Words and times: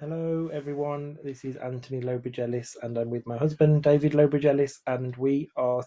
Hello, 0.00 0.48
everyone. 0.52 1.18
This 1.24 1.44
is 1.44 1.56
Antony 1.56 2.00
Lowbridge 2.00 2.38
Ellis, 2.38 2.76
and 2.84 2.96
I'm 2.96 3.10
with 3.10 3.26
my 3.26 3.36
husband, 3.36 3.82
David 3.82 4.14
Lowbridge 4.14 4.44
Ellis, 4.44 4.80
and 4.86 5.16
we 5.16 5.50
are 5.56 5.82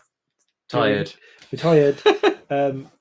Tired. 0.68 1.14
We're 1.50 1.60
tired, 1.60 2.02
um, 2.50 2.92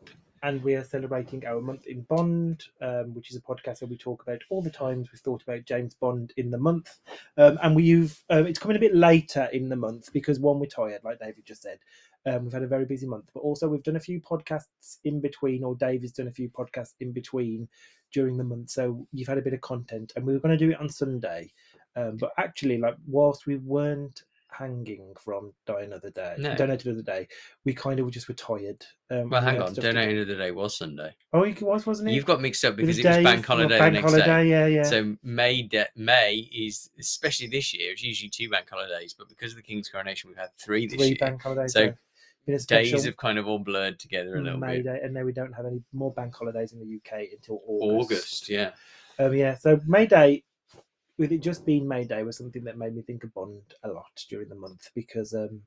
and 0.45 0.63
we 0.63 0.77
are 0.77 0.85
celebrating 0.85 1.45
our 1.47 1.61
month 1.61 1.89
in 1.89 2.03
Bond, 2.03 2.63
um, 2.81 3.13
which 3.13 3.33
is 3.33 3.37
a 3.37 3.41
podcast 3.41 3.83
where 3.83 3.89
we 3.89 3.97
talk 3.97 4.23
about 4.23 4.41
all 4.51 4.63
the 4.63 4.71
times 4.71 5.11
we've 5.11 5.21
thought 5.21 5.43
about 5.43 5.65
James 5.65 5.95
Bond 5.95 6.33
in 6.37 6.49
the 6.49 6.59
month. 6.59 7.01
Um, 7.37 7.59
and 7.61 7.75
we've 7.75 8.17
um, 8.31 8.47
it's 8.47 8.61
coming 8.61 8.77
a 8.77 8.81
bit 8.81 8.95
later 8.95 9.49
in 9.53 9.69
the 9.69 9.75
month 9.75 10.13
because 10.13 10.39
one, 10.39 10.61
we're 10.61 10.67
tired, 10.67 11.03
like 11.03 11.19
David 11.19 11.45
just 11.45 11.63
said. 11.63 11.81
Um, 12.25 12.45
we've 12.45 12.53
had 12.53 12.63
a 12.63 12.69
very 12.69 12.85
busy 12.85 13.09
month, 13.09 13.31
but 13.35 13.41
also 13.41 13.67
we've 13.67 13.83
done 13.83 13.97
a 13.97 14.01
few 14.01 14.21
podcasts 14.21 14.99
in 15.03 15.21
between, 15.21 15.65
or 15.65 15.75
David's 15.75 16.13
done 16.13 16.29
a 16.29 16.33
few 16.33 16.51
podcasts 16.51 16.95
in 17.01 17.11
between 17.11 17.67
during 18.13 18.37
the 18.37 18.45
month. 18.45 18.71
So 18.71 19.07
you've 19.13 19.29
had 19.29 19.39
a 19.39 19.43
bit 19.43 19.55
of 19.55 19.61
content, 19.61 20.13
and 20.17 20.25
we 20.25 20.33
were 20.33 20.41
going 20.41 20.57
to 20.59 20.65
do 20.65 20.71
it 20.71 20.81
on 20.81 20.89
Sunday. 20.89 21.53
Um, 21.97 22.17
but 22.19 22.33
actually, 22.39 22.79
like 22.79 22.97
whilst 23.07 23.47
we 23.47 23.57
weren't 23.57 24.23
hanging 24.53 25.13
from 25.17 25.53
Die 25.67 25.81
Another 25.83 26.11
Day, 26.11 26.35
No. 26.39 26.55
Die 26.57 26.65
Another 26.65 27.03
Day, 27.03 27.29
we 27.65 27.73
kind 27.73 28.01
of 28.01 28.11
just 28.11 28.27
were 28.29 28.35
tired. 28.35 28.85
Um, 29.11 29.31
Well, 29.31 29.41
we 29.41 29.47
hang 29.47 29.63
on. 29.63 29.73
stuff 29.73 29.85
Don't 29.85 29.95
to 29.95 30.01
know 30.01 30.09
end 30.09 30.19
of 30.19 30.27
the 30.29 30.35
day 30.37 30.51
was 30.51 30.77
Sunday. 30.77 31.15
Oh, 31.33 31.43
it 31.45 31.61
was, 31.63 31.87
wasn't 31.87 32.11
it? 32.11 32.15
You've 32.15 32.25
got 32.27 32.41
mixed 32.41 32.65
up 32.65 32.77
because 32.77 32.97
was 32.97 32.99
it 33.05 33.09
was 33.09 33.25
bank 33.25 33.47
holiday 33.47 33.79
bank 33.79 33.95
the 33.95 34.01
next 34.01 34.13
holiday, 34.13 34.45
day. 34.45 34.51
yeah, 34.51 34.67
yeah. 34.67 34.83
So 34.83 35.17
May 35.23 35.63
de- 35.63 35.89
May 35.97 36.49
is 36.53 36.91
especially 36.99 37.47
this 37.47 37.73
year. 37.75 37.93
It's 37.93 38.03
usually 38.03 38.29
two 38.31 38.49
bank 38.51 38.69
holidays, 38.71 39.15
but 39.17 39.29
because 39.29 39.53
of 39.53 39.57
the 39.57 39.63
King's 39.63 39.89
coronation, 39.89 40.31
we've 40.31 40.37
had 40.37 40.51
three 40.59 40.87
this 40.87 40.97
three 40.99 41.07
year. 41.09 41.17
bank 41.21 41.41
holidays. 41.43 41.73
So 41.73 41.81
yeah. 41.83 41.93
Days 42.47 43.05
have 43.05 43.17
kind 43.17 43.39
of 43.39 43.47
all 43.47 43.59
blurred 43.59 43.99
together 43.99 44.37
a 44.37 44.43
little 44.43 44.59
May 44.59 44.77
bit. 44.79 44.85
Day, 44.85 45.01
and 45.03 45.15
then 45.15 45.25
we 45.25 45.33
don't 45.33 45.53
have 45.53 45.67
any 45.67 45.83
more 45.93 46.13
bank 46.13 46.35
holidays 46.35 46.73
in 46.73 46.81
the 46.81 46.97
UK 46.97 47.29
until 47.33 47.61
August. 47.67 48.13
August, 48.13 48.49
yeah. 48.49 48.71
Um, 49.19 49.35
yeah, 49.35 49.57
so 49.57 49.79
May 49.87 50.07
Day, 50.07 50.43
with 51.19 51.31
it 51.33 51.43
just 51.43 51.65
being 51.67 51.87
May 51.87 52.05
Day, 52.05 52.23
was 52.23 52.37
something 52.39 52.65
that 52.65 52.79
made 52.79 52.95
me 52.97 53.03
think 53.03 53.23
of 53.25 53.33
Bond 53.35 53.61
a 53.85 53.89
lot 53.89 54.25
during 54.29 54.49
the 54.49 54.55
month 54.55 54.91
because 54.95 55.35
um, 55.35 55.61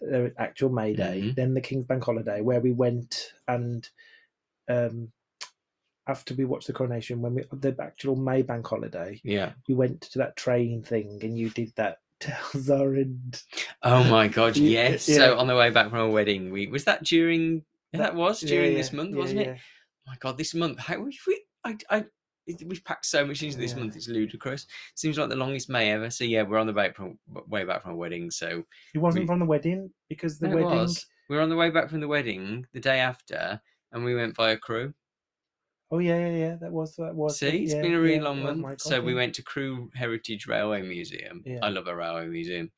there 0.00 0.22
was 0.22 0.32
actual 0.38 0.70
May 0.70 0.94
Day, 0.94 1.22
Mhm. 1.22 1.34
then 1.36 1.54
the 1.54 1.60
King's 1.60 1.86
Bank 1.86 2.02
Holiday, 2.04 2.40
where 2.40 2.60
we 2.60 2.72
went 2.72 3.32
and 3.46 3.88
um, 4.68 5.12
after 6.06 6.34
we 6.34 6.44
watched 6.44 6.66
the 6.66 6.72
coronation, 6.72 7.20
when 7.22 7.34
we 7.34 7.44
the 7.52 7.74
actual 7.80 8.16
May 8.16 8.42
Bank 8.42 8.66
Holiday, 8.66 9.20
Yeah. 9.22 9.52
we 9.68 9.74
went 9.74 10.00
to 10.02 10.18
that 10.18 10.36
train 10.36 10.82
thing 10.82 11.18
and 11.22 11.38
you 11.38 11.50
did 11.50 11.72
that 11.76 11.98
tell 12.24 12.44
Zorin. 12.62 13.42
Oh 13.82 14.04
my 14.04 14.28
God, 14.28 14.56
yes. 14.56 15.08
yeah. 15.08 15.16
So 15.16 15.38
on 15.38 15.46
the 15.46 15.56
way 15.56 15.70
back 15.70 15.90
from 15.90 16.00
a 16.00 16.08
wedding, 16.10 16.50
we 16.50 16.66
was 16.66 16.84
that 16.84 17.04
during. 17.04 17.62
That- 17.92 17.98
That 17.98 18.14
was 18.16 18.40
during 18.40 18.72
yeah, 18.72 18.78
this 18.78 18.92
month, 18.92 19.14
wasn't 19.14 19.40
it? 19.42 19.56
Oh 19.56 20.10
my 20.10 20.16
god, 20.18 20.36
this 20.36 20.52
month! 20.54 20.78
How 20.80 20.98
we, 20.98 21.16
we 21.28 21.44
I, 21.64 21.76
I 21.90 22.04
we've 22.66 22.84
packed 22.84 23.06
so 23.06 23.24
much 23.24 23.42
into 23.42 23.56
this 23.56 23.74
month. 23.76 23.94
It's 23.96 24.08
ludicrous. 24.08 24.66
Seems 24.96 25.16
like 25.16 25.28
the 25.28 25.36
longest 25.36 25.70
May 25.70 25.92
ever. 25.92 26.10
So 26.10 26.24
yeah, 26.24 26.42
we're 26.42 26.58
on 26.58 26.66
the 26.66 26.72
way 26.72 26.88
back 26.88 26.96
from 26.96 27.18
way 27.48 27.64
back 27.64 27.82
from 27.82 27.92
a 27.92 27.96
wedding. 27.96 28.30
So 28.32 28.64
It 28.94 28.98
wasn't 28.98 29.22
We- 29.22 29.26
from 29.28 29.38
the 29.38 29.44
wedding 29.46 29.90
because 30.08 30.38
the 30.40 30.48
No, 30.48 30.56
wedding. 30.56 30.70
was. 30.78 31.06
we 31.30 31.36
were 31.36 31.42
on 31.42 31.48
the 31.50 31.56
way 31.56 31.70
back 31.70 31.88
from 31.88 32.00
the 32.00 32.08
wedding 32.08 32.66
the 32.74 32.80
day 32.80 32.98
after, 32.98 33.60
and 33.92 34.04
we 34.04 34.14
went 34.16 34.34
via 34.34 34.56
Crewe. 34.56 34.92
Oh 35.94 35.98
yeah, 36.00 36.18
yeah, 36.18 36.36
yeah. 36.36 36.56
That 36.60 36.72
was 36.72 36.96
that 36.96 37.14
was. 37.14 37.38
See, 37.38 37.48
it's 37.48 37.72
yeah, 37.72 37.82
been 37.82 37.94
a 37.94 38.00
really 38.00 38.16
yeah, 38.16 38.22
long 38.22 38.44
oh 38.44 38.54
month. 38.54 38.80
so 38.80 39.00
we 39.00 39.14
went 39.14 39.34
to 39.36 39.42
Crewe 39.42 39.90
Heritage 39.94 40.48
Railway 40.48 40.82
Museum. 40.82 41.42
Yeah. 41.46 41.60
I 41.62 41.68
love 41.68 41.86
a 41.86 41.94
railway 41.94 42.26
museum. 42.26 42.70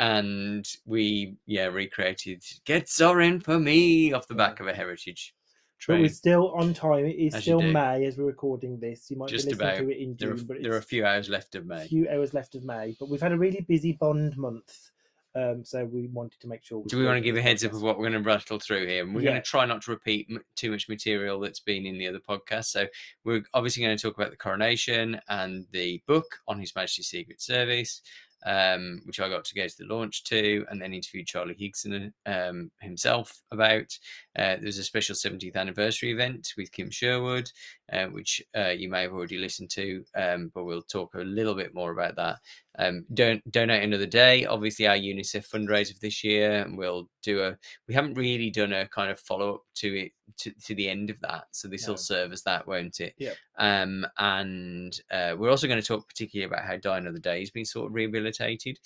And 0.00 0.66
we, 0.84 1.36
yeah, 1.46 1.66
recreated 1.66 2.42
"Get 2.64 2.86
Zorin 2.86 3.42
for 3.42 3.60
Me" 3.60 4.12
off 4.12 4.26
the 4.26 4.34
back 4.34 4.58
of 4.58 4.66
a 4.66 4.74
heritage 4.74 5.34
Train. 5.78 5.98
But 5.98 6.02
we're 6.02 6.08
still 6.08 6.50
on 6.54 6.74
time. 6.74 7.04
It 7.06 7.16
is 7.16 7.34
As 7.36 7.42
still. 7.42 7.62
May 7.62 8.04
as 8.06 8.18
we're 8.18 8.24
recording 8.24 8.80
this. 8.80 9.08
You 9.10 9.16
might 9.16 9.28
Just 9.28 9.46
be 9.46 9.52
listening 9.52 9.68
about. 9.68 9.78
to 9.78 9.90
it 9.90 9.98
in 9.98 10.16
There 10.18 10.32
are, 10.32 10.34
June, 10.34 10.46
but 10.46 10.56
there 10.62 10.72
are 10.72 10.78
a 10.78 10.82
few 10.82 11.06
hours 11.06 11.28
left 11.28 11.54
of 11.54 11.66
May. 11.66 11.84
a 11.84 11.88
few 11.88 12.08
hours 12.08 12.34
left 12.34 12.56
of 12.56 12.64
May. 12.64 12.96
But 12.98 13.08
we've 13.08 13.20
had 13.20 13.30
a 13.30 13.38
really 13.38 13.64
busy 13.68 13.92
Bond 13.92 14.36
month, 14.36 14.90
um, 15.34 15.64
so 15.64 15.84
we 15.84 16.06
wanted 16.08 16.40
to 16.40 16.48
make 16.48 16.64
sure. 16.64 16.82
Do 16.86 16.98
we 16.98 17.04
want 17.04 17.16
to 17.16 17.20
give 17.20 17.36
a 17.36 17.42
heads 17.42 17.64
up 17.64 17.72
of 17.72 17.82
what 17.82 17.98
we're 17.98 18.08
going 18.10 18.22
to 18.22 18.28
rattle 18.28 18.58
through 18.58 18.86
here? 18.86 19.04
And 19.04 19.14
we're 19.14 19.22
Yeah. 19.22 19.30
going 19.32 19.42
to 19.42 19.48
try 19.48 19.66
not 19.66 19.82
to 19.82 19.90
repeat 19.90 20.26
m- 20.30 20.42
too 20.56 20.70
much 20.70 20.88
material 20.88 21.38
that's 21.40 21.60
been 21.60 21.86
in 21.86 21.98
the 21.98 22.06
other 22.08 22.20
podcast. 22.20 22.66
So 22.66 22.86
we're 23.24 23.42
obviously 23.54 23.82
going 23.84 23.96
to 23.96 24.02
talk 24.02 24.16
about 24.16 24.30
the 24.30 24.36
coronation 24.36 25.20
and 25.28 25.66
the 25.72 26.02
book 26.06 26.38
on 26.48 26.58
His 26.58 26.74
Majesty's 26.74 27.08
Secret 27.08 27.40
Service, 27.40 28.00
um, 28.46 29.00
which 29.04 29.18
I 29.20 29.28
got 29.28 29.44
to 29.46 29.54
go 29.54 29.66
to 29.66 29.74
the 29.78 29.92
launch 29.92 30.22
to, 30.24 30.64
and 30.70 30.80
then 30.80 30.94
interviewed 30.94 31.26
Charlie 31.26 31.54
Higson 31.56 32.12
um, 32.26 32.70
himself 32.80 33.40
about. 33.50 33.96
Uh, 34.38 34.56
there's 34.60 34.78
a 34.78 34.84
special 34.84 35.14
70th 35.16 35.56
anniversary 35.56 36.12
event 36.12 36.52
with 36.56 36.70
Kim 36.72 36.88
Sherwood, 36.90 37.50
uh, 37.92 38.06
which 38.06 38.40
uh, 38.56 38.68
you 38.68 38.88
may 38.88 39.02
have 39.02 39.12
already 39.12 39.38
listened 39.38 39.70
to, 39.70 40.04
um, 40.14 40.50
but 40.54 40.64
we'll 40.64 40.82
talk 40.82 41.14
a 41.14 41.18
little 41.18 41.54
bit 41.54 41.74
more 41.74 41.90
about 41.90 42.14
that. 42.16 42.38
Um, 42.78 43.04
don't 43.12 43.42
donate 43.50 43.82
another 43.82 44.06
day. 44.06 44.46
Obviously, 44.46 44.86
our 44.86 44.96
UNICEF 44.96 45.48
fundraiser 45.48 45.98
this 45.98 46.22
year, 46.22 46.62
and 46.62 46.78
we'll 46.78 47.08
do 47.22 47.42
a. 47.42 47.56
We 47.88 47.94
haven't 47.94 48.14
really 48.14 48.50
done 48.50 48.72
a 48.72 48.86
kind 48.88 49.10
of 49.10 49.18
follow 49.20 49.56
up 49.56 49.62
to 49.76 49.98
it 49.98 50.12
to, 50.38 50.52
to 50.66 50.74
the 50.74 50.88
end 50.88 51.10
of 51.10 51.20
that, 51.20 51.44
so 51.52 51.68
this 51.68 51.86
No. 51.86 51.92
will 51.92 51.98
serve 51.98 52.32
as 52.32 52.42
that, 52.44 52.66
won't 52.66 53.00
it? 53.00 53.14
Yep. 53.18 53.36
Um, 53.58 54.06
and 54.18 54.98
uh, 55.10 55.34
we're 55.36 55.50
also 55.50 55.66
going 55.66 55.80
to 55.80 55.86
talk 55.86 56.08
particularly 56.08 56.46
about 56.52 56.64
how 56.66 56.76
Die 56.76 56.98
Another 56.98 57.18
Day 57.18 57.40
has 57.40 57.50
been 57.50 57.64
sort 57.64 57.86
of 57.88 57.94
rehabilitated, 57.94 58.78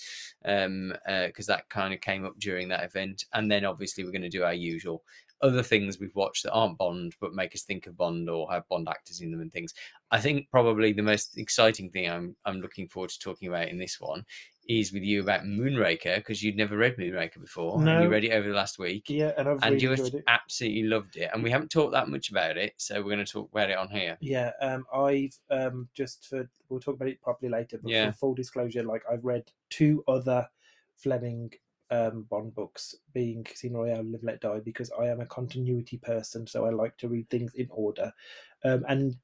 um, 0.44 0.94
because 1.26 1.46
that 1.46 1.68
kind 1.68 1.92
of 1.92 2.00
came 2.00 2.24
up 2.24 2.38
during 2.38 2.68
that 2.68 2.84
event, 2.84 3.24
and 3.34 3.50
then 3.50 3.64
obviously 3.64 4.04
we're 4.04 4.12
going 4.12 4.22
to 4.22 4.28
do 4.28 4.44
our 4.44 4.54
usual 4.54 5.02
other 5.42 5.62
things 5.62 5.98
we've 5.98 6.14
watched 6.14 6.44
that 6.44 6.52
aren't 6.52 6.78
Bond 6.78 7.14
but 7.20 7.34
make 7.34 7.54
us 7.54 7.62
think 7.62 7.86
of 7.86 7.96
Bond 7.96 8.30
or 8.30 8.50
have 8.50 8.68
Bond 8.68 8.88
actors 8.88 9.20
in 9.20 9.30
them 9.30 9.40
and 9.40 9.52
things. 9.52 9.74
I 10.10 10.20
think 10.20 10.48
probably 10.50 10.92
the 10.92 11.02
most 11.02 11.36
exciting 11.38 11.90
thing 11.90 12.08
I'm 12.08 12.36
I'm 12.44 12.60
looking 12.60 12.88
forward 12.88 13.10
to 13.10 13.18
talking 13.18 13.48
about 13.48 13.68
in 13.68 13.78
this 13.78 14.00
one 14.00 14.24
is 14.68 14.92
with 14.92 15.02
you 15.02 15.20
about 15.20 15.42
Moonraker 15.42 16.16
because 16.16 16.40
you'd 16.40 16.56
never 16.56 16.76
read 16.76 16.96
Moonraker 16.96 17.40
before. 17.40 17.80
and 17.80 18.04
you 18.04 18.08
read 18.08 18.24
it 18.24 18.30
over 18.30 18.46
the 18.48 18.54
last 18.54 18.78
week. 18.78 19.04
Yeah, 19.08 19.32
and 19.36 19.48
I've 19.48 19.58
And 19.62 19.82
really 19.82 20.10
you 20.12 20.22
absolutely 20.28 20.84
loved 20.84 21.16
it, 21.16 21.30
and 21.34 21.42
we 21.42 21.50
haven't 21.50 21.70
talked 21.70 21.92
that 21.92 22.08
much 22.08 22.30
about 22.30 22.56
it, 22.56 22.72
so 22.76 22.96
we're 23.02 23.12
going 23.12 23.24
to 23.24 23.32
talk 23.32 23.50
about 23.50 23.70
it 23.70 23.76
on 23.76 23.88
here. 23.88 24.16
Yeah, 24.20 24.52
um, 24.60 24.84
I've 24.94 25.36
um, 25.50 25.88
just 25.94 26.28
for 26.28 26.48
we'll 26.68 26.78
talk 26.78 26.94
about 26.94 27.08
it 27.08 27.20
properly 27.20 27.50
later. 27.50 27.80
But 27.82 27.90
Yeah. 27.90 28.12
for 28.12 28.18
full 28.18 28.34
disclosure, 28.34 28.84
like 28.84 29.02
I've 29.10 29.24
read 29.24 29.50
two 29.68 30.04
other 30.06 30.48
Fleming 30.96 31.50
um, 31.92 32.26
Bond 32.30 32.54
books, 32.54 32.94
being 33.12 33.44
Casino 33.44 33.80
Royale, 33.80 34.02
Live 34.04 34.24
Let 34.24 34.40
Die, 34.40 34.60
because 34.64 34.90
I 34.98 35.06
am 35.06 35.20
a 35.20 35.26
continuity 35.26 35.98
person, 35.98 36.46
so 36.46 36.64
I 36.66 36.70
like 36.70 36.96
to 36.98 37.08
read 37.08 37.28
things 37.28 37.52
in 37.54 37.68
order, 37.70 38.12
um, 38.64 38.84
and 38.88 39.14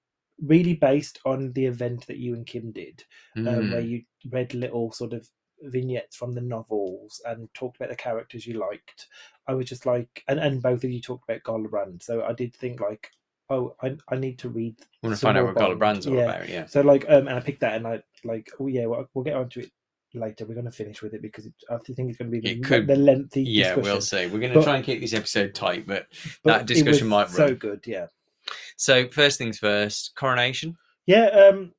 really 0.41 0.75
based 0.75 1.19
on 1.25 1.53
the 1.55 1.67
event 1.67 2.07
that 2.07 2.19
you 2.19 2.35
and 2.35 2.47
Kim 2.47 2.71
did, 2.71 3.03
um, 3.47 3.71
where 3.73 3.83
Mm. 3.83 3.89
you 3.89 4.03
read 4.31 4.55
little 4.55 4.93
sort 4.93 5.13
of 5.13 5.29
vignettes 5.63 6.15
from 6.15 6.35
the 6.35 6.41
novels 6.41 7.21
and 7.27 7.53
talked 7.55 7.77
about 7.77 7.89
the 7.89 7.97
characters 7.97 8.47
you 8.47 8.55
liked. 8.55 9.09
I 9.49 9.55
was 9.55 9.67
just 9.67 9.87
like, 9.87 10.23
and, 10.29 10.39
and 10.39 10.63
both 10.63 10.85
of 10.85 10.91
you 10.91 11.01
talked 11.01 11.29
about 11.29 11.43
Garland, 11.43 12.03
so 12.03 12.23
I 12.23 12.33
did 12.35 12.55
think 12.55 12.81
like, 12.81 13.11
oh, 13.51 13.75
I, 13.83 13.97
I 14.11 14.17
need 14.17 14.39
to 14.41 14.51
read. 14.51 14.77
I 15.03 15.07
want 15.07 15.17
to 15.17 15.21
find 15.21 15.39
out 15.39 15.47
what 15.47 15.57
Gala 15.57 15.71
Bond. 15.71 15.79
Brand's 15.79 16.07
all 16.07 16.15
Yeah. 16.15 16.25
about, 16.25 16.49
yeah. 16.49 16.67
So 16.67 16.83
like, 16.83 17.07
um, 17.09 17.27
and 17.29 17.37
I 17.37 17.41
picked 17.41 17.61
that, 17.61 17.77
and 17.77 17.87
I 17.87 18.03
like, 18.25 18.51
oh 18.61 18.67
yeah, 18.67 18.87
well, 18.87 19.09
we'll 19.15 19.25
get 19.25 19.35
onto 19.37 19.61
it 19.61 19.73
later. 20.15 20.47
We're 20.47 20.55
going 20.55 20.65
to 20.67 20.71
finish 20.73 21.03
with 21.03 21.15
it 21.15 21.23
because 21.23 21.47
it, 21.47 21.53
I 21.71 21.77
think 21.79 22.09
it's 22.11 22.19
going 22.19 22.31
to 22.31 22.41
be 22.41 22.41
the, 22.41 22.61
could- 22.61 22.87
the 22.87 22.97
lengthy 22.97 23.43
Yeah, 23.43 23.75
discussion. 23.75 23.83
we'll 23.83 24.01
see. 24.01 24.27
We're 24.27 24.39
going 24.41 24.53
to 24.53 24.59
But- 24.59 24.65
try 24.65 24.77
and 24.77 24.85
keep 24.85 25.01
this 25.01 25.15
episode 25.15 25.55
tight, 25.55 25.87
but 25.87 26.07
But 26.45 26.59
that 26.59 26.67
discussion 26.67 27.09
might 27.09 27.31
so 27.31 27.55
good, 27.55 27.81
yeah. 27.87 28.07
so 28.77 29.09
first 29.09 29.39
things 29.39 29.59
first, 29.59 30.13
coronation. 30.17 30.77
Yeah, 31.07 31.27
um, 31.27 31.73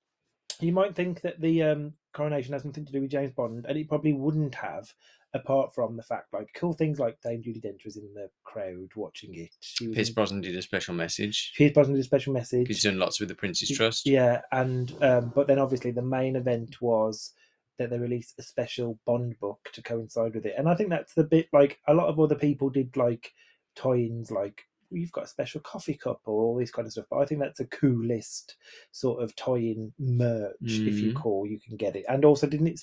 you 0.59 0.71
might 0.71 0.95
think 0.95 1.21
that 1.21 1.39
the 1.39 1.63
um, 1.63 1.93
coronation 2.13 2.53
has 2.53 2.65
nothing 2.65 2.85
to 2.85 2.91
do 2.91 3.01
with 3.01 3.11
James 3.11 3.31
Bond, 3.31 3.65
and 3.67 3.77
it 3.77 3.87
probably 3.87 4.13
wouldn't 4.13 4.55
have, 4.55 4.91
apart 5.35 5.73
from 5.75 5.95
the 5.95 6.01
fact 6.03 6.33
like 6.33 6.47
cool 6.55 6.73
things 6.73 6.97
like 6.99 7.21
Dame 7.21 7.41
Judi 7.43 7.63
Dench 7.63 7.85
was 7.85 7.97
in 7.97 8.11
the 8.15 8.29
crowd 8.43 8.89
watching 8.95 9.35
it. 9.35 9.49
She 9.59 9.87
was 9.87 9.95
Pierce 9.95 10.09
in, 10.09 10.15
Brosnan 10.15 10.41
did 10.41 10.55
a 10.55 10.61
special 10.63 10.95
message. 10.95 11.53
Pierce 11.55 11.71
Brosnan 11.73 11.93
did 11.95 12.01
a 12.01 12.05
special 12.05 12.33
message. 12.33 12.67
He's 12.67 12.81
done 12.83 12.97
lots 12.97 13.19
with 13.19 13.29
the 13.29 13.35
Prince's 13.35 13.69
Trust. 13.69 14.07
Yeah, 14.07 14.41
and 14.51 14.91
um, 15.03 15.31
but 15.35 15.45
then 15.47 15.59
obviously 15.59 15.91
the 15.91 16.01
main 16.01 16.35
event 16.35 16.81
was 16.81 17.33
that 17.79 17.89
they 17.89 17.97
release 17.97 18.33
a 18.37 18.43
special 18.43 18.99
Bond 19.05 19.39
book 19.39 19.59
to 19.73 19.81
coincide 19.81 20.35
with 20.35 20.45
it, 20.45 20.53
and 20.57 20.69
I 20.69 20.75
think 20.75 20.89
that's 20.89 21.15
the 21.15 21.23
bit 21.23 21.47
like 21.51 21.79
a 21.87 21.93
lot 21.93 22.07
of 22.07 22.19
other 22.19 22.35
people 22.35 22.69
did 22.69 22.95
like 22.95 23.31
tie-ins 23.75 24.29
like 24.29 24.61
you've 24.91 25.11
got 25.11 25.25
a 25.25 25.27
special 25.27 25.61
coffee 25.61 25.93
cup 25.93 26.19
or 26.25 26.43
all 26.43 26.55
this 26.57 26.71
kind 26.71 26.85
of 26.85 26.91
stuff. 26.91 27.05
But 27.09 27.19
I 27.19 27.25
think 27.25 27.41
that's 27.41 27.59
a 27.59 27.65
coolest 27.67 28.55
sort 28.91 29.23
of 29.23 29.35
toy 29.35 29.59
in 29.59 29.93
merch 29.99 30.81
if 30.85 31.01
you 31.01 31.11
Mhm. 31.11 31.15
call 31.15 31.45
you 31.47 31.59
can 31.59 31.77
get 31.77 31.95
it, 31.95 32.05
and 32.09 32.25
also 32.25 32.47
didn't 32.47 32.67
it 32.67 32.81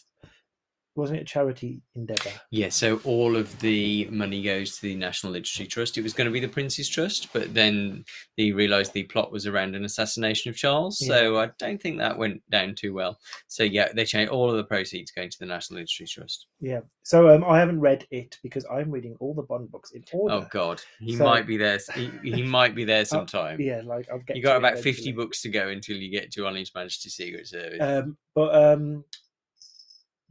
wasn't 0.96 1.18
it 1.18 1.22
a 1.22 1.24
charity 1.26 1.82
endeavour? 1.94 2.30
Yeah, 2.50 2.70
so 2.70 3.00
all 3.04 3.36
of 3.36 3.58
the 3.60 4.06
money 4.10 4.42
goes 4.42 4.76
to 4.76 4.82
the 4.82 4.94
National 4.94 5.32
Literacy 5.32 5.66
Trust. 5.66 5.98
It 5.98 6.02
was 6.02 6.12
going 6.14 6.24
to 6.24 6.32
be 6.32 6.40
the 6.40 6.48
Prince's 6.48 6.88
Trust, 6.88 7.32
but 7.32 7.52
then 7.52 8.04
they 8.38 8.50
realised 8.52 8.92
the 8.92 9.02
plot 9.04 9.30
was 9.30 9.46
around 9.46 9.76
an 9.76 9.84
assassination 9.84 10.48
of 10.48 10.56
Charles. 10.56 10.98
So 11.06 11.38
I 11.38 11.50
don't 11.58 11.80
think 11.80 11.98
that 11.98 12.16
went 12.18 12.42
down 12.50 12.74
too 12.74 12.94
well. 12.94 13.18
So 13.46 13.62
yeah, 13.62 13.92
they 13.92 14.04
changed 14.04 14.32
all 14.32 14.50
of 14.50 14.56
the 14.56 14.64
proceeds 14.64 15.10
going 15.10 15.30
to 15.30 15.38
the 15.38 15.46
National 15.46 15.76
Literacy 15.80 16.06
Trust. 16.06 16.46
Yeah. 16.60 16.80
So 17.02 17.28
um, 17.28 17.44
I 17.44 17.58
haven't 17.58 17.80
read 17.80 18.06
it 18.10 18.38
because 18.42 18.64
I'm 18.72 18.90
reading 18.90 19.16
all 19.20 19.34
the 19.34 19.42
Bond 19.42 19.70
books 19.70 19.92
in 19.92 20.02
order. 20.12 20.34
Oh 20.34 20.46
God, 20.50 20.80
he 20.98 21.16
So- 21.16 21.24
might 21.24 21.46
be 21.46 21.56
there. 21.56 21.78
He, 21.94 22.10
he 22.22 22.42
might 22.42 22.74
be 22.74 22.84
there 22.84 23.04
sometime. 23.04 23.60
Yeah, 23.60 23.82
like 23.84 24.08
I'll 24.10 24.18
get. 24.20 24.36
You 24.36 24.42
got 24.42 24.56
about 24.56 24.78
fifty 24.78 25.12
books 25.12 25.42
to 25.42 25.50
go 25.50 25.68
until 25.68 25.96
you 25.98 26.10
get 26.10 26.32
to 26.32 26.46
On 26.46 26.56
His 26.56 26.74
Majesty's 26.74 27.14
Secret 27.14 27.46
Service. 27.46 27.78
Um, 27.80 28.16
but 28.34 28.54
um, 28.54 29.04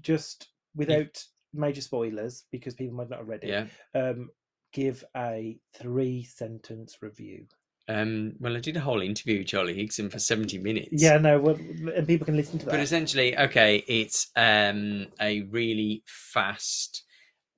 just 0.01 0.47
without 0.75 1.23
major 1.53 1.81
spoilers, 1.81 2.43
because 2.51 2.73
people 2.73 2.95
might 2.95 3.09
not 3.09 3.19
have 3.19 3.27
read 3.27 3.43
it. 3.43 3.49
yeah. 3.49 3.65
Um, 3.99 4.29
give 4.73 5.03
a 5.15 5.57
three 5.73 6.23
sentence 6.23 6.97
review. 7.01 7.45
Um, 7.87 8.33
well, 8.39 8.57
I 8.57 8.59
did 8.59 8.77
a 8.77 8.81
whole 8.81 9.01
interview 9.01 9.37
with 9.37 9.47
Charlie 9.47 9.75
Higson 9.75 10.11
for 10.11 10.19
seventy 10.19 10.57
minutes. 10.57 10.89
Yeah, 10.91 11.17
no, 11.17 11.39
well, 11.39 11.55
and 11.95 12.07
people 12.07 12.25
can 12.25 12.35
listen 12.35 12.59
to 12.59 12.65
that. 12.65 12.71
But 12.71 12.79
essentially, 12.79 13.37
okay, 13.37 13.83
it's 13.87 14.31
um, 14.35 15.07
a 15.21 15.43
really 15.43 16.03
fast 16.07 17.03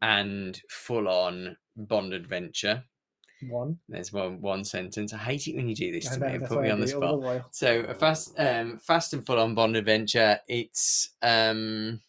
and 0.02 0.62
full-on 0.70 1.56
Bond 1.76 2.14
adventure. 2.14 2.84
One. 3.50 3.78
There's 3.88 4.12
one 4.12 4.42
one 4.42 4.64
sentence. 4.64 5.14
I 5.14 5.18
hate 5.18 5.48
it 5.48 5.56
when 5.56 5.70
you 5.70 5.76
do 5.76 5.92
this 5.92 6.10
to 6.10 6.20
know, 6.20 6.28
me 6.28 6.36
and 6.36 6.46
put 6.46 6.62
me 6.62 6.72
on 6.72 6.80
the 6.80 6.88
do 6.88 6.98
it 6.98 7.04
all 7.04 7.22
spot. 7.22 7.22
while. 7.22 7.48
So 7.52 7.80
a 7.88 7.94
fast, 7.94 8.34
um, 8.38 8.80
fast 8.80 9.14
and 9.14 9.26
full-on 9.26 9.56
Bond 9.56 9.78
adventure. 9.78 10.40
It's 10.48 11.16
um, 11.22 12.02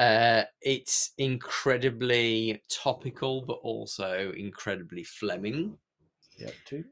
uh, 0.00 0.44
it's 0.62 1.12
incredibly 1.18 2.62
topical, 2.70 3.42
but 3.42 3.58
also 3.62 4.32
incredibly 4.32 5.04
Fleming. 5.04 5.76
Yeah, 6.38 6.52
two. 6.64 6.84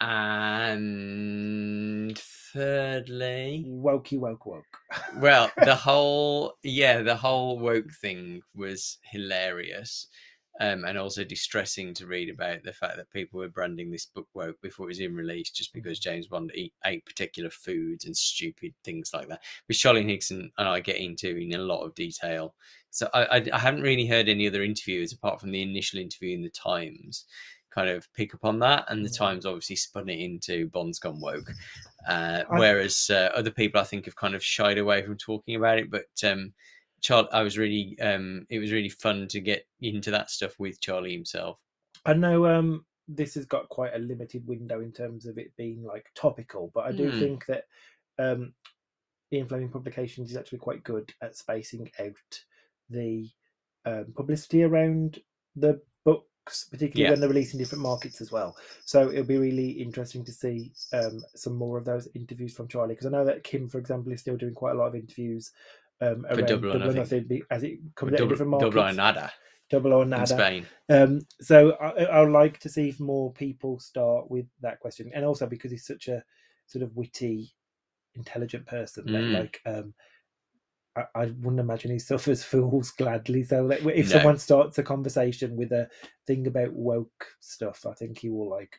And 0.00 2.18
thirdly, 2.18 3.64
Wokey 3.66 4.18
woke 4.18 4.44
woke. 4.44 4.78
well, 5.16 5.50
the 5.64 5.76
whole 5.86 6.54
yeah, 6.62 7.02
the 7.02 7.16
whole 7.16 7.58
woke 7.58 7.92
thing 7.92 8.42
was 8.54 8.98
hilarious. 9.02 10.08
Um, 10.60 10.84
and 10.84 10.98
also 10.98 11.24
distressing 11.24 11.94
to 11.94 12.06
read 12.06 12.28
about 12.28 12.62
the 12.62 12.74
fact 12.74 12.96
that 12.96 13.10
people 13.10 13.40
were 13.40 13.48
branding 13.48 13.90
this 13.90 14.04
book 14.04 14.28
woke 14.34 14.60
before 14.60 14.84
it 14.84 14.88
was 14.88 15.00
in 15.00 15.14
release 15.14 15.50
just 15.50 15.72
because 15.72 15.98
James 15.98 16.26
Bond 16.26 16.52
eat, 16.54 16.74
ate 16.84 17.06
particular 17.06 17.48
foods 17.48 18.04
and 18.04 18.14
stupid 18.14 18.74
things 18.84 19.12
like 19.14 19.28
that, 19.28 19.40
which 19.66 19.80
Charlie 19.80 20.04
Higson 20.04 20.50
and 20.58 20.68
I 20.68 20.80
get 20.80 20.96
into 20.96 21.36
in 21.36 21.54
a 21.54 21.58
lot 21.58 21.82
of 21.82 21.94
detail. 21.94 22.54
So 22.90 23.08
I, 23.14 23.24
I, 23.24 23.46
I 23.54 23.58
haven't 23.58 23.80
really 23.80 24.06
heard 24.06 24.28
any 24.28 24.46
other 24.46 24.62
interviews 24.62 25.14
apart 25.14 25.40
from 25.40 25.52
the 25.52 25.62
initial 25.62 25.98
interview 25.98 26.34
in 26.34 26.42
the 26.42 26.50
Times 26.50 27.24
kind 27.74 27.88
of 27.88 28.06
pick 28.14 28.34
up 28.34 28.44
on 28.44 28.58
that, 28.60 28.84
and 28.88 29.04
the 29.04 29.10
Mm. 29.10 29.18
Times 29.18 29.46
obviously 29.46 29.76
spun 29.76 30.08
it 30.08 30.18
into 30.18 30.68
Bond's 30.68 30.98
gone 30.98 31.20
woke. 31.20 31.50
Uh, 32.08 32.42
whereas 32.48 33.08
uh, 33.10 33.30
other 33.32 33.52
people, 33.52 33.80
I 33.80 33.84
think, 33.84 34.06
have 34.06 34.16
kind 34.16 34.34
of 34.34 34.42
shied 34.42 34.76
away 34.76 35.04
from 35.04 35.16
talking 35.16 35.54
about 35.54 35.78
it. 35.78 35.88
But 35.88 36.08
um, 36.24 36.52
Charlie, 37.02 37.28
I 37.32 37.42
was 37.42 37.58
really, 37.58 37.98
um, 38.00 38.46
it 38.48 38.58
was 38.58 38.72
really 38.72 38.88
fun 38.88 39.28
to 39.28 39.40
get 39.40 39.66
into 39.80 40.10
that 40.12 40.30
stuff 40.30 40.58
with 40.58 40.80
Charlie 40.80 41.12
himself. 41.12 41.58
I 42.04 42.14
know 42.14 42.46
um 42.46 42.84
this 43.08 43.34
has 43.34 43.44
got 43.46 43.68
quite 43.68 43.94
a 43.94 43.98
limited 43.98 44.46
window 44.46 44.80
in 44.80 44.92
terms 44.92 45.26
of 45.26 45.38
it 45.38 45.54
being 45.56 45.84
like 45.84 46.06
topical, 46.14 46.70
but 46.74 46.84
I 46.86 46.92
do 46.92 47.10
Hmm. 47.10 47.18
think 47.18 47.46
that 47.46 47.64
um 48.18 48.54
Ian 49.32 49.48
Fleming 49.48 49.68
Publications 49.70 50.30
is 50.30 50.36
actually 50.36 50.58
quite 50.58 50.84
good 50.84 51.12
at 51.22 51.36
spacing 51.36 51.90
out 52.00 52.44
the 52.90 53.28
um, 53.84 54.12
publicity 54.14 54.62
around 54.62 55.18
the 55.56 55.80
books, 56.04 56.66
particularly 56.70 57.04
Yeah. 57.04 57.10
when 57.10 57.20
they're 57.20 57.28
released 57.30 57.54
in 57.54 57.58
different 57.58 57.82
markets 57.82 58.20
as 58.20 58.30
well. 58.30 58.56
So 58.84 59.10
it'll 59.10 59.24
be 59.24 59.38
really 59.38 59.70
interesting 59.70 60.24
to 60.24 60.32
see 60.32 60.72
um, 60.92 61.22
some 61.34 61.54
more 61.54 61.78
of 61.78 61.84
those 61.86 62.08
interviews 62.14 62.54
from 62.54 62.68
Charlie 62.68 62.94
because 62.94 63.06
I 63.06 63.10
know 63.10 63.24
that 63.24 63.42
Kim, 63.42 63.68
for 63.68 63.78
example, 63.78 64.12
is 64.12 64.20
still 64.20 64.36
doing 64.36 64.54
quite 64.54 64.72
a 64.72 64.78
lot 64.78 64.88
of 64.88 64.94
interviews 64.94 65.50
um, 66.02 66.26
around 66.26 66.36
Double 66.46 66.70
or 66.70 66.72
Double 66.78 66.90
or 66.90 66.94
Nothing. 66.94 67.22
Nothing 67.22 67.42
as 67.50 67.62
it 67.62 67.78
comes 67.94 68.12
out 68.12 68.28
different 68.28 68.50
markets. 68.50 68.74
double 68.74 68.88
or 68.88 68.92
nada 68.92 69.32
Double 69.70 69.92
or 69.94 70.04
in 70.04 70.26
Spain. 70.26 70.66
Um, 70.90 71.20
so 71.40 71.72
I, 71.80 72.04
I 72.04 72.20
would 72.22 72.32
like 72.32 72.58
to 72.60 72.68
see 72.68 72.88
if 72.90 73.00
more 73.00 73.32
people 73.32 73.78
start 73.78 74.30
with 74.30 74.46
that 74.60 74.80
question, 74.80 75.10
and 75.14 75.24
also 75.24 75.46
because 75.46 75.70
he's 75.70 75.86
such 75.86 76.08
a 76.08 76.22
sort 76.66 76.82
of 76.82 76.94
witty, 76.94 77.54
intelligent 78.14 78.66
person, 78.66 79.10
that 79.12 79.22
Mm. 79.22 79.32
like 79.32 79.60
um, 79.64 79.94
I, 80.96 81.04
I 81.14 81.26
wouldn't 81.26 81.60
imagine 81.60 81.90
he 81.90 81.98
suffers 82.10 82.44
fools 82.44 82.90
gladly. 82.90 83.44
So 83.44 83.68
that 83.68 83.80
if 83.96 84.08
No. 84.08 84.12
someone 84.12 84.38
starts 84.38 84.78
a 84.78 84.82
conversation 84.82 85.56
with 85.56 85.72
a 85.72 85.88
thing 86.26 86.46
about 86.46 86.72
woke 86.72 87.26
stuff, 87.40 87.86
I 87.86 87.94
think 87.94 88.18
he 88.18 88.28
will 88.28 88.50
like 88.50 88.78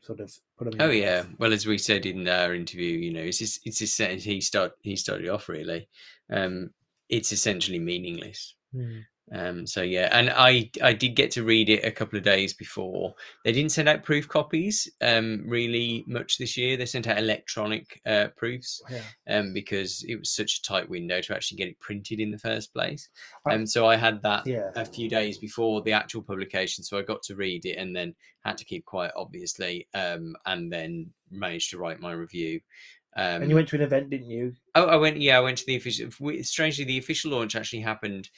sort 0.00 0.20
of 0.20 0.32
put 0.56 0.68
him. 0.68 0.80
Oh 0.80 0.90
yeah. 0.90 1.24
Well, 1.38 1.52
as 1.52 1.66
we 1.66 1.78
said 1.78 2.06
in 2.06 2.26
our 2.28 2.54
interview, 2.54 2.98
you 2.98 3.12
know, 3.12 3.20
it's 3.20 3.38
just, 3.38 3.66
it's 3.66 3.78
just, 3.78 3.98
he 4.24 4.40
start 4.40 4.72
he 4.82 4.96
started 4.96 5.28
off 5.28 5.48
really. 5.48 5.88
Um, 6.30 6.70
it's 7.08 7.32
essentially 7.32 7.78
meaningless. 7.78 8.54
Hmm. 8.72 8.98
Um, 9.32 9.66
so 9.66 9.82
yeah, 9.82 10.08
and 10.12 10.30
I 10.30 10.70
I 10.82 10.92
did 10.92 11.14
get 11.14 11.30
to 11.32 11.44
read 11.44 11.68
it 11.68 11.84
a 11.84 11.90
couple 11.90 12.16
of 12.18 12.24
days 12.24 12.54
before. 12.54 13.14
They 13.44 13.52
didn't 13.52 13.72
send 13.72 13.88
out 13.88 14.02
proof 14.02 14.26
copies 14.28 14.88
um, 15.00 15.42
really 15.46 16.04
much 16.06 16.38
this 16.38 16.56
year. 16.56 16.76
They 16.76 16.86
sent 16.86 17.06
out 17.06 17.18
electronic 17.18 18.00
uh, 18.06 18.28
proofs 18.36 18.80
Yeah. 18.90 19.02
um, 19.28 19.52
because 19.52 20.04
it 20.08 20.16
was 20.16 20.30
such 20.30 20.58
a 20.58 20.62
tight 20.62 20.88
window 20.88 21.20
to 21.20 21.34
actually 21.34 21.58
get 21.58 21.68
it 21.68 21.80
printed 21.80 22.20
in 22.20 22.30
the 22.30 22.38
first 22.38 22.72
place. 22.72 23.08
And 23.46 23.68
so 23.68 23.86
I 23.86 23.96
had 23.96 24.22
that 24.22 24.46
Yeah. 24.46 24.70
a 24.74 24.84
few 24.84 25.08
days 25.08 25.38
before 25.38 25.82
the 25.82 25.92
actual 25.92 26.22
publication, 26.22 26.84
so 26.84 26.98
I 26.98 27.02
got 27.02 27.22
to 27.24 27.34
read 27.36 27.66
it 27.66 27.76
and 27.76 27.94
then 27.94 28.14
had 28.44 28.58
to 28.58 28.64
keep 28.64 28.84
quiet, 28.84 29.12
obviously, 29.16 29.88
um, 29.94 30.36
and 30.46 30.72
then 30.72 31.10
managed 31.30 31.70
to 31.70 31.78
write 31.78 32.00
my 32.00 32.12
review. 32.12 32.60
Um, 33.16 33.42
and 33.42 33.50
you 33.50 33.56
went 33.56 33.68
to 33.68 33.76
an 33.76 33.82
event, 33.82 34.10
didn't 34.10 34.30
you? 34.30 34.54
Oh, 34.74 34.86
I 34.86 34.96
went. 34.96 35.16
Yeah, 35.16 35.38
I 35.38 35.40
went 35.40 35.58
to 35.58 35.66
the 35.66 35.76
official. 35.76 36.10
Strangely, 36.42 36.84
the 36.84 36.98
official 36.98 37.32
launch 37.32 37.56
actually 37.56 37.80
happened 37.80 38.30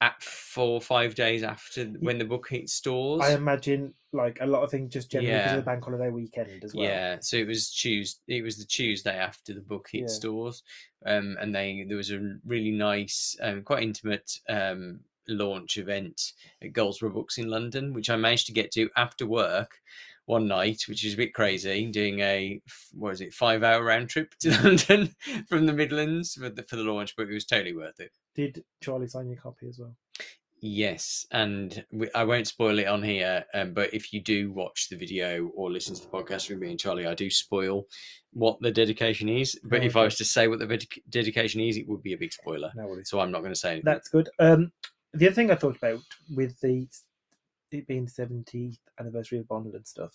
at 0.00 0.22
four 0.22 0.72
or 0.74 0.80
five 0.80 1.14
days 1.14 1.42
after 1.42 1.86
when 1.86 2.18
the 2.18 2.24
book 2.24 2.48
hit 2.48 2.68
stores. 2.68 3.22
I 3.22 3.32
imagine 3.32 3.94
like 4.12 4.38
a 4.40 4.46
lot 4.46 4.62
of 4.62 4.70
things 4.70 4.92
just 4.92 5.10
generally 5.10 5.38
because 5.38 5.52
of 5.52 5.58
the 5.58 5.62
bank 5.62 5.84
holiday 5.84 6.10
weekend 6.10 6.64
as 6.64 6.74
well. 6.74 6.86
Yeah, 6.86 7.18
so 7.20 7.36
it 7.36 7.46
was 7.46 7.70
Tuesday. 7.70 8.38
It 8.38 8.42
was 8.42 8.58
the 8.58 8.64
Tuesday 8.64 9.16
after 9.16 9.54
the 9.54 9.60
book 9.60 9.88
hit 9.90 10.02
Yeah. 10.02 10.06
stores, 10.08 10.62
um, 11.06 11.36
and 11.40 11.54
they 11.54 11.84
there 11.88 11.96
was 11.96 12.10
a 12.10 12.36
really 12.44 12.72
nice, 12.72 13.36
um, 13.40 13.62
quite 13.62 13.82
intimate 13.82 14.38
um, 14.48 15.00
launch 15.28 15.76
event 15.78 16.32
at 16.62 16.72
Goldsborough 16.72 17.12
Books 17.14 17.38
in 17.38 17.48
London, 17.48 17.92
which 17.92 18.10
I 18.10 18.16
managed 18.16 18.46
to 18.46 18.52
get 18.52 18.70
to 18.72 18.90
after 18.96 19.26
work 19.26 19.80
one 20.26 20.46
night, 20.46 20.82
which 20.88 21.04
is 21.04 21.14
a 21.14 21.16
bit 21.16 21.32
crazy. 21.32 21.86
Doing 21.86 22.20
a 22.20 22.60
what 22.92 23.14
is 23.14 23.20
it, 23.20 23.32
five 23.32 23.62
hour 23.62 23.82
round 23.82 24.08
trip 24.08 24.34
to 24.40 24.50
London 24.62 25.14
from 25.48 25.66
the 25.66 25.72
Midlands 25.72 26.34
for 26.34 26.50
the 26.50 26.62
for 26.64 26.76
the 26.76 26.84
launch, 26.84 27.14
but 27.16 27.28
it 27.28 27.34
was 27.34 27.46
totally 27.46 27.74
worth 27.74 27.98
it. 27.98 28.10
Did 28.34 28.62
Charlie 28.82 29.08
sign 29.08 29.28
your 29.28 29.40
copy 29.40 29.68
as 29.68 29.78
well? 29.78 29.96
Yes, 30.62 31.26
and 31.32 31.84
we, 31.92 32.10
I 32.14 32.24
won't 32.24 32.46
spoil 32.46 32.78
it 32.78 32.86
on 32.86 33.02
here, 33.02 33.44
um, 33.52 33.74
but 33.74 33.92
if 33.92 34.12
you 34.12 34.22
do 34.22 34.50
watch 34.52 34.88
the 34.88 34.96
video 34.96 35.48
or 35.54 35.70
listen 35.70 35.94
to 35.94 36.00
the 36.00 36.08
podcast 36.08 36.48
with 36.48 36.58
me 36.58 36.70
and 36.70 36.80
Charlie, 36.80 37.06
I 37.06 37.14
do 37.14 37.28
spoil 37.30 37.84
what 38.32 38.58
the 38.60 38.70
dedication 38.70 39.28
is. 39.28 39.58
But 39.64 39.84
if 39.84 39.96
I 39.96 40.04
was 40.04 40.16
to 40.16 40.24
say 40.24 40.48
what 40.48 40.58
the 40.58 40.66
dedic- 40.66 41.02
dedication 41.10 41.60
is, 41.60 41.76
it 41.76 41.86
would 41.86 42.02
be 42.02 42.14
a 42.14 42.18
big 42.18 42.32
spoiler. 42.32 42.72
No 42.74 42.86
worries. 42.86 43.10
So 43.10 43.20
I'm 43.20 43.30
not 43.30 43.40
going 43.40 43.52
to 43.52 43.58
say 43.58 43.72
anything. 43.72 43.84
That's 43.84 44.08
good. 44.08 44.30
Um, 44.38 44.72
the 45.12 45.26
other 45.26 45.34
thing 45.34 45.50
I 45.50 45.56
thought 45.56 45.76
about 45.76 46.00
with 46.34 46.58
the 46.60 46.88
it 47.78 47.86
being 47.86 48.04
the 48.06 48.10
seventieth 48.10 48.78
anniversary 49.00 49.38
of 49.38 49.48
Bond 49.48 49.74
and 49.74 49.86
stuff 49.86 50.12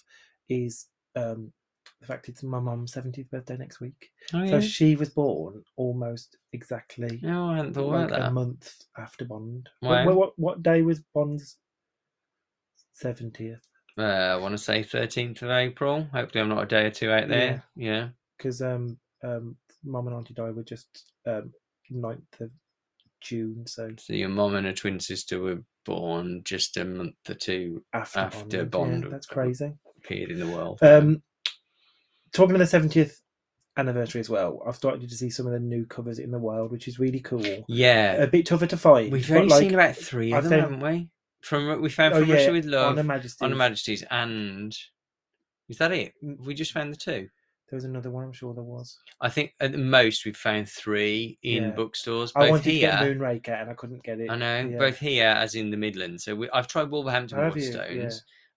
is 0.50 0.88
um, 1.16 1.52
the 2.00 2.08
fact 2.08 2.30
it's 2.30 2.44
my 2.44 2.60
mum's 2.60 2.94
seventieth 2.94 3.30
birthday 3.32 3.58
next 3.58 3.80
week. 3.80 4.10
oh, 4.34 4.48
So 4.48 4.60
she 4.62 4.96
was 4.96 5.10
born 5.10 5.64
almost 5.78 6.38
exactly 6.54 7.20
No, 7.22 7.50
I 7.50 7.58
hadn't 7.58 7.74
thought 7.74 7.94
like 7.94 8.08
about 8.08 8.20
a 8.20 8.24
that. 8.24 8.34
month 8.34 8.74
after 8.98 9.26
Bond. 9.26 9.70
Wh- 9.82 9.86
What, 9.88 10.16
what 10.16 10.34
what 10.40 10.64
day 10.64 10.82
was 10.82 11.02
Bond's 11.14 11.58
seventieth? 12.94 13.62
Uh, 13.98 14.02
I 14.04 14.36
want 14.38 14.54
to 14.54 14.58
say 14.58 14.84
13th 14.84 15.42
of 15.42 15.50
April. 15.52 16.08
Hopefully, 16.14 16.42
I'm 16.42 16.50
not 16.50 16.64
a 16.64 16.68
day 16.68 16.86
or 16.86 16.92
two 16.92 17.12
out 17.12 17.28
there. 17.28 17.64
Yeah. 17.76 18.10
Because 18.38 18.62
um 18.62 18.98
um 19.24 19.56
mum 19.84 20.08
and 20.08 20.16
auntie 20.16 20.34
died 20.34 20.56
were 20.56 20.64
just 20.64 21.12
um 21.28 21.52
9th 21.92 22.42
of 22.42 22.52
June, 23.22 23.66
so 23.68 23.90
So 23.98 24.14
your 24.14 24.30
mum 24.30 24.56
and 24.56 24.66
her 24.68 24.74
twin 24.74 25.00
sister 25.00 25.40
were 25.40 25.60
born 25.86 26.42
just 26.44 26.78
a 26.78 26.86
month 26.86 27.16
or 27.30 27.36
two 27.36 27.84
after, 27.94 28.20
After 28.20 28.66
Bond. 28.66 28.72
Bond 28.72 29.04
Yeah, 29.04 29.10
that's 29.10 29.28
crazy. 29.28 29.74
appeared 29.98 30.32
in 30.32 30.40
the 30.40 30.48
world. 30.48 30.80
Um, 30.82 31.22
talking 32.34 32.56
of 32.56 32.60
the 32.60 32.68
seventieth 32.68 33.22
anniversary 33.78 34.20
as 34.20 34.30
well, 34.30 34.62
I've 34.68 34.76
started 34.76 35.08
to 35.10 35.16
see 35.16 35.30
some 35.30 35.46
of 35.48 35.54
the 35.54 35.60
new 35.60 35.86
covers 35.86 36.20
in 36.20 36.32
the 36.32 36.40
world, 36.40 36.72
which 36.72 36.88
is 36.88 37.00
really 37.00 37.20
cool. 37.20 37.66
yeah. 37.68 38.14
A 38.14 38.28
bit 38.28 38.46
tougher 38.46 38.68
to 38.68 38.78
find. 38.78 39.12
We've 39.12 39.32
only 39.32 39.48
like, 39.48 39.60
seen 39.62 39.74
about 39.74 39.96
three 39.96 40.34
of 40.34 40.44
them, 40.44 40.52
think- 40.52 40.62
haven't 40.62 40.80
we? 40.80 41.10
From 41.44 41.82
we 41.82 41.90
found 41.90 42.14
oh, 42.14 42.20
from 42.20 42.30
yeah, 42.30 42.36
Russia 42.36 42.52
with 42.52 42.66
Love, 42.66 42.92
Honor 42.92 43.04
Majesty. 43.04 43.44
Honor 43.44 43.56
Majesties, 43.56 44.04
and 44.12 44.78
is 45.70 45.78
that 45.80 45.92
it? 45.92 46.14
We 46.22 46.54
just 46.54 46.72
found 46.72 46.94
the 46.94 46.98
two? 46.98 47.30
There 47.72 47.78
was 47.78 47.86
another 47.86 48.12
one. 48.12 48.26
I'm 48.26 48.34
sure 48.34 48.54
there 48.54 48.64
was. 48.66 49.00
I 49.22 49.30
think 49.30 49.54
at 49.62 49.72
the 49.72 49.78
most 49.78 50.26
we've 50.26 50.36
found 50.36 50.68
three 50.68 51.40
in 51.42 51.64
Yeah. 51.64 51.70
bookstores. 51.72 52.34
I 52.36 52.50
wanted 52.50 52.66
here, 52.66 52.92
to 52.92 52.98
get 52.98 53.18
Moonraker 53.18 53.62
and 53.62 53.70
I 53.70 53.74
couldn't 53.76 54.04
get 54.04 54.20
it. 54.20 54.30
I 54.30 54.36
know, 54.36 54.68
Yeah. 54.72 54.78
both 54.78 55.00
here 55.00 55.28
as 55.30 55.56
in 55.56 55.72
the 55.72 55.78
Midlands. 55.78 56.26
So 56.26 56.36
we, 56.36 56.50
I've 56.50 56.68
tried 56.68 56.92
Wolverhampton 56.92 57.38
Have 57.40 57.56
you? 57.56 57.64
Waterstones. 57.72 57.96
Yeah. 57.96 58.10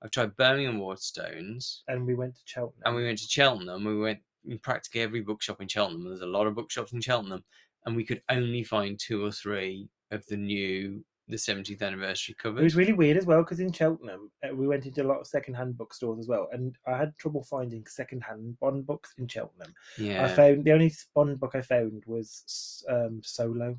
I've 0.02 0.10
tried 0.10 0.36
Birmingham 0.36 0.80
Waterstones, 0.80 1.82
And 1.86 2.04
we 2.04 2.14
went 2.16 2.34
to 2.34 2.42
Cheltenham. 2.44 2.82
and 2.84 2.96
we 2.96 3.04
went 3.04 3.18
to 3.18 3.28
Cheltenham. 3.28 3.84
We 3.84 3.96
went 3.96 4.18
in 4.48 4.58
practically 4.58 5.02
every 5.02 5.20
bookshop 5.20 5.62
in 5.62 5.68
Cheltenham. 5.68 6.04
There's 6.08 6.20
a 6.20 6.26
lot 6.26 6.48
of 6.48 6.56
bookshops 6.56 6.92
in 6.92 7.00
Cheltenham, 7.00 7.44
and 7.86 7.94
we 7.94 8.04
could 8.04 8.20
only 8.28 8.64
find 8.64 8.98
two 8.98 9.24
or 9.24 9.30
three 9.30 9.88
of 10.10 10.26
the 10.26 10.36
new 10.36 11.04
the 11.28 11.36
70th 11.36 11.80
anniversary 11.82 12.34
cover. 12.38 12.60
It 12.60 12.64
was 12.64 12.76
really 12.76 12.92
weird 12.92 13.16
as 13.16 13.24
well 13.26 13.42
because 13.42 13.58
in 13.60 13.72
Cheltenham 13.72 14.30
uh, 14.46 14.54
we 14.54 14.66
went 14.66 14.84
into 14.84 15.02
a 15.02 15.08
lot 15.08 15.20
of 15.20 15.26
second-hand 15.26 15.78
bookstores 15.78 16.18
as 16.18 16.28
well, 16.28 16.48
and 16.52 16.76
I 16.86 16.96
had 16.98 17.16
trouble 17.16 17.42
finding 17.44 17.86
second-hand 17.86 18.58
Bond 18.60 18.86
books 18.86 19.14
in 19.18 19.26
Cheltenham. 19.26 19.72
yeah, 19.96 20.24
I 20.24 20.28
found 20.28 20.64
the 20.64 20.72
only 20.72 20.92
Bond 21.14 21.40
book 21.40 21.54
I 21.54 21.62
found 21.62 22.02
was 22.06 22.84
um, 22.90 23.20
Solo. 23.22 23.78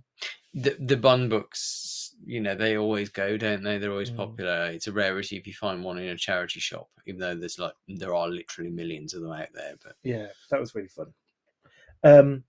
the 0.55 0.75
the 0.79 0.97
Bond 0.97 1.29
books, 1.29 2.15
you 2.25 2.41
know, 2.41 2.55
they 2.55 2.77
always 2.77 3.09
go, 3.09 3.37
don't 3.37 3.61
they? 3.63 3.77
They're 3.77 3.91
always 3.91 4.09
Mm. 4.11 4.17
popular. 4.17 4.65
It's 4.71 4.87
a 4.87 4.91
rarity 4.91 5.37
if 5.37 5.45
you 5.45 5.53
find 5.53 5.83
one 5.83 5.99
in 5.99 6.07
a 6.09 6.17
charity 6.17 6.59
shop, 6.59 6.87
even 7.05 7.19
though 7.19 7.35
there's 7.35 7.59
like 7.59 7.73
there 7.87 8.15
are 8.15 8.27
literally 8.27 8.71
millions 8.71 9.13
of 9.13 9.21
them 9.21 9.33
out 9.33 9.49
there. 9.53 9.75
But 9.83 9.97
Yeah, 10.03 10.27
that 10.49 10.59
was 10.59 10.73
really 10.73 10.87
fun. 10.87 11.13
Um, 12.03 12.43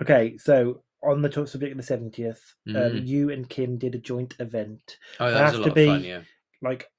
okay, 0.00 0.36
so 0.38 0.82
on 1.10 1.22
the 1.22 1.30
subject 1.32 1.72
of 1.72 1.76
the 1.76 1.82
seventieth, 1.82 2.54
um, 2.68 2.74
Mhm. 2.74 3.06
you 3.06 3.30
and 3.30 3.48
Kim 3.48 3.78
did 3.78 3.94
a 3.94 3.98
joint 3.98 4.34
event. 4.40 4.98
oh, 5.20 5.30
that 5.30 5.44
was 5.44 5.54
a 5.54 5.58
lot 5.58 5.68
of 5.68 5.74
fun. 5.86 6.02
be- 6.02 6.08
Yeah, 6.08 6.22
Like, 6.62 6.90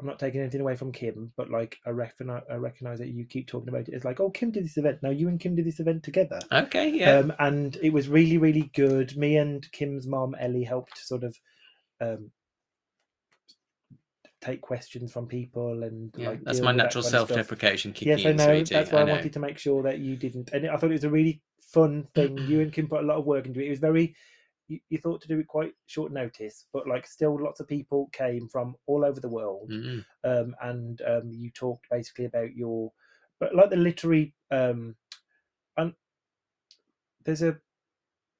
I'm 0.00 0.06
not 0.06 0.18
taking 0.18 0.40
anything 0.40 0.60
away 0.60 0.74
from 0.74 0.90
Kim, 0.90 1.32
but 1.36 1.48
like 1.50 1.78
I 1.86 1.90
recognize, 1.90 2.42
I 2.50 2.56
recognize 2.56 2.98
that 2.98 3.08
you 3.10 3.24
keep 3.24 3.46
talking 3.46 3.68
about 3.68 3.88
it. 3.88 3.94
It's 3.94 4.04
like, 4.04 4.18
oh, 4.18 4.30
Kim 4.30 4.50
did 4.50 4.64
this 4.64 4.76
event. 4.76 4.98
Now 5.02 5.10
you 5.10 5.28
and 5.28 5.38
Kim 5.38 5.54
did 5.54 5.64
this 5.64 5.78
event 5.80 6.02
together. 6.02 6.40
okay, 6.50 6.88
yeah, 6.90 7.18
Um, 7.18 7.32
and 7.38 7.76
it 7.82 7.92
was 7.92 8.08
really, 8.08 8.36
really 8.38 8.70
good. 8.74 9.16
Me 9.16 9.36
and 9.36 9.70
Kim's 9.70 10.06
mom 10.08 10.34
Ellie 10.40 10.64
helped 10.64 10.98
sort 10.98 11.22
of 11.22 11.36
um, 12.00 12.32
take 14.42 14.60
questions 14.60 15.12
from 15.12 15.26
people 15.26 15.84
and 15.84 16.12
yeah. 16.18 16.30
like 16.30 16.42
That's 16.44 16.60
my 16.60 16.72
that 16.72 16.76
natural 16.76 17.04
of 17.04 17.10
self-deprecation 17.10 17.92
kicking 17.92 18.18
Yes, 18.18 18.26
I 18.26 18.32
know. 18.32 18.46
sweetie. 18.46 18.74
That's 18.74 18.92
why 18.92 19.00
I, 19.00 19.04
know. 19.04 19.12
wanted 19.12 19.32
to 19.32 19.40
make 19.40 19.56
sure 19.56 19.82
that 19.84 20.00
you 20.00 20.16
didn't. 20.16 20.50
And 20.52 20.68
I 20.68 20.76
thought 20.76 20.90
it 20.90 20.94
was 21.00 21.04
a 21.04 21.10
really 21.10 21.40
fun 21.60 22.06
thing. 22.14 22.36
you 22.38 22.60
and 22.60 22.72
Kim 22.72 22.88
put 22.88 23.02
a 23.04 23.06
lot 23.06 23.16
of 23.18 23.24
work 23.24 23.46
into 23.46 23.60
it. 23.60 23.66
It 23.68 23.70
was 23.70 23.78
very. 23.78 24.14
You, 24.68 24.78
you 24.90 24.98
thought 24.98 25.20
to 25.22 25.28
do 25.28 25.38
it 25.40 25.46
quite 25.48 25.72
short 25.86 26.12
notice, 26.12 26.66
but 26.72 26.86
like 26.88 27.06
still, 27.06 27.36
lots 27.42 27.60
of 27.60 27.66
people 27.68 28.08
came 28.12 28.48
from 28.48 28.74
all 28.86 29.04
over 29.04 29.20
the 29.20 29.28
world, 29.28 29.70
Mm, 29.70 30.04
um, 30.24 30.54
and 30.62 31.02
um, 31.02 31.30
you 31.32 31.50
talked 31.50 31.86
basically 31.90 32.26
about 32.26 32.54
your, 32.54 32.92
but 33.40 33.54
like 33.54 33.70
the 33.70 33.76
literary, 33.76 34.34
um, 34.52 34.94
and 35.76 35.92
there's 37.24 37.42
a 37.42 37.58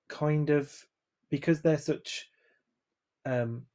kind 0.09 0.49
of 0.51 0.73
because 1.29 1.61
they're 1.61 1.77
such, 1.77 2.29
um, 3.27 3.67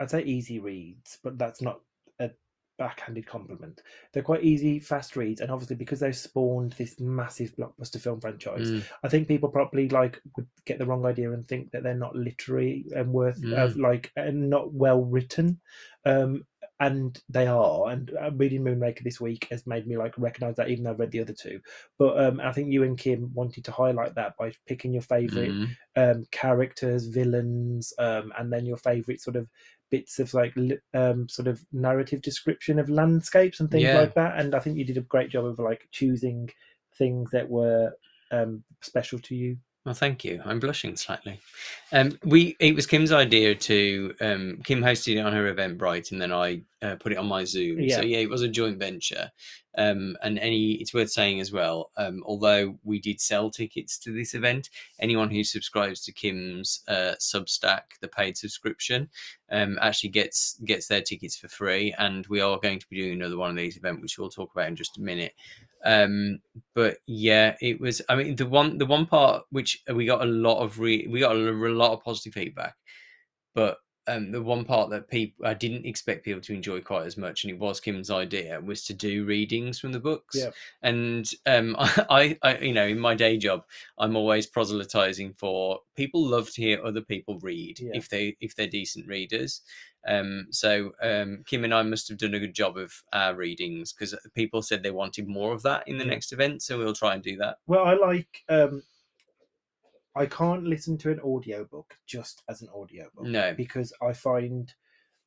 I'd 0.00 0.10
say 0.10 0.22
easy 0.22 0.58
reads, 0.58 1.18
but 1.22 1.38
that's 1.38 1.62
not 1.62 1.80
a 2.18 2.30
backhanded 2.78 3.26
compliment. 3.26 3.82
They're 4.12 4.22
quite 4.22 4.42
easy, 4.42 4.80
fast 4.80 5.16
reads, 5.16 5.40
and 5.40 5.50
obviously 5.50 5.76
because 5.76 6.00
they've 6.00 6.16
spawned 6.16 6.72
this 6.72 6.98
massive 7.00 7.54
blockbuster 7.56 8.00
film 8.00 8.20
franchise, 8.20 8.70
mm, 8.70 8.84
I 9.02 9.08
think 9.08 9.28
people 9.28 9.48
probably 9.48 9.88
like 9.88 10.20
would 10.36 10.46
get 10.66 10.78
the 10.78 10.86
wrong 10.86 11.06
idea 11.06 11.32
and 11.32 11.46
think 11.46 11.70
that 11.70 11.82
they're 11.82 11.94
not 11.94 12.16
literary 12.16 12.86
and 12.94 13.12
worth 13.12 13.42
of 13.44 13.76
like 13.76 14.10
and 14.16 14.50
not 14.50 14.72
well 14.72 15.02
written. 15.02 15.60
Um, 16.04 16.44
and 16.80 17.20
they 17.28 17.46
are. 17.46 17.88
And 17.88 18.10
uh, 18.20 18.32
reading 18.32 18.62
Moonraker 18.62 19.04
this 19.04 19.20
week 19.20 19.46
has 19.50 19.66
made 19.66 19.86
me 19.86 19.96
like 19.96 20.14
recognize 20.18 20.56
that, 20.56 20.68
even 20.68 20.84
though 20.84 20.90
I've 20.90 20.98
read 20.98 21.12
the 21.12 21.20
other 21.20 21.32
two. 21.32 21.60
But 21.98 22.18
um, 22.18 22.40
I 22.40 22.52
think 22.52 22.72
you 22.72 22.82
and 22.82 22.98
Kim 22.98 23.30
wanted 23.32 23.64
to 23.66 23.72
highlight 23.72 24.14
that 24.16 24.36
by 24.36 24.52
picking 24.66 24.92
your 24.92 25.02
favorite 25.02 25.52
mm. 25.52 25.68
um, 25.96 26.26
characters, 26.32 27.06
villains, 27.06 27.92
um, 27.98 28.32
and 28.38 28.52
then 28.52 28.66
your 28.66 28.76
favorite 28.76 29.20
sort 29.20 29.36
of 29.36 29.48
bits 29.94 30.18
of 30.18 30.34
like 30.34 30.52
um, 30.92 31.28
sort 31.28 31.46
of 31.46 31.64
narrative 31.72 32.20
description 32.20 32.80
of 32.80 32.88
landscapes 32.88 33.60
and 33.60 33.70
things 33.70 33.84
Yeah. 33.84 34.00
like 34.00 34.14
that. 34.14 34.32
And 34.40 34.52
I 34.56 34.58
think 34.58 34.76
you 34.76 34.84
did 34.84 34.98
a 34.98 35.02
great 35.02 35.30
job 35.30 35.44
of 35.44 35.60
like 35.60 35.82
choosing 35.92 36.50
things 36.98 37.30
that 37.30 37.48
were 37.48 37.92
um, 38.32 38.64
special 38.80 39.20
to 39.20 39.34
you. 39.36 39.56
Well, 39.84 39.94
thank 39.94 40.24
you. 40.24 40.40
I'm 40.44 40.58
blushing 40.58 40.96
slightly. 40.96 41.38
Um, 41.92 42.18
we 42.24 42.56
it 42.58 42.74
was 42.74 42.86
Kim's 42.86 43.12
idea 43.12 43.54
to 43.54 44.14
um, 44.20 44.60
Kim 44.64 44.80
hosted 44.80 45.16
it 45.16 45.20
on 45.20 45.32
her 45.32 45.46
event, 45.46 45.78
Eventbrite, 45.78 46.10
and 46.10 46.20
then 46.20 46.32
I 46.32 46.62
uh, 46.84 46.96
put 46.96 47.12
it 47.12 47.18
on 47.18 47.26
my 47.26 47.44
Zoom. 47.44 47.80
Yeah. 47.80 47.96
So 47.96 48.02
yeah, 48.02 48.18
it 48.18 48.28
was 48.28 48.42
a 48.42 48.48
joint 48.48 48.78
venture. 48.78 49.30
Um, 49.76 50.16
and 50.22 50.38
any 50.38 50.72
it's 50.74 50.94
worth 50.94 51.10
saying 51.10 51.40
as 51.40 51.50
well. 51.50 51.90
Um, 51.96 52.22
although 52.26 52.78
we 52.84 53.00
did 53.00 53.20
sell 53.20 53.50
tickets 53.50 53.98
to 54.00 54.12
this 54.12 54.34
event, 54.34 54.68
anyone 55.00 55.30
who 55.30 55.42
subscribes 55.42 56.04
to 56.04 56.12
Kim's 56.12 56.82
uh, 56.86 57.14
Substack, 57.18 57.98
the 58.00 58.08
paid 58.08 58.36
subscription, 58.36 59.08
um, 59.50 59.78
actually 59.80 60.10
gets 60.10 60.58
gets 60.64 60.86
their 60.86 61.00
tickets 61.00 61.36
for 61.36 61.48
free. 61.48 61.94
And 61.98 62.26
we 62.26 62.40
are 62.40 62.60
going 62.60 62.78
to 62.78 62.88
be 62.88 63.00
doing 63.00 63.14
another 63.14 63.38
one 63.38 63.50
of 63.50 63.56
these 63.56 63.78
events, 63.78 64.02
which 64.02 64.18
we'll 64.18 64.28
talk 64.28 64.52
about 64.52 64.68
in 64.68 64.76
just 64.76 64.98
a 64.98 65.02
minute. 65.02 65.32
Um, 65.86 66.40
but 66.74 66.98
yeah, 67.06 67.56
it 67.60 67.80
was. 67.80 68.02
I 68.08 68.14
mean, 68.14 68.36
the 68.36 68.46
one 68.46 68.78
the 68.78 68.86
one 68.86 69.06
part 69.06 69.44
which 69.50 69.82
we 69.92 70.04
got 70.04 70.22
a 70.22 70.30
lot 70.30 70.62
of 70.62 70.78
re, 70.78 71.08
we 71.10 71.20
got 71.20 71.34
a 71.34 71.38
lot 71.38 71.92
of 71.92 72.04
positive 72.04 72.34
feedback, 72.34 72.76
but 73.54 73.78
um, 74.06 74.30
the 74.30 74.42
one 74.42 74.64
part 74.64 74.90
that 74.90 75.08
people 75.08 75.46
I 75.46 75.54
didn't 75.54 75.86
expect 75.86 76.24
people 76.24 76.40
to 76.42 76.54
enjoy 76.54 76.80
quite 76.80 77.06
as 77.06 77.16
much, 77.16 77.44
and 77.44 77.50
it 77.50 77.58
was 77.58 77.80
Kim's 77.80 78.10
idea, 78.10 78.60
was 78.60 78.84
to 78.84 78.94
do 78.94 79.24
readings 79.24 79.78
from 79.78 79.92
the 79.92 80.00
books. 80.00 80.36
Yeah. 80.36 80.50
And 80.82 81.30
um, 81.46 81.74
I, 81.78 82.36
I, 82.42 82.58
you 82.58 82.72
know, 82.72 82.86
in 82.86 82.98
my 82.98 83.14
day 83.14 83.36
job, 83.36 83.64
I'm 83.98 84.16
always 84.16 84.46
proselytizing 84.46 85.34
for 85.34 85.80
people 85.96 86.24
love 86.26 86.50
to 86.52 86.62
hear 86.62 86.84
other 86.84 87.00
people 87.00 87.38
read 87.40 87.80
Yeah. 87.80 87.92
if 87.94 88.08
they 88.08 88.36
if 88.40 88.54
they're 88.54 88.66
decent 88.66 89.06
readers. 89.06 89.62
Um, 90.06 90.48
so 90.50 90.92
um, 91.02 91.42
Kim 91.46 91.64
and 91.64 91.72
I 91.72 91.82
must 91.82 92.08
have 92.10 92.18
done 92.18 92.34
a 92.34 92.38
good 92.38 92.54
job 92.54 92.76
of 92.76 92.92
our 93.14 93.34
readings 93.34 93.92
because 93.94 94.14
people 94.34 94.60
said 94.60 94.82
they 94.82 94.90
wanted 94.90 95.26
more 95.26 95.54
of 95.54 95.62
that 95.62 95.88
in 95.88 95.96
the 95.96 96.04
Yeah. 96.04 96.10
next 96.10 96.32
event, 96.32 96.62
so 96.62 96.76
we'll 96.76 96.92
try 96.92 97.14
and 97.14 97.22
do 97.22 97.36
that. 97.38 97.56
Well, 97.66 97.84
I 97.84 97.94
like. 97.94 98.42
Um, 98.50 98.82
I 100.16 100.26
can't 100.26 100.64
listen 100.64 100.96
to 100.98 101.10
an 101.10 101.20
audiobook 101.20 101.96
just 102.06 102.42
as 102.48 102.62
an 102.62 102.68
audiobook. 102.68 103.26
No. 103.26 103.54
because 103.54 103.92
I 104.00 104.12
find 104.12 104.72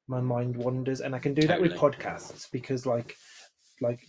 my 0.08 0.22
mind 0.22 0.56
wanders, 0.56 1.02
and 1.02 1.14
I 1.14 1.20
can 1.20 1.34
do 1.34 1.48
that 1.48 1.60
with 1.62 1.74
podcasts 1.74 2.50
because, 2.52 2.86
like, 2.86 3.18
like 3.82 4.00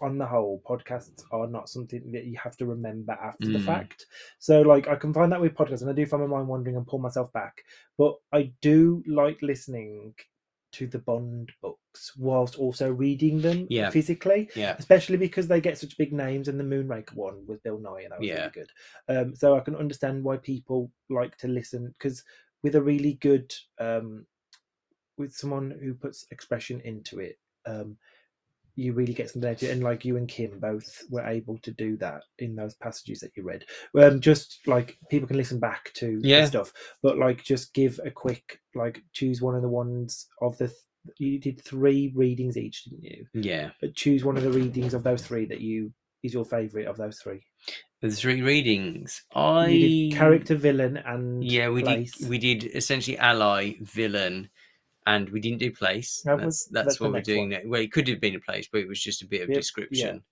on 0.00 0.18
the 0.18 0.26
whole, 0.26 0.62
podcasts 0.68 1.22
are 1.30 1.46
not 1.46 1.68
something 1.68 2.10
that 2.12 2.24
you 2.24 2.38
have 2.38 2.56
to 2.56 2.66
remember 2.66 3.12
after 3.12 3.50
the 3.50 3.58
Mm. 3.58 3.64
fact. 3.66 4.06
So, 4.38 4.62
like, 4.62 4.88
I 4.88 4.96
can 4.96 5.12
find 5.12 5.30
that 5.30 5.40
with 5.40 5.54
podcasts, 5.54 5.82
and 5.82 5.90
I 5.90 5.92
do 5.92 6.06
find 6.06 6.22
my 6.22 6.28
mind 6.28 6.48
wandering 6.48 6.76
and 6.76 6.86
pull 6.86 6.98
myself 6.98 7.32
back. 7.32 7.62
But 7.98 8.16
I 8.32 8.52
do 8.62 9.02
like 9.06 9.40
listening 9.42 10.14
to 10.72 10.86
the 10.86 10.98
Bond 10.98 11.50
books 11.62 12.12
whilst 12.16 12.56
also 12.56 12.90
reading 12.90 13.40
them 13.40 13.66
Yeah. 13.70 13.90
physically 13.90 14.48
Yeah, 14.56 14.76
especially 14.78 15.16
because 15.16 15.46
they 15.48 15.60
get 15.60 15.78
such 15.78 15.96
big 15.98 16.12
names 16.12 16.48
and 16.48 16.58
the 16.58 16.64
moonraker 16.64 17.14
one 17.14 17.46
with 17.46 17.62
Bill 17.62 17.78
Nighy 17.78 18.04
and 18.04 18.12
that 18.12 18.18
was 18.20 18.28
Yeah. 18.28 18.38
really 18.38 18.50
good 18.50 18.70
um 19.08 19.34
so 19.34 19.56
i 19.56 19.60
can 19.60 19.76
understand 19.76 20.22
why 20.24 20.36
people 20.38 20.90
like 21.10 21.36
to 21.38 21.48
listen 21.48 21.92
because 21.98 22.24
with 22.62 22.74
a 22.76 22.82
really 22.82 23.14
good 23.14 23.52
um 23.78 24.26
with 25.18 25.34
someone 25.34 25.70
who 25.82 25.94
puts 25.94 26.26
expression 26.30 26.80
into 26.84 27.20
it 27.20 27.38
um 27.66 27.96
you 28.74 28.92
really 28.94 29.12
get 29.12 29.34
of 29.36 29.44
it 29.44 29.62
and 29.64 29.82
like 29.82 30.04
you 30.04 30.16
and 30.16 30.28
kim 30.28 30.58
both 30.58 31.02
were 31.10 31.26
able 31.26 31.58
to 31.58 31.70
do 31.72 31.96
that 31.98 32.22
in 32.38 32.54
those 32.56 32.74
passages 32.76 33.20
that 33.20 33.30
you 33.36 33.42
read 33.42 33.64
um 34.00 34.20
just 34.20 34.60
like 34.66 34.96
people 35.10 35.28
can 35.28 35.36
listen 35.36 35.58
back 35.58 35.92
to 35.94 36.18
Yeah. 36.22 36.46
stuff 36.46 36.72
but 37.02 37.18
like 37.18 37.42
just 37.44 37.74
give 37.74 38.00
a 38.04 38.10
quick 38.10 38.58
like 38.74 39.02
choose 39.12 39.42
one 39.42 39.54
of 39.54 39.62
the 39.62 39.68
ones 39.68 40.26
of 40.40 40.56
the 40.58 40.68
th- 40.68 40.78
you 41.18 41.38
did 41.38 41.60
three 41.60 42.12
readings 42.14 42.56
each 42.56 42.84
didn't 42.84 43.04
you 43.04 43.26
yeah. 43.34 43.70
but 43.80 43.94
choose 43.94 44.24
one 44.24 44.36
of 44.36 44.42
the 44.42 44.52
readings 44.52 44.94
of 44.94 45.02
those 45.02 45.22
three 45.22 45.44
that 45.46 45.60
you 45.60 45.92
is 46.22 46.32
your 46.32 46.44
favorite 46.44 46.86
of 46.86 46.96
those 46.96 47.18
three. 47.18 47.40
The 48.00 48.10
three 48.10 48.42
readings. 48.42 49.22
I 49.34 49.68
You 49.70 50.10
did 50.10 50.18
character, 50.18 50.54
villain, 50.54 50.96
and 50.98 51.42
Yeah, 51.44 51.68
we 51.68 51.82
place. 51.82 52.12
did. 52.12 52.28
We 52.28 52.38
did 52.38 52.64
essentially 52.76 53.18
ally, 53.18 53.74
villain, 53.80 54.48
and 55.06 55.28
we 55.30 55.40
didn't 55.40 55.58
do 55.58 55.70
place. 55.72 56.22
That 56.24 56.36
That's 56.36 56.44
was- 56.46 56.68
that's, 56.70 56.86
that's 56.86 57.00
what 57.00 57.12
we're 57.12 57.20
doing. 57.20 57.50
one. 57.50 57.50
now. 57.50 57.58
Well, 57.66 57.80
it 57.80 57.92
could 57.92 58.08
have 58.08 58.20
been 58.20 58.36
a 58.36 58.40
place, 58.40 58.68
but 58.70 58.80
it 58.80 58.88
was 58.88 59.00
just 59.02 59.22
a 59.22 59.26
bit 59.26 59.42
of 59.42 59.48
Yep, 59.48 59.54
yeah. 59.54 59.60
description. 59.60 60.22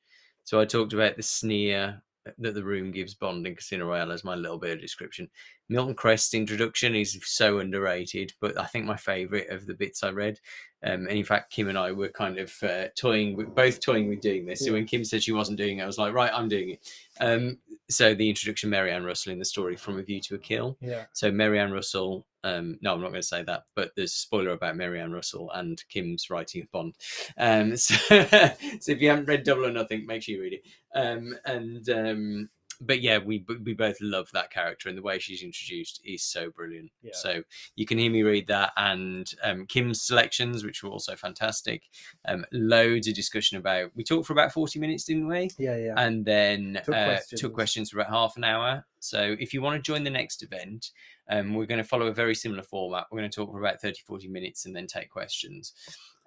So 0.44 0.60
I 0.60 0.64
talked 0.64 0.92
about 0.92 1.16
the 1.16 1.22
sneer 1.22 2.02
that 2.38 2.54
the 2.54 2.62
room 2.64 2.90
gives 2.90 3.14
Bond 3.14 3.46
in 3.46 3.54
Casino 3.56 3.86
Royale 3.86 4.12
as 4.12 4.24
my 4.24 4.34
little 4.34 4.58
bit 4.58 4.72
of 4.72 4.80
description. 4.80 5.28
Milton 5.70 5.94
Krest's 5.94 6.34
introduction 6.34 6.96
is 6.96 7.16
so 7.24 7.60
underrated, 7.60 8.32
but 8.40 8.58
I 8.58 8.66
think 8.66 8.84
my 8.86 8.96
favourite 8.96 9.48
of 9.50 9.66
the 9.66 9.74
bits 9.74 10.02
I 10.02 10.10
read 10.10 10.40
Um, 10.82 11.06
and 11.06 11.18
in 11.18 11.24
fact, 11.24 11.52
Kim 11.52 11.68
and 11.68 11.76
I 11.78 11.92
were 11.92 12.08
kind 12.08 12.38
of 12.38 12.52
uh, 12.62 12.86
toying, 12.98 13.36
with, 13.36 13.54
both 13.54 13.80
toying 13.80 14.08
with 14.08 14.20
doing 14.22 14.46
this. 14.46 14.60
So 14.60 14.66
Yeah. 14.66 14.72
when 14.72 14.86
Kim 14.86 15.04
said 15.04 15.22
she 15.22 15.32
wasn't 15.32 15.58
doing 15.58 15.78
it, 15.78 15.82
I 15.82 15.86
was 15.86 15.98
like, 15.98 16.14
right, 16.14 16.32
I'm 16.34 16.48
doing 16.48 16.70
it. 16.70 16.88
Um, 17.20 17.58
so 17.90 18.14
the 18.14 18.28
introduction, 18.30 18.70
Marianne 18.70 19.04
Russell 19.04 19.32
in 19.32 19.38
the 19.38 19.44
story 19.44 19.76
from 19.76 19.98
A 19.98 20.02
View 20.02 20.20
to 20.22 20.36
a 20.36 20.38
Kill. 20.38 20.78
Yeah. 20.80 21.04
So 21.12 21.30
Marianne 21.30 21.70
Russell, 21.72 22.26
um, 22.44 22.78
no, 22.80 22.94
I'm 22.94 23.00
not 23.02 23.10
going 23.10 23.20
to 23.20 23.26
say 23.26 23.42
that, 23.42 23.64
but 23.76 23.90
there's 23.94 24.14
a 24.14 24.18
spoiler 24.18 24.52
about 24.52 24.76
Marianne 24.76 25.12
Russell 25.12 25.50
and 25.52 25.82
Kim's 25.90 26.30
writing 26.30 26.62
of 26.62 26.70
Bond. 26.72 26.94
Um, 27.36 27.76
so, 27.76 27.94
so 27.96 28.92
if 28.92 29.00
you 29.00 29.10
haven't 29.10 29.28
read 29.28 29.44
Double 29.44 29.66
or 29.66 29.70
Nothing, 29.72 30.06
make 30.06 30.22
sure 30.22 30.34
you 30.34 30.40
read 30.42 30.54
it. 30.54 30.66
Um, 30.94 31.36
and 31.44 31.88
um, 31.90 32.48
but 32.80 33.00
yeah, 33.00 33.18
we 33.18 33.44
we 33.64 33.74
both 33.74 33.96
love 34.00 34.30
that 34.32 34.50
character, 34.50 34.88
and 34.88 34.96
the 34.96 35.02
way 35.02 35.18
she's 35.18 35.42
introduced 35.42 36.00
is 36.04 36.22
so 36.22 36.50
brilliant. 36.50 36.90
Yeah. 37.02 37.12
So 37.14 37.42
you 37.76 37.86
can 37.86 37.98
hear 37.98 38.10
me 38.10 38.22
read 38.22 38.46
that, 38.48 38.72
and 38.76 39.30
um, 39.42 39.66
Kim's 39.66 40.02
selections, 40.02 40.64
which 40.64 40.82
were 40.82 40.90
also 40.90 41.16
fantastic. 41.16 41.82
Um, 42.26 42.44
loads 42.52 43.08
of 43.08 43.14
discussion 43.14 43.58
about. 43.58 43.90
We 43.94 44.04
talked 44.04 44.26
for 44.26 44.32
about 44.32 44.52
forty 44.52 44.78
minutes, 44.78 45.04
didn't 45.04 45.28
we? 45.28 45.50
Yeah. 45.58 45.76
Yeah. 45.76 45.94
and 45.96 46.24
then 46.24 46.80
Took 46.84 46.94
uh, 46.94 47.04
questions. 47.06 47.40
took 47.40 47.52
questions 47.54 47.90
for 47.90 48.00
about 48.00 48.12
half 48.12 48.36
an 48.36 48.44
hour. 48.44 48.86
So 49.00 49.36
if 49.38 49.54
you 49.54 49.62
want 49.62 49.76
to 49.76 49.82
join 49.82 50.04
the 50.04 50.10
next 50.10 50.42
event, 50.42 50.90
um, 51.30 51.54
we're 51.54 51.66
going 51.66 51.82
to 51.82 51.88
follow 51.88 52.06
a 52.06 52.12
very 52.12 52.34
similar 52.34 52.62
format. 52.62 53.06
We're 53.10 53.20
going 53.20 53.30
to 53.30 53.34
talk 53.34 53.50
for 53.50 53.60
about 53.60 53.80
30, 53.80 54.00
40 54.06 54.28
minutes 54.28 54.66
and 54.66 54.76
then 54.76 54.86
take 54.86 55.10
questions. 55.10 55.72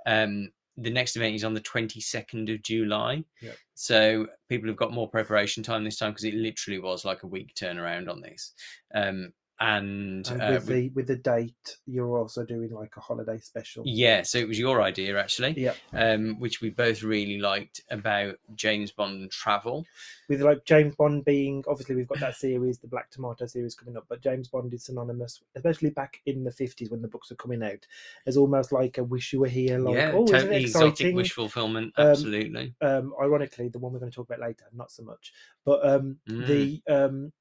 Um, 0.05 0.49
the 0.77 0.89
next 0.89 1.15
event 1.15 1.35
is 1.35 1.43
on 1.43 1.53
the 1.53 1.61
22nd 1.61 2.53
of 2.53 2.61
July. 2.63 3.23
Yep. 3.41 3.57
So 3.75 4.27
people 4.49 4.67
have 4.69 4.77
got 4.77 4.93
more 4.93 5.09
preparation 5.09 5.63
time 5.63 5.83
this 5.83 5.97
time 5.97 6.11
because 6.11 6.23
it 6.23 6.33
literally 6.33 6.79
was 6.79 7.05
like 7.05 7.23
a 7.23 7.27
week 7.27 7.53
turnaround 7.55 8.09
on 8.09 8.21
this. 8.21 8.53
Um, 8.95 9.33
and 9.59 10.27
and 10.29 10.41
uh, 10.41 10.47
with 10.51 10.67
we- 10.67 10.73
the 10.75 10.89
with 10.89 11.07
the 11.07 11.15
date, 11.15 11.77
you're 11.85 12.17
also 12.17 12.43
doing 12.43 12.71
like 12.71 12.95
a 12.97 12.99
holiday 12.99 13.39
special. 13.39 13.83
yeah, 13.85 14.21
so 14.23 14.37
it 14.37 14.47
was 14.47 14.59
your 14.59 14.81
idea 14.81 15.17
actually, 15.19 15.53
Yeah. 15.57 15.73
um, 15.93 16.39
which 16.39 16.61
we 16.61 16.69
both 16.69 17.03
really 17.03 17.39
liked 17.39 17.81
about 17.91 18.35
James 18.55 18.91
Bond 18.91 19.31
travel. 19.31 19.85
with 20.27 20.41
like 20.41 20.65
James 20.65 20.95
Bond 20.95 21.23
being 21.25 21.63
obviously 21.67 21.95
we've 21.95 22.07
got 22.07 22.19
that 22.19 22.35
series, 22.35 22.79
the 22.79 22.87
Black 22.87 23.09
Tomato 23.11 23.45
series 23.45 23.75
coming 23.75 23.95
up, 23.97 24.05
but 24.09 24.21
James 24.21 24.47
Bond 24.47 24.73
is 24.73 24.85
synonymous, 24.85 25.41
especially 25.55 25.91
back 25.91 26.21
in 26.25 26.43
the 26.43 26.51
fifties 26.51 26.89
when 26.89 27.01
the 27.01 27.07
books 27.07 27.29
were 27.29 27.35
coming 27.35 27.63
out, 27.63 27.85
as 28.25 28.37
almost 28.37 28.71
like 28.71 28.97
a 28.97 29.03
wish 29.03 29.31
you 29.33 29.39
were 29.39 29.47
here, 29.47 29.77
like 29.79 29.95
yeah, 29.95 30.11
oh, 30.13 30.25
totally 30.25 30.63
exotic 30.63 31.15
wish 31.15 31.31
fulfillment. 31.31 31.93
Um, 31.97 32.07
Absolutely. 32.07 32.73
Um, 32.81 33.13
ironically, 33.21 33.69
the 33.69 33.79
one 33.79 33.93
we're 33.93 33.99
going 33.99 34.11
to 34.11 34.15
talk 34.15 34.27
about 34.29 34.41
later, 34.41 34.65
not 34.73 34.91
so 34.91 35.03
much, 35.03 35.31
but 35.63 35.85
um, 35.87 36.17
Mm. 36.27 36.47
the 36.47 36.81
um, 36.93 37.31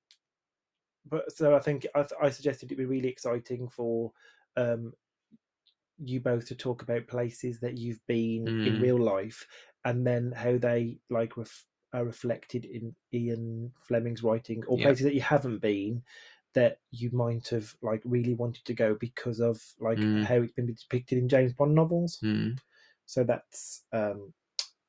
but 1.06 1.32
so 1.32 1.54
I 1.54 1.60
think 1.60 1.86
I, 1.94 2.06
I 2.22 2.30
suggested 2.30 2.66
it'd 2.66 2.78
be 2.78 2.84
really 2.84 3.08
exciting 3.08 3.68
for 3.68 4.12
um 4.56 4.92
you 5.98 6.20
both 6.20 6.46
to 6.46 6.54
talk 6.54 6.82
about 6.82 7.06
places 7.06 7.60
that 7.60 7.78
you've 7.78 8.04
been 8.06 8.52
in 8.64 8.74
Mm. 8.74 8.80
real 8.80 8.98
life 8.98 9.46
and 9.84 10.06
then 10.06 10.32
how 10.32 10.56
they 10.58 10.98
like 11.10 11.36
ref- 11.36 11.66
are 11.92 12.04
reflected 12.04 12.64
in 12.64 12.94
Ian 13.12 13.72
Fleming's 13.80 14.22
writing 14.22 14.64
or 14.66 14.78
Yeah. 14.78 14.84
places 14.84 15.04
that 15.04 15.14
you 15.14 15.20
haven't 15.20 15.58
been 15.58 16.02
that 16.54 16.80
you 16.90 17.10
might 17.12 17.48
have 17.48 17.74
like 17.82 18.02
really 18.04 18.34
wanted 18.34 18.64
to 18.64 18.74
go 18.74 18.94
because 18.94 19.40
of 19.40 19.62
like 19.80 19.98
Mm. 19.98 20.24
how 20.24 20.36
it's 20.36 20.52
been 20.52 20.66
depicted 20.66 21.18
in 21.18 21.28
James 21.28 21.52
Bond 21.52 21.74
novels. 21.74 22.22
Mm. 22.22 22.56
So 23.06 23.24
that's 23.24 23.84
um 23.92 24.34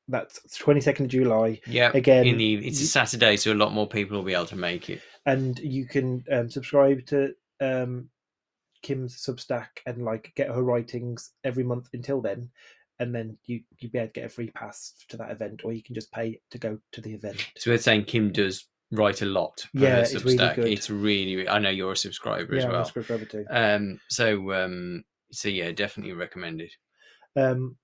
that's 0.08 0.40
22nd 0.58 1.00
of 1.00 1.08
July 1.08 1.60
Yeah. 1.66 1.90
again 1.94 2.26
in 2.26 2.36
the 2.36 2.54
it's 2.66 2.80
a 2.80 2.86
Saturday, 2.86 3.36
so 3.36 3.52
a 3.52 3.54
lot 3.54 3.72
more 3.72 3.88
people 3.88 4.16
will 4.18 4.24
be 4.24 4.34
able 4.34 4.46
to 4.46 4.56
make 4.56 4.90
it. 4.90 5.00
and 5.26 5.58
you 5.58 5.86
can 5.86 6.24
um, 6.30 6.50
subscribe 6.50 7.06
to 7.06 7.34
um, 7.60 8.10
Kim's 8.82 9.16
Substack 9.16 9.68
and 9.86 10.04
like 10.04 10.32
get 10.36 10.48
her 10.48 10.62
writings 10.62 11.30
every 11.42 11.64
month 11.64 11.88
until 11.94 12.20
then, 12.20 12.50
and 12.98 13.14
then 13.14 13.38
you 13.46 13.62
you 13.78 13.88
be 13.88 13.98
able 13.98 14.08
to 14.08 14.12
get 14.12 14.26
a 14.26 14.28
free 14.28 14.50
pass 14.50 14.94
to 15.08 15.16
that 15.16 15.30
event, 15.30 15.62
or 15.64 15.72
you 15.72 15.82
can 15.82 15.94
just 15.94 16.12
pay 16.12 16.38
to 16.50 16.58
go 16.58 16.78
to 16.92 17.00
the 17.00 17.14
event. 17.14 17.46
So 17.56 17.70
we're 17.70 17.78
saying 17.78 18.04
Kim 18.04 18.30
does 18.30 18.66
write 18.92 19.22
a 19.22 19.26
lot. 19.26 19.64
Yeah, 19.72 20.00
it's 20.00 20.12
really 20.22 20.36
Substack. 20.36 20.54
good. 20.56 20.66
It's 20.68 20.90
really. 20.90 21.48
I 21.48 21.58
know 21.58 21.70
you're 21.70 21.92
a 21.92 21.96
subscriber 21.96 22.54
as 22.54 22.64
yeah, 22.64 22.68
well. 22.68 22.78
I'll 22.80 22.84
subscribe 22.84 23.10
over 23.22 23.24
too. 23.24 23.46
Um. 23.48 24.00
So 24.10 24.52
um. 24.52 25.04
So 25.32 25.48
yeah, 25.48 25.72
definitely 25.72 26.12
recommended. 26.12 26.70
Um, 27.36 27.76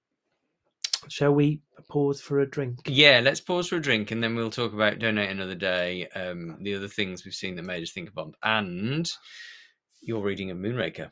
shall 1.10 1.32
we 1.32 1.60
pause 1.88 2.20
for 2.20 2.40
a 2.40 2.48
drink? 2.48 2.80
Yeah, 2.86 3.20
let's 3.22 3.40
pause 3.40 3.68
for 3.68 3.76
a 3.76 3.80
drink 3.80 4.10
and 4.10 4.22
then 4.22 4.34
we'll 4.36 4.50
talk 4.50 4.72
about 4.72 4.98
donate 4.98 5.30
another 5.30 5.54
day. 5.54 6.06
Um, 6.14 6.58
the 6.62 6.74
other 6.74 6.88
things 6.88 7.24
we've 7.24 7.34
seen 7.34 7.56
that 7.56 7.64
made 7.64 7.82
us 7.82 7.92
think 7.92 8.08
of 8.08 8.14
Bond, 8.14 8.36
and 8.42 9.06
your 10.00 10.22
reading 10.22 10.50
of 10.50 10.58
Moonraker. 10.58 11.10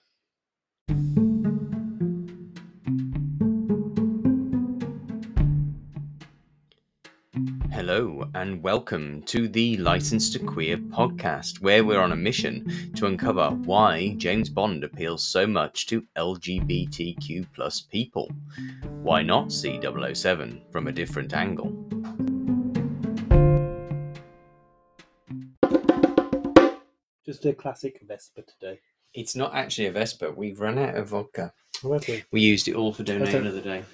Hello, 7.99 8.31
and 8.37 8.63
welcome 8.63 9.23
to 9.23 9.49
the 9.49 9.77
License 9.79 10.31
to 10.31 10.39
Queer 10.39 10.77
podcast, 10.77 11.61
where 11.61 11.85
we're 11.85 11.99
on 11.99 12.13
a 12.13 12.17
mission 12.17 12.93
to 12.95 13.07
uncover 13.07 13.51
why 13.51 14.15
James 14.19 14.49
Bond 14.49 14.85
appeals 14.85 15.25
so 15.27 15.49
much 15.49 15.89
to 15.89 16.07
LGBTQ 16.17 17.49
plus 17.53 17.81
people. 17.81 18.31
Why 19.03 19.23
not 19.23 19.51
see 19.51 19.81
007 19.83 20.63
from 20.71 20.87
a 20.87 20.93
different 20.93 21.33
angle? 21.35 21.73
Just 27.27 27.45
a 27.45 27.53
classic 27.53 28.01
Vesper 28.07 28.43
today. 28.43 28.81
It's 29.13 29.37
not 29.37 29.55
actually 29.55 29.87
a 29.87 29.93
Vesper. 29.93 30.31
We've 30.33 30.61
run 30.61 30.79
out 30.79 30.97
of 30.97 31.09
vodka. 31.09 31.53
However, 31.83 32.19
We 32.33 32.41
used 32.41 32.69
it 32.69 32.75
all 32.75 32.93
for 32.93 33.03
donate 33.03 33.29
Okay. 33.29 33.39
another 33.39 33.61
day. 33.61 33.85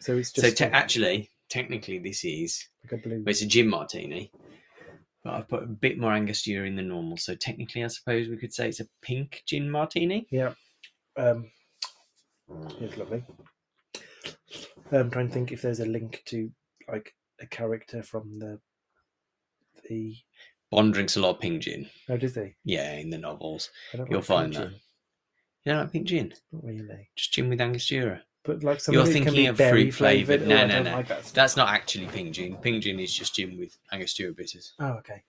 so 0.00 0.16
it's 0.16 0.32
So 0.34 0.42
just 0.42 0.56
te- 0.58 0.64
a- 0.64 0.70
actually, 0.70 1.30
technically, 1.52 1.98
this 1.98 2.24
is 2.24 2.66
like 2.82 2.98
a 2.98 3.02
blue. 3.02 3.18
well, 3.18 3.28
it's 3.30 3.42
a 3.42 3.46
gin 3.46 3.68
martini, 3.68 4.32
but 5.22 5.34
I've 5.34 5.48
put 5.48 5.62
a 5.62 5.66
bit 5.66 5.98
more 5.98 6.12
Angostura 6.14 6.66
in 6.66 6.76
than 6.76 6.88
normal. 6.88 7.18
So 7.18 7.34
technically, 7.34 7.84
I 7.84 7.88
suppose 7.88 8.28
we 8.28 8.38
could 8.38 8.54
say 8.54 8.68
it's 8.68 8.80
a 8.80 8.86
pink 9.02 9.42
gin 9.46 9.70
martini. 9.70 10.26
Yeah. 10.30 10.54
Um, 11.18 11.50
it's 12.80 12.96
lovely. 12.96 13.22
I'm 14.90 15.10
trying 15.10 15.28
to 15.28 15.34
think 15.34 15.52
if 15.52 15.60
there's 15.62 15.80
a 15.80 15.86
link 15.86 16.22
to 16.26 16.50
like 16.90 17.12
a 17.40 17.46
character 17.46 18.02
from 18.02 18.38
the 18.38 18.58
the. 19.88 20.16
Bond 20.70 20.94
drinks 20.94 21.16
a 21.16 21.20
lot 21.20 21.34
of 21.34 21.40
pink 21.40 21.62
gin. 21.62 21.86
Oh, 22.08 22.16
does 22.16 22.34
he? 22.34 22.54
Yeah, 22.64 22.94
in 22.94 23.10
the 23.10 23.18
novels, 23.18 23.68
I 23.92 23.98
don't 23.98 24.10
you'll 24.10 24.20
like 24.20 24.26
find 24.26 24.52
that. 24.54 24.70
gin, 24.70 24.80
You 25.64 25.72
don't 25.72 25.80
like 25.82 25.92
pink 25.92 26.06
gin? 26.06 26.32
Not 26.50 26.64
really. 26.64 27.10
Just 27.14 27.34
gin 27.34 27.50
with 27.50 27.60
Angostura. 27.60 28.22
But 28.44 28.64
like 28.64 28.80
some 28.80 28.94
You're 28.94 29.02
of 29.02 29.08
it 29.08 29.12
can 29.12 29.24
thinking 29.24 29.46
of 29.46 29.56
fruit 29.56 29.94
flavoured. 29.94 30.46
No, 30.46 30.66
no, 30.66 30.82
no. 30.82 30.92
like 30.92 31.08
that. 31.08 31.24
That's 31.26 31.56
not 31.56 31.68
actually 31.68 32.06
pink 32.06 32.34
gin. 32.34 32.56
Pink 32.56 32.82
gin 32.82 32.98
is 32.98 33.14
just 33.14 33.34
gin 33.36 33.58
with 33.58 33.76
Angostura 33.92 34.32
bitters. 34.32 34.72
Oh, 34.80 34.94
okay. 34.94 35.22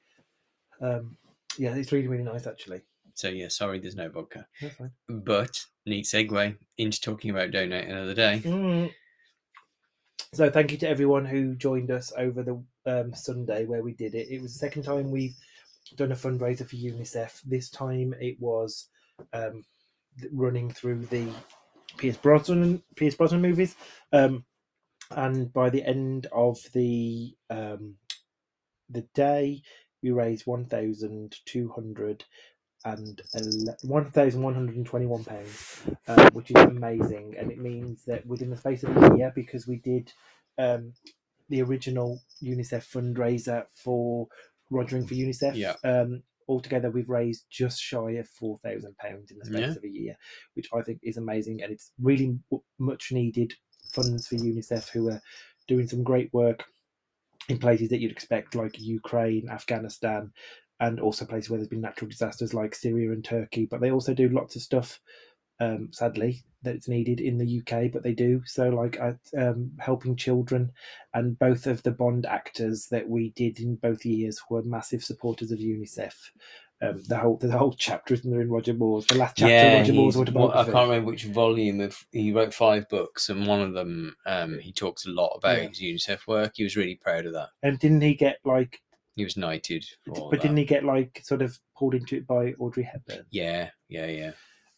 Um, 0.82 1.16
yeah, 1.58 1.76
it's 1.76 1.92
really 1.92 2.08
really 2.08 2.24
nice 2.24 2.48
actually. 2.48 2.82
So 3.14 3.30
yeah, 3.30 3.48
sorry, 3.50 3.80
there's 3.80 3.96
no 3.96 4.10
vodka. 4.10 4.48
That's 4.60 4.76
fine. 4.76 4.92
But 5.08 5.64
neat 5.86 6.06
segue 6.06 6.56
into 6.78 7.02
talking 7.02 7.30
about 7.30 7.52
donate 7.52 7.88
another 7.88 8.16
day. 8.16 8.42
Mm. 8.44 8.92
So 10.34 10.50
thank 10.50 10.72
you 10.72 10.78
to 10.80 10.90
everyone 10.90 11.26
who 11.26 11.56
joined 11.56 11.92
us 11.92 12.12
over 12.18 12.42
the 12.42 12.64
um, 12.88 13.14
Sunday 13.14 13.66
where 13.66 13.84
we 13.84 13.94
did 13.94 14.16
it. 14.16 14.30
It 14.30 14.42
was 14.42 14.54
the 14.54 14.60
second 14.60 14.82
time 14.82 15.12
we've 15.12 15.36
done 15.96 16.12
a 16.12 16.16
fundraiser 16.16 16.68
for 16.68 16.76
UNICEF. 16.76 17.42
This 17.44 17.70
time 17.70 18.16
it 18.20 18.40
was 18.40 18.88
um, 19.34 19.64
running 20.32 20.72
through 20.72 21.06
the 21.06 21.28
Pierce 21.98 22.18
Brosnan 22.18 22.82
Pierce 22.96 23.16
Brosnan 23.16 23.42
movies, 23.42 23.76
um, 24.12 24.46
and 25.12 25.52
by 25.54 25.70
the 25.70 25.84
end 25.84 26.28
of 26.32 26.60
the 26.74 27.36
um, 27.50 27.96
the 28.90 29.02
day, 29.14 29.62
we 30.02 30.12
raised 30.12 30.46
one 30.46 30.66
thousand 30.66 31.36
two 31.46 31.70
hundred 31.70 32.24
and 32.86 33.22
one 33.84 34.12
thousand 34.12 34.42
one 34.42 34.54
hundred 34.54 34.76
and 34.76 34.86
twenty-one 34.86 35.24
pounds, 35.24 35.82
uh, 36.08 36.30
which 36.32 36.52
is 36.52 36.58
amazing, 36.58 37.36
and 37.38 37.52
it 37.52 37.58
means 37.60 38.04
that 38.06 38.26
within 38.26 38.50
the 38.50 38.58
space 38.58 38.84
of 38.84 38.96
a 38.98 39.18
year, 39.18 39.32
because 39.34 39.68
we 39.68 39.78
did 39.78 40.12
um, 40.58 40.94
the 41.50 41.62
original 41.62 42.20
UNICEF 42.42 42.84
fundraiser 42.92 43.66
for 43.76 44.28
Rogering 44.72 45.08
for 45.08 45.14
UNICEF, 45.14 45.56
Yeah. 45.56 45.76
um, 45.84 46.24
altogether 46.48 46.92
we've 46.92 47.10
raised 47.10 47.46
just 47.50 47.82
shy 47.82 48.12
of 48.12 48.28
four 48.30 48.60
thousand 48.64 48.98
pounds 48.98 49.32
in 49.32 49.40
the 49.40 49.46
space 49.46 49.60
Yeah. 49.60 49.72
of 49.72 49.84
a 49.84 49.90
year, 49.90 50.18
which 50.56 50.70
I 50.74 50.82
think 50.82 51.00
is 51.04 51.18
amazing, 51.18 51.62
and 51.64 51.72
it's 51.72 51.92
really 52.02 52.38
much 52.80 53.12
needed 53.12 53.54
funds 53.94 54.28
for 54.28 54.36
UNICEF, 54.36 54.90
who 54.90 55.10
are 55.10 55.22
doing 55.68 55.88
some 55.88 56.04
great 56.04 56.34
work 56.34 56.64
in 57.50 57.58
places 57.58 57.90
that 57.90 58.00
you'd 58.00 58.12
expect, 58.12 58.56
like 58.56 58.80
Ukraine, 58.80 59.50
Afghanistan, 59.50 60.32
and 60.80 61.00
also 61.00 61.26
places 61.26 61.50
where 61.50 61.58
there's 61.60 61.68
been 61.68 61.82
natural 61.82 62.10
disasters 62.10 62.54
like 62.54 62.74
Syria 62.76 63.12
and 63.12 63.24
Turkey. 63.24 63.66
But 63.70 63.82
they 63.82 63.92
also 63.92 64.14
do 64.14 64.30
lots 64.30 64.56
of 64.56 64.62
stuff 64.62 65.00
um, 65.60 65.90
sadly, 65.92 66.44
that 66.64 66.76
it's 66.76 66.88
needed 66.88 67.20
in 67.20 67.38
the 67.38 67.60
UK, 67.62 67.92
but 67.92 68.04
they 68.04 68.14
do. 68.14 68.42
So, 68.46 68.70
like, 68.70 68.98
um, 69.38 69.72
helping 69.80 70.16
children, 70.16 70.72
and 71.14 71.38
both 71.38 71.68
of 71.68 71.84
the 71.84 71.92
Bond 71.92 72.26
actors 72.26 72.88
that 72.92 73.08
we 73.08 73.32
did 73.32 73.60
in 73.60 73.76
both 73.76 74.06
years 74.06 74.42
were 74.50 74.64
massive 74.64 75.04
supporters 75.04 75.52
of 75.52 75.60
UNICEF. 75.60 76.14
Um, 76.82 77.02
the 77.08 77.18
whole 77.18 77.38
the 77.38 77.58
whole 77.58 77.74
chapter 77.74 78.14
is 78.14 78.26
in 78.26 78.32
there 78.32 78.42
in 78.42 78.50
Roger 78.50 78.74
Moore's. 78.74 79.06
The 79.06 79.18
last 79.18 79.38
chapter, 79.38 79.54
of 79.56 79.80
Roger 79.82 79.94
Moore's 79.94 80.18
what- 80.18 80.56
I 80.56 80.64
can't 80.66 80.76
remember 80.90 81.12
which 81.12 81.26
volume 81.26 81.80
of. 81.80 81.98
He 82.12 82.34
wrote 82.34 82.54
five 82.54 82.90
books, 82.90 83.30
and 83.30 83.48
one 83.48 83.62
of 83.62 83.74
them, 83.74 84.16
um, 84.26 84.60
he 84.60 84.74
talks 84.74 85.06
a 85.06 85.10
lot 85.12 85.34
about 85.38 85.58
Yeah. 85.62 85.68
his 85.70 85.82
UNICEF 85.82 86.28
work. 86.28 86.54
He 86.56 86.64
was 86.64 86.76
really 86.76 86.96
proud 86.96 87.26
of 87.26 87.34
that. 87.34 87.50
And 87.62 87.80
didn't 87.80 88.02
he 88.02 88.16
get 88.16 88.38
like? 88.44 88.82
He 89.16 89.24
was 89.24 89.38
knighted. 89.38 89.86
But 90.08 90.42
didn't 90.42 90.58
he 90.58 90.66
get 90.66 90.84
like 90.84 91.22
sort 91.24 91.42
of 91.42 91.58
pulled 91.78 91.94
into 91.94 92.18
it 92.18 92.26
by 92.28 92.54
Audrey 92.54 92.84
Hepburn? 92.84 93.26
Yeah, 93.30 93.70
yeah, 93.88 94.08
yeah. 94.08 94.32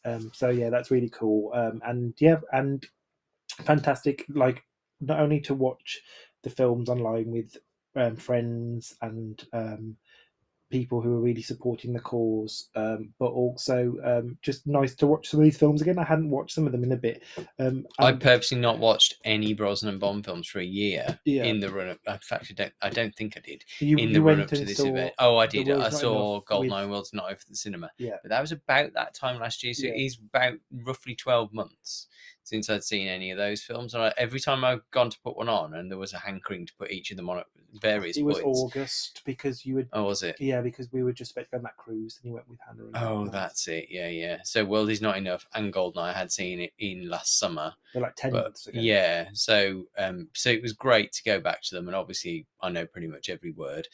Um, 0.05 0.31
so 0.33 0.49
yeah, 0.49 0.69
that's 0.69 0.91
really 0.91 1.09
cool. 1.09 1.51
Um, 1.53 1.81
and 1.85 2.13
yeah, 2.19 2.37
and 2.53 2.85
fantastic. 3.63 4.25
Like 4.29 4.63
not 5.01 5.19
only 5.19 5.39
to 5.41 5.53
watch 5.53 6.01
the 6.43 6.49
films 6.49 6.89
online 6.89 7.31
with 7.31 7.57
um, 7.95 8.15
friends 8.15 8.95
and 9.01 9.43
um, 9.53 9.97
people 10.69 11.01
who 11.01 11.13
are 11.13 11.21
really 11.21 11.41
supporting 11.41 11.93
the 11.93 11.99
cause, 11.99 12.69
um, 12.75 13.13
but 13.19 13.28
also 13.28 13.95
um, 14.04 14.38
just 14.41 14.65
nice 14.67 14.95
to 14.95 15.08
watch 15.08 15.30
some 15.30 15.39
of 15.39 15.43
these 15.43 15.58
films 15.58 15.82
again. 15.82 15.99
I 15.99 16.04
hadn't 16.04 16.30
watched 16.30 16.56
some 16.56 16.65
of 16.65 16.71
them 16.71 16.84
in 16.84 16.91
a 16.91 16.97
bit. 16.97 17.23
Um, 17.60 17.86
I 17.99 18.12
purposely 18.13 18.60
not 18.60 18.80
watched 18.80 19.15
any 19.23 19.54
Brosnan 19.54 19.99
Bond 19.99 20.25
films 20.25 20.47
for 20.47 20.60
a 20.60 20.65
year 20.65 21.19
yeah, 21.25 21.43
in 21.43 21.60
the 21.60 21.69
run 21.69 21.89
up. 21.89 21.99
In 22.08 22.17
fact, 22.19 22.47
I 22.49 22.54
don't. 22.54 22.73
I 22.82 22.89
don't 22.89 23.15
think 23.15 23.38
I 23.38 23.41
did 23.41 23.63
you, 23.80 23.97
in 23.97 24.12
the 24.12 24.21
run 24.21 24.41
up 24.41 24.47
to 24.49 24.65
this 24.65 24.80
event. 24.80 25.13
Oh, 25.19 25.38
I 25.38 25.47
did. 25.47 25.69
I 25.69 25.89
saw 25.89 26.41
Goldeneye 26.41 26.89
World's 26.89 27.13
not 27.13 27.25
over 27.25 27.41
the 27.47 27.56
cinema. 27.56 27.91
Yeah. 27.97 28.17
but 28.21 28.30
that 28.30 28.41
was 28.41 28.51
about 28.51 28.93
that 28.93 29.13
time 29.13 29.39
last 29.39 29.63
year. 29.63 29.73
So 29.73 29.88
Yeah. 29.88 29.93
it 29.93 30.01
is 30.06 30.17
about 30.17 30.54
roughly 30.71 31.15
twelve 31.15 31.54
months 31.54 32.08
since 32.45 32.69
I'd 32.69 32.84
seen 32.84 33.08
any 33.10 33.31
of 33.31 33.38
those 33.38 33.62
films. 33.62 33.93
And 33.93 34.03
I, 34.03 34.13
every 34.17 34.39
time 34.39 34.63
I've 34.63 34.89
gone 34.91 35.10
to 35.10 35.19
put 35.21 35.36
one 35.36 35.49
on, 35.49 35.73
and 35.73 35.91
there 35.91 35.97
was 35.97 36.13
a 36.13 36.19
hankering 36.19 36.65
to 36.65 36.73
put 36.79 36.91
each 36.91 37.12
of 37.12 37.17
them 37.17 37.29
on 37.29 37.39
at 37.39 37.47
various 37.81 38.15
It 38.15 38.23
was 38.23 38.39
points. 38.39 38.60
August 38.60 39.21
because 39.25 39.65
you 39.65 39.75
would. 39.75 39.89
Oh, 39.91 40.03
was 40.05 40.23
it? 40.23 40.38
Yeah, 40.39 40.62
because 40.62 40.89
we 40.93 41.03
were 41.03 41.12
just 41.12 41.34
about 41.34 41.45
to 41.45 41.51
go 41.51 41.58
on 41.58 41.63
that 41.63 41.75
cruise, 41.77 42.17
and 42.21 42.29
you 42.29 42.34
went 42.36 42.47
with 42.49 42.60
Hannah. 42.65 42.86
And 42.86 42.95
Oh, 42.95 43.27
that's 43.29 43.67
it. 43.67 43.88
Yeah, 43.89 44.08
yeah. 44.08 44.38
So 44.43 44.63
World 44.63 44.89
is 44.89 45.01
Not 45.01 45.17
Enough 45.17 45.45
and 45.53 45.73
Goldeneye 45.73 45.97
I 45.97 46.13
had 46.13 46.31
seen 46.31 46.62
it 46.62 46.71
in 46.79 47.10
last 47.10 47.38
summer. 47.38 47.73
They're 47.93 48.01
like 48.03 48.15
ten 48.15 48.31
but 48.31 48.43
months 48.43 48.67
ago. 48.67 48.79
yeah 48.79 49.27
so 49.34 49.86
um 49.97 50.27
so 50.34 50.49
it 50.49 50.62
was 50.62 50.73
great 50.73 51.13
to 51.13 51.23
go 51.23 51.39
back 51.39 51.62
to 51.63 51.75
them 51.75 51.88
and 51.88 51.95
obviously 51.95 52.45
i 52.62 52.69
know 52.69 52.86
pretty 52.86 53.08
much 53.08 53.29
every 53.29 53.51
word 53.51 53.88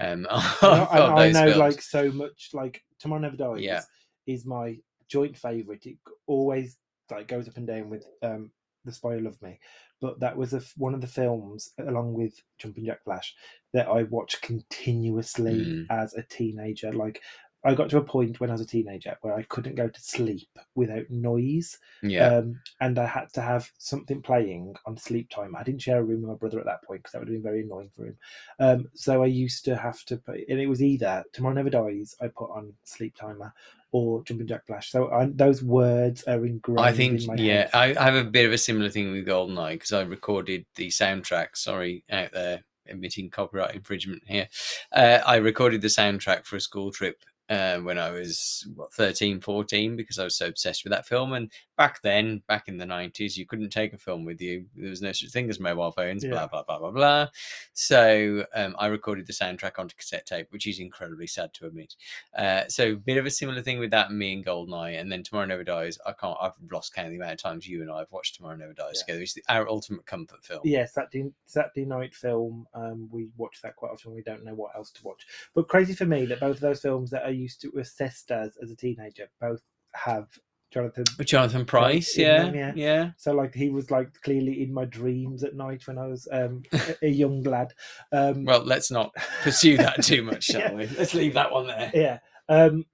um 0.00 0.26
of, 0.30 0.42
And 0.62 0.72
I, 0.72 0.84
and 0.96 1.02
I 1.14 1.24
those 1.26 1.34
know 1.34 1.44
films. 1.46 1.58
like 1.58 1.80
so 1.82 2.10
much. 2.10 2.50
Like 2.52 2.82
Tomorrow 2.98 3.20
Never 3.22 3.36
Dies 3.36 3.60
Yeah. 3.60 3.82
is 4.26 4.44
my 4.44 4.76
joint 5.08 5.36
favorite. 5.36 5.86
It 5.86 5.96
always 6.26 6.78
like 7.10 7.28
goes 7.28 7.48
up 7.48 7.56
and 7.56 7.66
down 7.66 7.90
with 7.90 8.06
um 8.22 8.50
The 8.84 8.92
Spy 8.92 9.14
Who 9.14 9.20
Loved 9.20 9.42
Me, 9.42 9.58
but 10.00 10.20
that 10.20 10.36
was 10.36 10.52
a 10.54 10.62
one 10.76 10.94
of 10.94 11.00
the 11.00 11.06
films 11.06 11.72
along 11.78 12.14
with 12.14 12.34
Jumping 12.58 12.86
Jack 12.86 13.04
Flash 13.04 13.34
that 13.72 13.88
I 13.88 14.04
watched 14.04 14.42
continuously 14.42 15.64
Mm. 15.64 15.86
as 15.90 16.14
a 16.14 16.22
teenager. 16.22 16.92
Like 16.92 17.20
I 17.64 17.74
got 17.74 17.88
to 17.90 17.98
a 17.98 18.04
point 18.04 18.40
when 18.40 18.50
I 18.50 18.54
was 18.54 18.60
a 18.60 18.66
teenager 18.66 19.16
where 19.22 19.34
I 19.34 19.42
couldn't 19.44 19.74
go 19.74 19.88
to 19.88 20.00
sleep 20.00 20.48
without 20.74 21.08
noise. 21.10 21.78
yeah 22.02 22.36
Um, 22.36 22.60
and 22.80 22.98
I 22.98 23.06
had 23.06 23.32
to 23.34 23.40
have 23.40 23.70
something 23.78 24.20
playing 24.20 24.74
on 24.86 24.96
sleep 24.96 25.30
time. 25.30 25.56
I 25.56 25.62
didn't 25.62 25.82
share 25.82 25.98
a 25.98 26.02
room 26.02 26.22
with 26.22 26.30
my 26.30 26.36
brother 26.36 26.60
at 26.60 26.66
that 26.66 26.82
point 26.84 27.02
because 27.02 27.12
that 27.12 27.20
would 27.20 27.28
have 27.28 27.34
been 27.34 27.42
very 27.42 27.62
annoying 27.62 27.90
for 27.96 28.06
him. 28.06 28.16
Um, 28.60 28.88
so 28.94 29.22
I 29.22 29.26
used 29.26 29.64
to 29.64 29.76
have 29.76 30.04
to 30.04 30.18
put, 30.18 30.40
and 30.48 30.60
it 30.60 30.66
was 30.66 30.82
either 30.82 31.24
Tomorrow 31.32 31.54
Never 31.54 31.70
Dies, 31.70 32.14
I 32.20 32.28
put 32.28 32.50
on 32.50 32.72
Sleep 32.84 33.16
Timer, 33.16 33.52
or 33.92 34.24
Jumping 34.24 34.48
Jack 34.48 34.66
Flash. 34.66 34.90
So 34.90 35.10
I, 35.10 35.26
those 35.26 35.62
words 35.62 36.24
are 36.24 36.44
ingrained 36.44 36.80
I 36.80 36.92
think 36.92 37.22
in 37.22 37.38
yeah. 37.38 37.70
I, 37.72 37.94
I 37.94 38.04
have 38.04 38.26
a 38.26 38.28
bit 38.28 38.44
of 38.44 38.52
a 38.52 38.58
similar 38.58 38.90
thing 38.90 39.12
with 39.12 39.26
Goldeneye 39.26 39.74
because 39.74 39.92
I 39.92 40.02
recorded 40.02 40.66
the 40.74 40.88
soundtrack. 40.88 41.56
Sorry, 41.56 42.04
out 42.10 42.32
there 42.32 42.64
admitting 42.88 43.30
copyright 43.30 43.74
infringement 43.74 44.22
here. 44.26 44.48
Uh, 44.92 45.20
I 45.26 45.36
recorded 45.36 45.80
the 45.80 45.88
soundtrack 45.88 46.44
for 46.44 46.56
a 46.56 46.60
school 46.60 46.90
trip 46.90 47.22
uh, 47.48 47.78
when 47.78 47.98
I 47.98 48.10
was 48.10 48.66
what 48.74 48.92
13, 48.92 49.40
14 49.40 49.96
because 49.96 50.18
I 50.18 50.24
was 50.24 50.36
so 50.36 50.46
obsessed 50.46 50.84
with 50.84 50.92
that 50.92 51.06
film. 51.06 51.32
And 51.34 51.50
back 51.76 52.00
then, 52.02 52.42
back 52.48 52.68
in 52.68 52.78
the 52.78 52.86
nineties, 52.86 53.36
you 53.36 53.46
couldn't 53.46 53.70
take 53.70 53.92
a 53.92 53.98
film 53.98 54.24
with 54.24 54.40
you. 54.40 54.64
There 54.74 54.90
was 54.90 55.02
no 55.02 55.12
such 55.12 55.30
thing 55.30 55.50
as 55.50 55.60
mobile 55.60 55.92
phones. 55.92 56.24
Yeah. 56.24 56.30
Blah 56.30 56.46
blah 56.48 56.62
blah 56.62 56.78
blah 56.78 56.90
blah. 56.90 57.28
So 57.72 58.44
um, 58.54 58.76
I 58.78 58.86
recorded 58.86 59.26
the 59.26 59.32
soundtrack 59.32 59.78
onto 59.78 59.96
cassette 59.96 60.26
tape, 60.26 60.46
which 60.50 60.66
is 60.66 60.78
incredibly 60.78 61.26
sad 61.26 61.52
to 61.54 61.66
admit. 61.66 61.94
Uh, 62.36 62.62
so 62.68 62.92
a 62.92 62.96
bit 62.96 63.18
of 63.18 63.26
a 63.26 63.30
similar 63.30 63.62
thing 63.62 63.78
with 63.78 63.90
that, 63.90 64.10
me 64.10 64.32
and 64.34 64.46
Goldeneye, 64.46 64.98
and 65.00 65.10
then 65.10 65.22
Tomorrow 65.22 65.46
Never 65.46 65.64
Dies. 65.64 65.98
I 66.06 66.12
can't. 66.12 66.36
I've 66.40 66.52
lost 66.70 66.94
count 66.94 67.08
of 67.08 67.10
the 67.12 67.18
amount 67.18 67.32
of 67.32 67.42
times 67.42 67.68
you 67.68 67.82
and 67.82 67.90
I 67.90 67.98
have 68.00 68.10
watched 68.12 68.36
Tomorrow 68.36 68.56
Never 68.56 68.72
Dies 68.72 68.94
Yeah. 68.96 69.00
together. 69.00 69.22
It's 69.22 69.34
the, 69.34 69.42
our 69.48 69.68
ultimate 69.68 70.06
comfort 70.06 70.44
film. 70.44 70.60
Yeah, 70.64 70.86
Saturday, 70.86 71.30
Saturday 71.46 71.84
night 71.84 72.14
film. 72.14 72.66
Um, 72.74 73.08
we 73.10 73.28
watch 73.36 73.60
that 73.62 73.76
quite 73.76 73.90
often. 73.92 74.14
We 74.14 74.22
don't 74.22 74.44
know 74.44 74.54
what 74.54 74.74
else 74.76 74.90
to 74.92 75.04
watch. 75.04 75.26
But 75.54 75.68
crazy 75.68 75.94
for 75.94 76.06
me 76.06 76.24
that 76.26 76.40
both 76.40 76.56
of 76.56 76.60
those 76.60 76.80
films 76.80 77.10
that 77.10 77.24
I 77.26 77.33
used 77.34 77.60
to 77.62 77.72
assessed 77.78 78.30
as 78.30 78.56
as 78.62 78.70
a 78.70 78.76
teenager 78.76 79.28
both 79.40 79.62
have 79.94 80.26
Jonathan 80.72 81.04
Jonathan 81.24 81.64
Pryce, 81.64 82.18
yeah, 82.18 82.44
them, 82.44 82.54
yeah, 82.56 82.72
yeah. 82.74 83.10
So 83.16 83.32
like 83.32 83.54
he 83.54 83.70
was 83.70 83.90
like 83.92 84.08
clearly 84.22 84.62
in 84.62 84.72
my 84.74 84.84
dreams 84.86 85.44
at 85.44 85.54
night 85.54 85.86
when 85.86 85.98
I 85.98 86.06
was 86.06 86.26
um, 86.32 86.62
a- 86.72 86.96
a 87.06 87.08
young 87.08 87.42
lad. 87.44 87.72
Um, 88.10 88.44
Well, 88.44 88.64
let's 88.64 88.90
not 88.90 89.12
pursue 89.42 89.76
that 89.76 90.02
too 90.02 90.22
much, 90.30 90.44
shall 90.44 90.60
Yeah. 90.62 90.72
we? 90.74 90.86
Let's 90.88 91.14
leave 91.14 91.34
that 91.34 91.52
one 91.52 91.68
there. 91.68 91.92
yeah. 91.94 92.18
Um, 92.48 92.84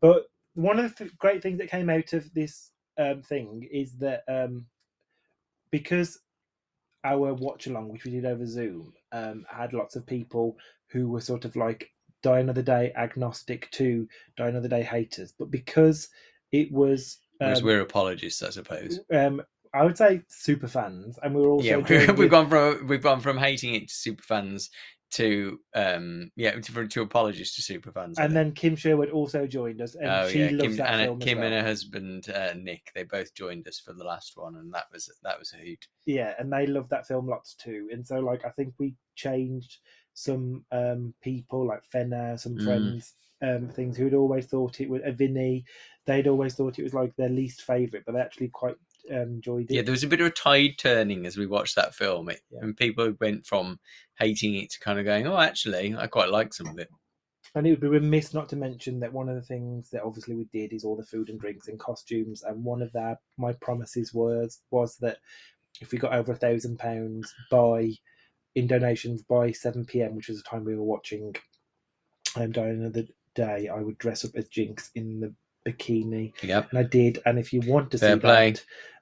but 0.00 0.24
one 0.54 0.78
of 0.78 0.96
the 0.96 1.10
great 1.18 1.42
things 1.42 1.58
that 1.58 1.70
came 1.70 1.90
out 1.90 2.14
of 2.14 2.32
this 2.32 2.70
um, 2.96 3.20
thing 3.22 3.68
is 3.70 3.92
that 3.98 4.22
um, 4.26 4.64
because 5.70 6.18
our 7.04 7.34
watch 7.34 7.66
along, 7.66 7.90
which 7.90 8.04
we 8.04 8.10
did 8.10 8.24
over 8.24 8.46
Zoom, 8.46 8.92
um, 9.12 9.44
had 9.50 9.72
lots 9.72 9.96
of 9.96 10.06
people 10.06 10.56
who 10.90 11.08
were 11.08 11.20
sort 11.20 11.44
of 11.44 11.54
like 11.56 11.90
die 12.22 12.40
another 12.40 12.62
day 12.62 12.92
agnostic 12.96 13.70
to 13.72 14.08
die 14.36 14.48
another 14.48 14.68
day 14.68 14.82
haters, 14.82 15.32
but 15.38 15.50
because 15.50 16.08
it 16.52 16.70
was. 16.72 17.18
Um, 17.40 17.54
we're 17.62 17.80
apologists, 17.80 18.42
I 18.42 18.50
suppose. 18.50 19.00
um, 19.12 19.42
I 19.74 19.84
would 19.84 19.98
say 19.98 20.22
super 20.28 20.66
fans, 20.68 21.18
and 21.22 21.34
we 21.34 21.42
were 21.42 21.50
also 21.50 21.64
yeah, 21.66 21.80
joined 21.82 22.08
we've 22.08 22.18
with- 22.18 22.30
gone 22.30 22.48
from 22.48 22.86
we've 22.88 23.02
gone 23.02 23.20
from 23.20 23.36
hating 23.38 23.74
it 23.74 23.88
to 23.88 23.94
super 23.94 24.22
fans 24.22 24.70
to 25.10 25.58
um 25.74 26.30
yeah 26.36 26.50
to, 26.60 26.86
to 26.86 27.00
apologists 27.02 27.56
to 27.56 27.62
super 27.62 27.90
fans. 27.92 28.18
And 28.18 28.34
then 28.36 28.52
Kim 28.52 28.76
Sherwood 28.76 29.10
also 29.10 29.46
joined 29.46 29.80
us, 29.80 29.94
and 29.94 30.06
oh 30.08 30.28
she 30.28 30.40
yeah, 30.40 30.50
loves 30.50 30.62
Kim, 30.62 30.76
that 30.76 30.90
and, 30.90 31.02
film 31.02 31.18
as 31.20 31.24
Kim 31.24 31.42
and 31.42 31.54
her 31.54 31.62
husband 31.62 32.28
uh, 32.30 32.54
Nick, 32.54 32.90
they 32.94 33.04
both 33.04 33.32
joined 33.34 33.66
us 33.68 33.78
for 33.78 33.92
the 33.94 34.04
last 34.04 34.32
one, 34.36 34.56
and 34.56 34.72
that 34.74 34.84
was 34.92 35.10
that 35.22 35.38
was 35.38 35.52
a 35.54 35.58
hoot. 35.64 35.86
yeah, 36.06 36.34
and 36.38 36.52
they 36.52 36.66
love 36.66 36.88
that 36.90 37.06
film 37.06 37.26
lots 37.28 37.54
too. 37.54 37.88
And 37.92 38.06
so, 38.06 38.18
like, 38.18 38.44
I 38.44 38.50
think 38.50 38.74
we 38.78 38.94
changed 39.16 39.78
some 40.18 40.64
um 40.72 41.14
people, 41.22 41.66
like 41.66 41.84
Fenner, 41.84 42.36
some 42.36 42.56
Mm. 42.56 42.64
friends, 42.64 43.14
um, 43.40 43.68
things 43.68 43.96
who'd 43.96 44.14
always 44.14 44.46
thought 44.46 44.80
it 44.80 44.90
was 44.90 45.02
a 45.04 45.12
Vinny. 45.12 45.64
They'd 46.06 46.26
always 46.26 46.54
thought 46.54 46.78
it 46.78 46.82
was 46.82 46.94
like 46.94 47.14
their 47.14 47.28
least 47.28 47.62
favorite, 47.62 48.02
but 48.04 48.14
they 48.14 48.20
actually 48.20 48.48
quite 48.48 48.76
um, 49.10 49.16
enjoyed 49.38 49.70
it. 49.70 49.74
Yeah, 49.74 49.82
there 49.82 49.92
was 49.92 50.02
a 50.02 50.08
bit 50.08 50.20
of 50.20 50.26
a 50.26 50.30
tide 50.30 50.76
turning 50.76 51.24
as 51.24 51.36
we 51.36 51.46
watched 51.46 51.76
that 51.76 51.94
film, 51.94 52.30
it, 52.30 52.40
Yeah. 52.50 52.60
and 52.62 52.76
people 52.76 53.14
went 53.20 53.46
from 53.46 53.78
hating 54.18 54.56
it 54.56 54.70
to 54.70 54.80
kind 54.80 54.98
of 54.98 55.04
going, 55.04 55.26
"Oh, 55.28 55.38
actually, 55.38 55.94
I 55.94 56.08
quite 56.08 56.30
like 56.30 56.52
some 56.52 56.66
of 56.66 56.78
it." 56.78 56.88
And 57.54 57.66
it 57.66 57.70
would 57.70 57.80
be 57.80 57.88
remiss 57.88 58.34
not 58.34 58.48
to 58.50 58.56
mention 58.56 59.00
that 59.00 59.12
one 59.12 59.28
of 59.28 59.36
the 59.36 59.42
things 59.42 59.88
that 59.90 60.02
obviously 60.02 60.34
we 60.34 60.44
did 60.52 60.72
is 60.72 60.84
all 60.84 60.96
the 60.96 61.06
food 61.06 61.30
and 61.30 61.40
drinks 61.40 61.68
and 61.68 61.78
costumes. 61.78 62.42
And 62.42 62.64
one 62.64 62.82
of 62.82 62.92
that, 62.92 63.18
my 63.36 63.52
promises 63.54 64.12
was 64.12 64.60
was 64.70 64.96
that 64.96 65.18
if 65.80 65.92
we 65.92 65.98
got 65.98 66.12
over 66.12 66.32
a 66.32 66.36
thousand 66.36 66.78
pounds 66.78 67.32
by 67.50 67.92
in 68.54 68.66
donations 68.66 69.22
by 69.22 69.52
seven 69.52 69.84
pm, 69.84 70.14
which 70.16 70.28
was 70.28 70.38
the 70.42 70.48
time 70.48 70.64
we 70.64 70.74
were 70.74 70.82
watching 70.82 71.34
um, 72.36 72.50
Die 72.52 72.66
Another 72.66 73.04
Day, 73.34 73.68
I 73.68 73.80
would 73.80 73.98
dress 73.98 74.24
up 74.24 74.32
as 74.36 74.48
Jinx 74.48 74.90
in 74.94 75.20
the 75.20 75.34
bikini, 75.66 76.32
Yep. 76.42 76.70
and 76.70 76.78
I 76.78 76.82
did. 76.82 77.20
And 77.26 77.38
if 77.38 77.52
you 77.52 77.60
want 77.66 77.90
to 77.92 77.98
Fair 77.98 78.16
see 78.16 78.20
play. 78.20 78.54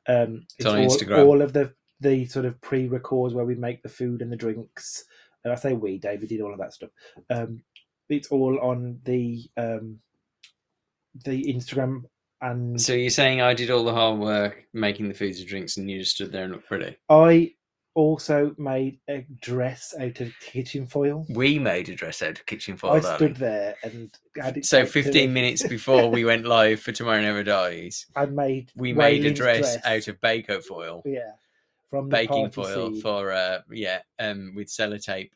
that, 0.06 0.24
um, 0.24 0.46
it's, 0.58 0.66
on 0.66 0.78
all, 0.78 0.86
Instagram. 0.86 1.26
all 1.26 1.42
of 1.42 1.52
the 1.52 1.72
the 2.00 2.26
sort 2.26 2.44
of 2.44 2.60
pre-records 2.60 3.32
where 3.32 3.46
we 3.46 3.54
make 3.54 3.82
the 3.82 3.88
food 3.88 4.20
and 4.20 4.30
the 4.30 4.36
drinks. 4.36 5.04
And 5.44 5.52
I 5.52 5.56
say 5.56 5.72
we, 5.72 5.98
David 5.98 6.28
did 6.28 6.42
all 6.42 6.52
of 6.52 6.58
that 6.58 6.74
stuff. 6.74 6.90
Um, 7.30 7.62
it's 8.10 8.28
all 8.28 8.58
on 8.60 9.00
the 9.04 9.44
um, 9.56 9.98
the 11.24 11.44
Instagram 11.44 12.02
and 12.42 12.80
So 12.80 12.92
you're 12.92 13.08
saying 13.10 13.40
I 13.40 13.54
did 13.54 13.70
all 13.70 13.84
the 13.84 13.94
hard 13.94 14.18
work 14.20 14.64
making 14.74 15.08
the 15.08 15.14
foods 15.14 15.40
and 15.40 15.48
drinks, 15.48 15.76
and 15.78 15.90
you 15.90 16.00
just 16.00 16.14
stood 16.16 16.32
there 16.32 16.44
and 16.44 16.52
looked 16.52 16.68
pretty? 16.68 16.96
I 17.08 17.54
also 17.96 18.54
made 18.58 18.98
a 19.08 19.26
dress 19.40 19.94
out 19.98 20.20
of 20.20 20.30
kitchen 20.40 20.86
foil. 20.86 21.26
We 21.30 21.58
made 21.58 21.88
a 21.88 21.94
dress 21.94 22.22
out 22.22 22.38
of 22.38 22.44
kitchen 22.46 22.76
foil. 22.76 22.92
I 23.04 23.16
stood 23.16 23.36
there 23.36 23.74
and 23.82 24.10
had 24.40 24.58
it 24.58 24.66
So 24.66 24.84
15 24.84 25.32
minutes 25.32 25.66
before 25.68 26.10
we 26.10 26.24
went 26.24 26.44
live 26.44 26.80
for 26.80 26.92
Tomorrow 26.92 27.22
Never 27.22 27.42
Dies, 27.42 28.06
I 28.14 28.26
made 28.26 28.70
we 28.76 28.92
made 28.92 29.16
a 29.16 29.18
Wai 29.18 29.22
Lin's 29.24 29.38
dress, 29.38 29.78
out 29.84 30.06
of 30.08 30.20
bako 30.20 30.62
foil, 30.62 31.02
yeah 31.04 31.32
from 31.90 32.08
baking 32.08 32.50
foil 32.50 32.92
for 33.00 33.32
uh 33.32 33.60
yeah, 33.70 34.00
um 34.18 34.52
with 34.54 34.68
sellotape 34.68 35.30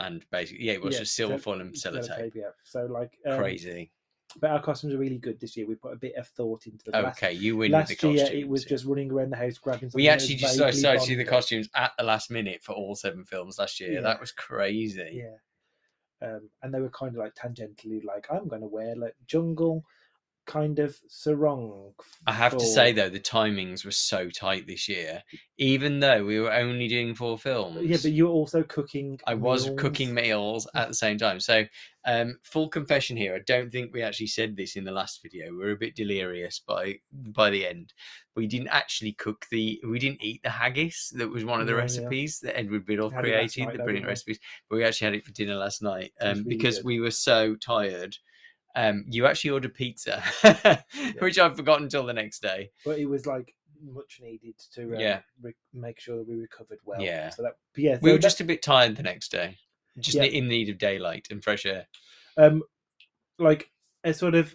and 0.00 0.24
basically 0.30 0.64
yeah, 0.66 0.72
it 0.74 0.82
was 0.82 0.94
Yeah, 0.94 1.00
just 1.00 1.14
silver 1.14 1.38
so- 1.38 1.42
foil 1.42 1.60
and 1.62 1.72
sellotape. 1.72 2.34
Yeah, 2.34 2.50
so 2.62 2.86
like 2.86 3.16
um, 3.26 3.38
Crazy. 3.38 3.90
But 4.40 4.50
our 4.50 4.62
costumes 4.62 4.94
are 4.94 4.98
really 4.98 5.18
good 5.18 5.40
this 5.40 5.56
year. 5.56 5.66
We 5.66 5.74
put 5.74 5.92
a 5.92 5.96
bit 5.96 6.14
of 6.16 6.26
thought 6.28 6.66
into 6.66 6.90
them. 6.90 7.02
Last- 7.04 7.22
Okay, 7.22 7.32
you 7.32 7.56
win 7.56 7.72
Last, 7.72 7.98
the 8.00 8.08
year 8.08 8.26
it 8.32 8.48
was 8.48 8.64
just 8.64 8.84
running 8.84 9.10
around 9.10 9.30
the 9.30 9.36
house 9.36 9.58
grabbing. 9.58 9.90
We 9.94 10.08
actually 10.08 10.36
just 10.36 10.54
started 10.54 10.72
to 10.80 11.00
see 11.00 11.14
the 11.14 11.24
costumes 11.24 11.68
at 11.74 11.92
the 11.98 12.04
last 12.04 12.30
minute 12.30 12.62
for 12.62 12.72
all 12.72 12.94
seven 12.94 13.24
films 13.24 13.58
last 13.58 13.80
year. 13.80 13.92
Yeah. 13.92 14.00
That 14.02 14.20
was 14.20 14.32
crazy. 14.32 15.22
Yeah. 15.24 16.26
Um, 16.26 16.50
and 16.62 16.72
they 16.72 16.80
were 16.80 16.90
kind 16.90 17.16
of 17.16 17.18
like 17.18 17.34
tangentially 17.34 18.04
like, 18.04 18.26
I'm 18.30 18.46
going 18.46 18.60
to 18.60 18.68
wear 18.68 18.94
like 18.94 19.16
jungle 19.26 19.84
kind 20.46 20.78
of 20.78 20.96
sarong. 21.08 21.92
I 22.26 22.32
have 22.32 22.56
to 22.56 22.66
say 22.66 22.92
though, 22.92 23.08
the 23.08 23.20
timings 23.20 23.84
were 23.84 23.90
so 23.92 24.28
tight 24.30 24.66
this 24.66 24.88
year. 24.88 25.22
Even 25.58 26.00
though 26.00 26.24
we 26.24 26.40
were 26.40 26.52
only 26.52 26.88
doing 26.88 27.14
four 27.14 27.38
films, 27.38 27.78
Yeah, 27.82 27.98
but 28.02 28.10
you 28.12 28.24
were 28.26 28.32
also 28.32 28.62
cooking. 28.64 29.20
I 29.26 29.34
was 29.34 29.70
cooking 29.78 30.12
meals 30.12 30.66
at 30.74 30.88
the 30.88 30.94
same 30.94 31.18
time. 31.18 31.38
So, 31.38 31.64
um, 32.04 32.38
full 32.42 32.68
confession 32.68 33.16
here. 33.16 33.36
I 33.36 33.40
don't 33.46 33.70
think 33.70 33.92
we 33.92 34.02
actually 34.02 34.26
said 34.26 34.56
this 34.56 34.74
in 34.74 34.82
the 34.84 34.90
last 34.90 35.22
video. 35.22 35.50
We 35.52 35.58
were 35.58 35.70
a 35.70 35.76
bit 35.76 35.94
delirious 35.94 36.58
by 36.66 36.96
by 37.12 37.50
the 37.50 37.66
end. 37.66 37.92
We 38.34 38.46
didn't 38.48 38.68
actually 38.68 39.12
cook 39.12 39.46
the. 39.50 39.80
We 39.86 39.98
didn't 40.00 40.22
eat 40.24 40.42
the 40.42 40.50
haggis. 40.50 41.12
That 41.16 41.30
was 41.30 41.44
one 41.44 41.60
of 41.60 41.66
the 41.66 41.72
Yeah, 41.74 41.78
yeah. 41.78 41.82
recipes 41.82 42.40
that 42.40 42.58
Edward 42.58 42.86
Biddulph 42.86 43.12
Had 43.12 43.26
it 43.26 43.40
last 43.40 43.54
created. 43.54 43.64
night 43.66 43.76
The 43.76 43.84
brilliant 43.84 44.06
recipes. 44.08 44.40
But 44.68 44.76
we 44.76 44.84
actually 44.84 45.04
had 45.06 45.14
it 45.14 45.24
for 45.24 45.32
dinner 45.32 45.54
last 45.54 45.82
night 45.82 46.12
um, 46.20 46.38
really 46.38 46.56
because 46.56 46.78
good. 46.78 46.86
we 46.86 46.98
were 47.00 47.10
so 47.12 47.54
tired. 47.56 48.16
Um, 48.74 49.04
you 49.08 49.26
actually 49.26 49.50
ordered 49.50 49.74
pizza, 49.74 50.22
which 51.18 51.38
I'd 51.38 51.56
forgotten 51.56 51.84
until 51.84 52.06
the 52.06 52.12
next 52.14 52.40
day. 52.42 52.70
But 52.84 52.98
it 52.98 53.06
was 53.06 53.26
like 53.26 53.54
much 53.84 54.20
needed 54.22 54.54
to 54.74 54.94
um, 54.94 55.00
Yeah. 55.00 55.20
re- 55.42 55.54
make 55.74 56.00
sure 56.00 56.16
that 56.16 56.26
we 56.28 56.36
recovered 56.36 56.78
well. 56.84 57.00
Yeah. 57.00 57.30
So 57.30 57.42
that, 57.42 57.56
yeah. 57.76 57.98
We 58.00 58.10
were 58.12 58.16
that- 58.18 58.22
just 58.22 58.40
a 58.40 58.44
bit 58.44 58.62
tired 58.62 58.96
the 58.96 59.02
next 59.02 59.30
day, 59.32 59.58
just 59.98 60.16
Yeah. 60.16 60.22
in 60.24 60.48
need 60.48 60.68
of 60.70 60.78
daylight 60.78 61.28
and 61.30 61.42
fresh 61.42 61.66
air. 61.66 61.86
um, 62.36 62.62
like 63.38 63.70
a 64.04 64.14
sort 64.14 64.34
of 64.34 64.54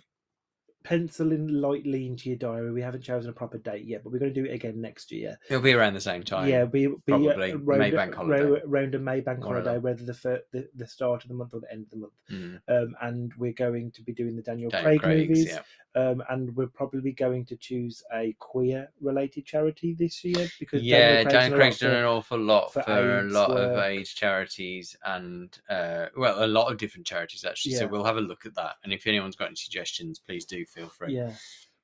pencil 0.88 1.34
in 1.34 1.62
lightly 1.62 2.06
into 2.08 2.30
your 2.30 2.38
diary. 2.38 2.71
We 2.71 2.82
haven't 2.82 3.02
chosen 3.02 3.30
a 3.30 3.34
proper 3.34 3.58
date 3.58 3.86
yet, 3.86 4.04
but 4.04 4.13
we're 4.13 4.19
going 4.19 4.34
to 4.34 4.41
do 4.41 4.50
it 4.50 4.54
again 4.54 4.80
next 4.80 5.12
year. 5.12 5.38
It'll 5.50 5.62
be 5.62 5.73
around 5.73 5.95
the 5.95 6.00
same 6.02 6.23
time. 6.23 6.47
yeah, 6.47 6.63
be, 6.63 6.88
be 6.88 6.95
probably. 7.08 7.52
uh, 7.52 7.58
May 7.58 7.91
bank 7.91 8.15
holiday. 8.15 8.43
round, 8.43 8.62
round 8.65 8.95
a 8.95 9.00
May 9.00 9.19
bank 9.19 9.39
One 9.43 9.56
holiday, 9.56 9.80
whether 9.80 10.04
the, 10.04 10.13
fir- 10.13 10.43
the 10.54 10.69
the 10.76 10.88
start 10.88 11.23
of 11.23 11.28
the 11.28 11.36
month 11.36 11.54
or 11.54 11.60
the 11.60 11.71
end 11.71 11.84
of 11.84 11.89
the 11.89 11.97
month. 11.97 12.13
Mm. 12.32 12.60
Um, 12.69 12.95
and 13.02 13.34
we're 13.38 13.52
going 13.52 13.91
to 13.91 14.02
be 14.02 14.13
doing 14.13 14.36
the 14.38 14.41
Daniel, 14.41 14.69
Daniel 14.69 14.89
Craig 14.89 15.02
Craig's, 15.02 15.30
movies. 15.30 15.47
yeah. 15.47 15.60
Um, 15.97 16.21
and 16.29 16.55
we're 16.55 16.67
probably 16.67 17.12
going 17.12 17.43
to 17.45 17.55
choose 17.55 18.03
a 18.13 18.36
queer 18.38 18.88
related 19.01 19.45
charity 19.47 19.95
this 19.97 20.23
year 20.23 20.47
because 20.60 20.83
Yeah, 20.83 21.23
Dan 21.23 21.51
Craig's 21.53 21.79
done 21.79 21.95
an 21.95 22.05
awful 22.05 22.38
lot 22.38 22.71
for 22.71 22.83
for, 22.83 23.19
a 23.19 23.23
lot 23.23 23.49
of 23.49 23.71
work. 23.71 23.86
AIDS 23.86 24.13
charities 24.13 24.95
and, 25.05 25.57
uh, 25.69 26.05
well, 26.15 26.45
a 26.45 26.47
lot 26.47 26.71
of 26.71 26.77
different 26.77 27.07
charities 27.07 27.43
actually. 27.43 27.73
So 27.75 27.88
we'll 27.88 28.03
have 28.03 28.17
a 28.17 28.21
look 28.21 28.45
at 28.45 28.53
that. 28.55 28.75
And 28.83 28.93
if 28.93 29.07
anyone's 29.07 29.36
got 29.36 29.47
any 29.47 29.55
suggestions, 29.55 30.19
please 30.19 30.45
do 30.45 30.65
feel 30.65 30.88
free. 30.88 31.15
Yeah. 31.15 31.31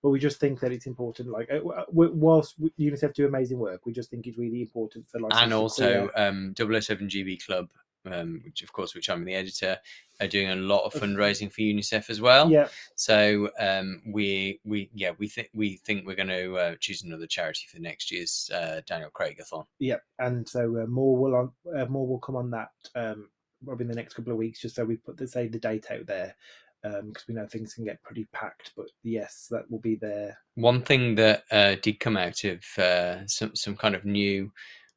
But 0.03 0.09
we 0.09 0.19
just 0.19 0.39
think 0.39 0.59
that 0.59 0.71
it's 0.73 0.85
important. 0.85 1.29
Like, 1.29 1.49
uh, 1.49 1.59
w- 1.87 2.13
whilst 2.13 2.61
UNICEF 2.77 3.13
do 3.13 3.25
amazing 3.25 3.57
work, 3.57 3.85
we 3.85 3.93
just 3.93 4.11
think 4.11 4.27
it's 4.27 4.37
really 4.37 4.61
important 4.61 5.09
for 5.09 5.21
like 5.21 5.31
and 5.33 5.53
also 5.53 6.09
queer- 6.09 6.27
um, 6.27 6.53
007 6.55 7.07
GB 7.07 7.43
Club, 7.43 7.69
um, 8.05 8.41
which 8.43 8.61
of 8.63 8.71
course, 8.73 8.95
which 8.95 9.09
I'm 9.09 9.25
the 9.25 9.35
editor, 9.35 9.77
are 10.21 10.27
doing 10.27 10.49
a 10.49 10.55
lot 10.55 10.85
of 10.85 10.93
fundraising 10.93 11.51
for 11.51 11.61
UNICEF 11.61 12.09
as 12.09 12.21
well. 12.21 12.49
yeah, 12.49 12.67
So 12.95 13.49
um, 13.59 14.01
we 14.05 14.59
we 14.63 14.89
yeah 14.93 15.11
we 15.17 15.27
think 15.27 15.49
we 15.53 15.77
think 15.77 16.05
we're 16.05 16.15
going 16.15 16.27
to 16.29 16.55
uh, 16.55 16.75
choose 16.79 17.03
another 17.03 17.27
charity 17.27 17.65
for 17.71 17.79
next 17.79 18.11
year's 18.11 18.49
uh, 18.53 18.81
Daniel 18.85 19.11
Craigathon. 19.11 19.65
yeah, 19.79 19.97
and 20.19 20.47
so 20.47 20.81
uh, 20.81 20.85
more 20.87 21.17
will 21.17 21.35
on 21.35 21.51
uh, 21.75 21.85
more 21.85 22.07
will 22.07 22.19
come 22.19 22.35
on 22.35 22.49
that 22.51 22.71
um, 22.95 23.29
probably 23.65 23.83
in 23.83 23.89
the 23.89 23.95
next 23.95 24.13
couple 24.13 24.31
of 24.31 24.37
weeks. 24.37 24.61
Just 24.61 24.75
so 24.75 24.85
we 24.85 24.97
put 24.97 25.17
the 25.17 25.27
say 25.27 25.47
the 25.47 25.59
date 25.59 25.87
out 25.91 26.05
there 26.05 26.35
because 26.83 27.25
we 27.27 27.33
know 27.33 27.47
things 27.47 27.73
can 27.73 27.85
get 27.85 28.01
pretty 28.03 28.27
packed. 28.33 28.73
But 28.75 28.87
yes, 29.03 29.47
that 29.51 29.69
will 29.71 29.79
be 29.79 29.95
there. 29.95 30.37
One 30.55 30.81
thing 30.81 31.15
that 31.15 31.43
uh, 31.49 31.75
did 31.81 31.99
come 31.99 32.17
out 32.17 32.43
of 32.43 32.61
uh, 32.77 33.25
some 33.27 33.55
some 33.55 33.75
kind 33.75 33.95
of 33.95 34.05
new 34.05 34.51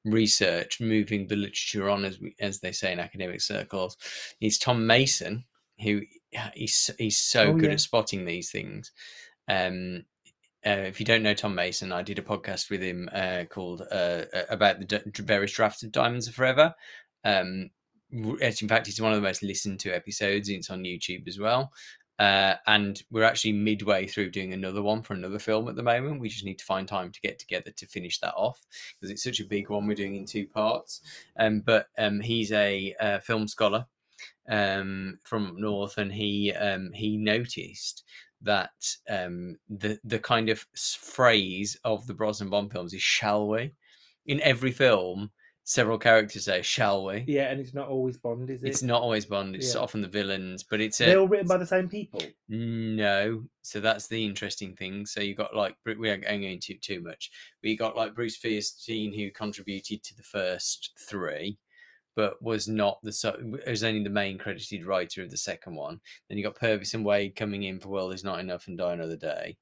research, 0.06 0.80
moving 0.80 1.26
the 1.26 1.36
literature 1.36 1.90
on, 1.90 2.04
as 2.04 2.20
we, 2.20 2.34
as 2.40 2.60
they 2.60 2.72
say 2.72 2.92
in 2.92 3.00
academic 3.00 3.40
circles, 3.40 3.96
is 4.40 4.58
Tom 4.58 4.86
Mason, 4.86 5.44
who 5.80 6.00
he's 6.54 6.90
he's 6.98 7.18
so 7.18 7.48
Oh, 7.48 7.52
good 7.54 7.64
yeah. 7.66 7.72
at 7.72 7.80
spotting 7.80 8.24
these 8.24 8.50
things. 8.50 8.92
Um, 9.48 10.04
uh, 10.66 10.70
if 10.86 10.98
you 10.98 11.06
don't 11.06 11.22
know 11.22 11.34
Tom 11.34 11.54
Mason, 11.54 11.92
I 11.92 12.02
did 12.02 12.18
a 12.18 12.22
podcast 12.22 12.70
with 12.70 12.82
him 12.82 13.08
uh, 13.12 13.44
called 13.48 13.82
uh, 13.92 14.24
uh, 14.34 14.42
about 14.48 14.78
the 14.80 14.84
d- 14.86 15.22
various 15.22 15.52
drafts 15.52 15.82
of 15.82 15.92
Diamonds 15.92 16.28
Are 16.28 16.32
Forever. 16.32 16.74
Um, 17.24 17.70
in 18.10 18.52
fact, 18.68 18.88
it's 18.88 19.00
one 19.00 19.12
of 19.12 19.16
the 19.16 19.26
most 19.26 19.42
listened 19.42 19.80
to 19.80 19.94
episodes. 19.94 20.48
It's 20.48 20.70
on 20.70 20.82
YouTube 20.84 21.28
as 21.28 21.38
well. 21.38 21.70
Uh, 22.18 22.54
and 22.66 23.02
we're 23.10 23.22
actually 23.22 23.52
midway 23.52 24.06
through 24.06 24.30
doing 24.30 24.52
another 24.52 24.82
one 24.82 25.02
for 25.02 25.14
another 25.14 25.38
film 25.38 25.68
at 25.68 25.76
the 25.76 25.82
moment. 25.82 26.20
We 26.20 26.28
just 26.28 26.44
need 26.44 26.58
to 26.58 26.64
find 26.64 26.88
time 26.88 27.12
to 27.12 27.20
get 27.20 27.38
together 27.38 27.70
to 27.70 27.86
finish 27.86 28.20
that 28.20 28.34
off 28.34 28.60
because 28.98 29.10
it's 29.10 29.22
such 29.22 29.40
a 29.40 29.44
big 29.44 29.68
one. 29.68 29.86
We're 29.86 29.94
doing 29.94 30.16
in 30.16 30.24
two 30.24 30.46
parts. 30.46 31.02
Um, 31.38 31.60
but 31.60 31.88
um, 31.98 32.20
he's 32.20 32.52
a, 32.52 32.94
uh 33.00 33.18
film 33.18 33.48
scholar 33.48 33.86
um, 34.48 35.18
from 35.24 35.46
up 35.46 35.56
north, 35.56 35.98
and 35.98 36.12
he 36.12 36.52
um, 36.52 36.90
he 36.92 37.16
noticed 37.16 38.04
that 38.42 38.70
um, 39.08 39.56
the 39.68 39.98
the 40.04 40.18
kind 40.18 40.48
of 40.48 40.66
phrase 40.76 41.76
of 41.84 42.06
the 42.06 42.14
Brosnan 42.14 42.50
Bond 42.50 42.72
films 42.72 42.94
is 42.94 43.02
"shall 43.02 43.48
we." 43.48 43.72
In 44.26 44.40
every 44.40 44.72
film, 44.72 45.30
several 45.66 45.98
characters 45.98 46.44
say 46.44 46.62
"shall 46.62 47.04
we." 47.04 47.24
Yeah, 47.26 47.50
and 47.50 47.60
it's 47.60 47.74
not 47.74 47.88
always 47.88 48.16
Bond, 48.16 48.48
is 48.50 48.62
it? 48.62 48.68
It's 48.68 48.82
not 48.82 49.02
always 49.02 49.26
Bond. 49.26 49.56
It's 49.56 49.74
Yeah. 49.74 49.80
often 49.80 50.00
the 50.00 50.08
villains, 50.08 50.62
but 50.62 50.80
it's 50.80 51.00
a 51.00 51.06
They're 51.06 51.18
all 51.18 51.26
written 51.28 51.48
by 51.48 51.58
the 51.58 51.66
same 51.66 51.88
people. 51.88 52.22
no. 52.48 53.44
So 53.62 53.80
that's 53.80 54.06
the 54.06 54.24
interesting 54.24 54.76
thing. 54.76 55.04
So 55.06 55.20
you 55.20 55.34
got 55.34 55.54
like 55.54 55.76
we 55.84 56.08
aren't 56.08 56.24
going 56.24 56.44
into 56.44 56.74
too 56.78 57.00
much, 57.00 57.30
but 57.60 57.68
you 57.68 57.76
got 57.76 57.96
like 57.96 58.14
Bruce 58.14 58.38
Feirstein 58.38 59.14
who 59.14 59.30
contributed 59.32 60.02
to 60.04 60.16
the 60.16 60.22
first 60.22 60.92
three, 60.98 61.58
but 62.14 62.40
was 62.40 62.68
not 62.68 63.02
the 63.02 63.12
so 63.12 63.36
was 63.66 63.82
only 63.82 64.04
the 64.04 64.08
main 64.10 64.38
credited 64.38 64.86
writer 64.86 65.20
of 65.22 65.30
the 65.32 65.36
second 65.36 65.74
one. 65.74 66.00
Then 66.28 66.38
you 66.38 66.44
got 66.44 66.54
Purvis 66.54 66.94
and 66.94 67.04
Wade 67.04 67.34
coming 67.34 67.64
in 67.64 67.80
for 67.80 67.88
World 67.88 68.14
Is 68.14 68.22
Not 68.22 68.38
Enough 68.38 68.68
and 68.68 68.78
Die 68.78 68.92
Another 68.92 69.16
Day. 69.16 69.56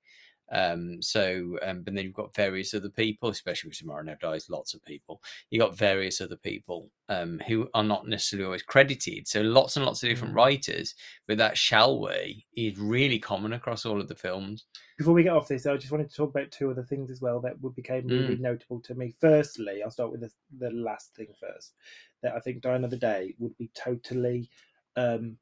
Um, 0.54 1.02
so, 1.02 1.58
um, 1.62 1.82
but 1.82 1.94
then 1.94 2.04
you've 2.04 2.14
got 2.14 2.34
various 2.34 2.72
other 2.74 2.88
people, 2.88 3.28
especially 3.28 3.68
with 3.68 3.78
Tomorrow 3.78 4.02
Never 4.04 4.18
Dies, 4.22 4.48
lots 4.48 4.72
of 4.72 4.84
people. 4.84 5.20
You 5.50 5.58
got 5.58 5.76
various 5.76 6.20
other 6.20 6.36
people 6.36 6.90
um, 7.08 7.40
who 7.48 7.68
are 7.74 7.82
not 7.82 8.06
necessarily 8.06 8.46
always 8.46 8.62
credited. 8.62 9.26
So, 9.26 9.40
lots 9.42 9.76
and 9.76 9.84
lots 9.84 10.02
of 10.02 10.08
different 10.08 10.34
Mm. 10.34 10.36
writers. 10.36 10.94
But 11.26 11.38
that 11.38 11.58
shall 11.58 12.00
we 12.00 12.46
is 12.56 12.78
really 12.78 13.18
common 13.18 13.52
across 13.52 13.84
all 13.84 14.00
of 14.00 14.08
the 14.08 14.14
films. 14.14 14.66
Before 14.96 15.12
we 15.12 15.24
get 15.24 15.32
off 15.32 15.48
this, 15.48 15.66
I 15.66 15.76
just 15.76 15.90
wanted 15.90 16.08
to 16.08 16.16
talk 16.16 16.30
about 16.30 16.52
two 16.52 16.70
other 16.70 16.84
things 16.84 17.10
as 17.10 17.20
well 17.20 17.40
that 17.40 17.60
became 17.74 18.06
really 18.06 18.36
notable 18.36 18.80
to 18.82 18.94
me. 18.94 19.12
Firstly, 19.20 19.82
I'll 19.82 19.90
start 19.90 20.12
with 20.12 20.20
the, 20.20 20.30
the 20.58 20.70
last 20.70 21.14
thing 21.16 21.28
first. 21.38 21.74
That 22.22 22.34
I 22.36 22.40
think 22.40 22.62
Die 22.62 22.74
Another 22.74 22.96
Day 22.96 23.34
would 23.38 23.56
be 23.58 23.70
totally, 23.74 24.48
um, 24.96 25.36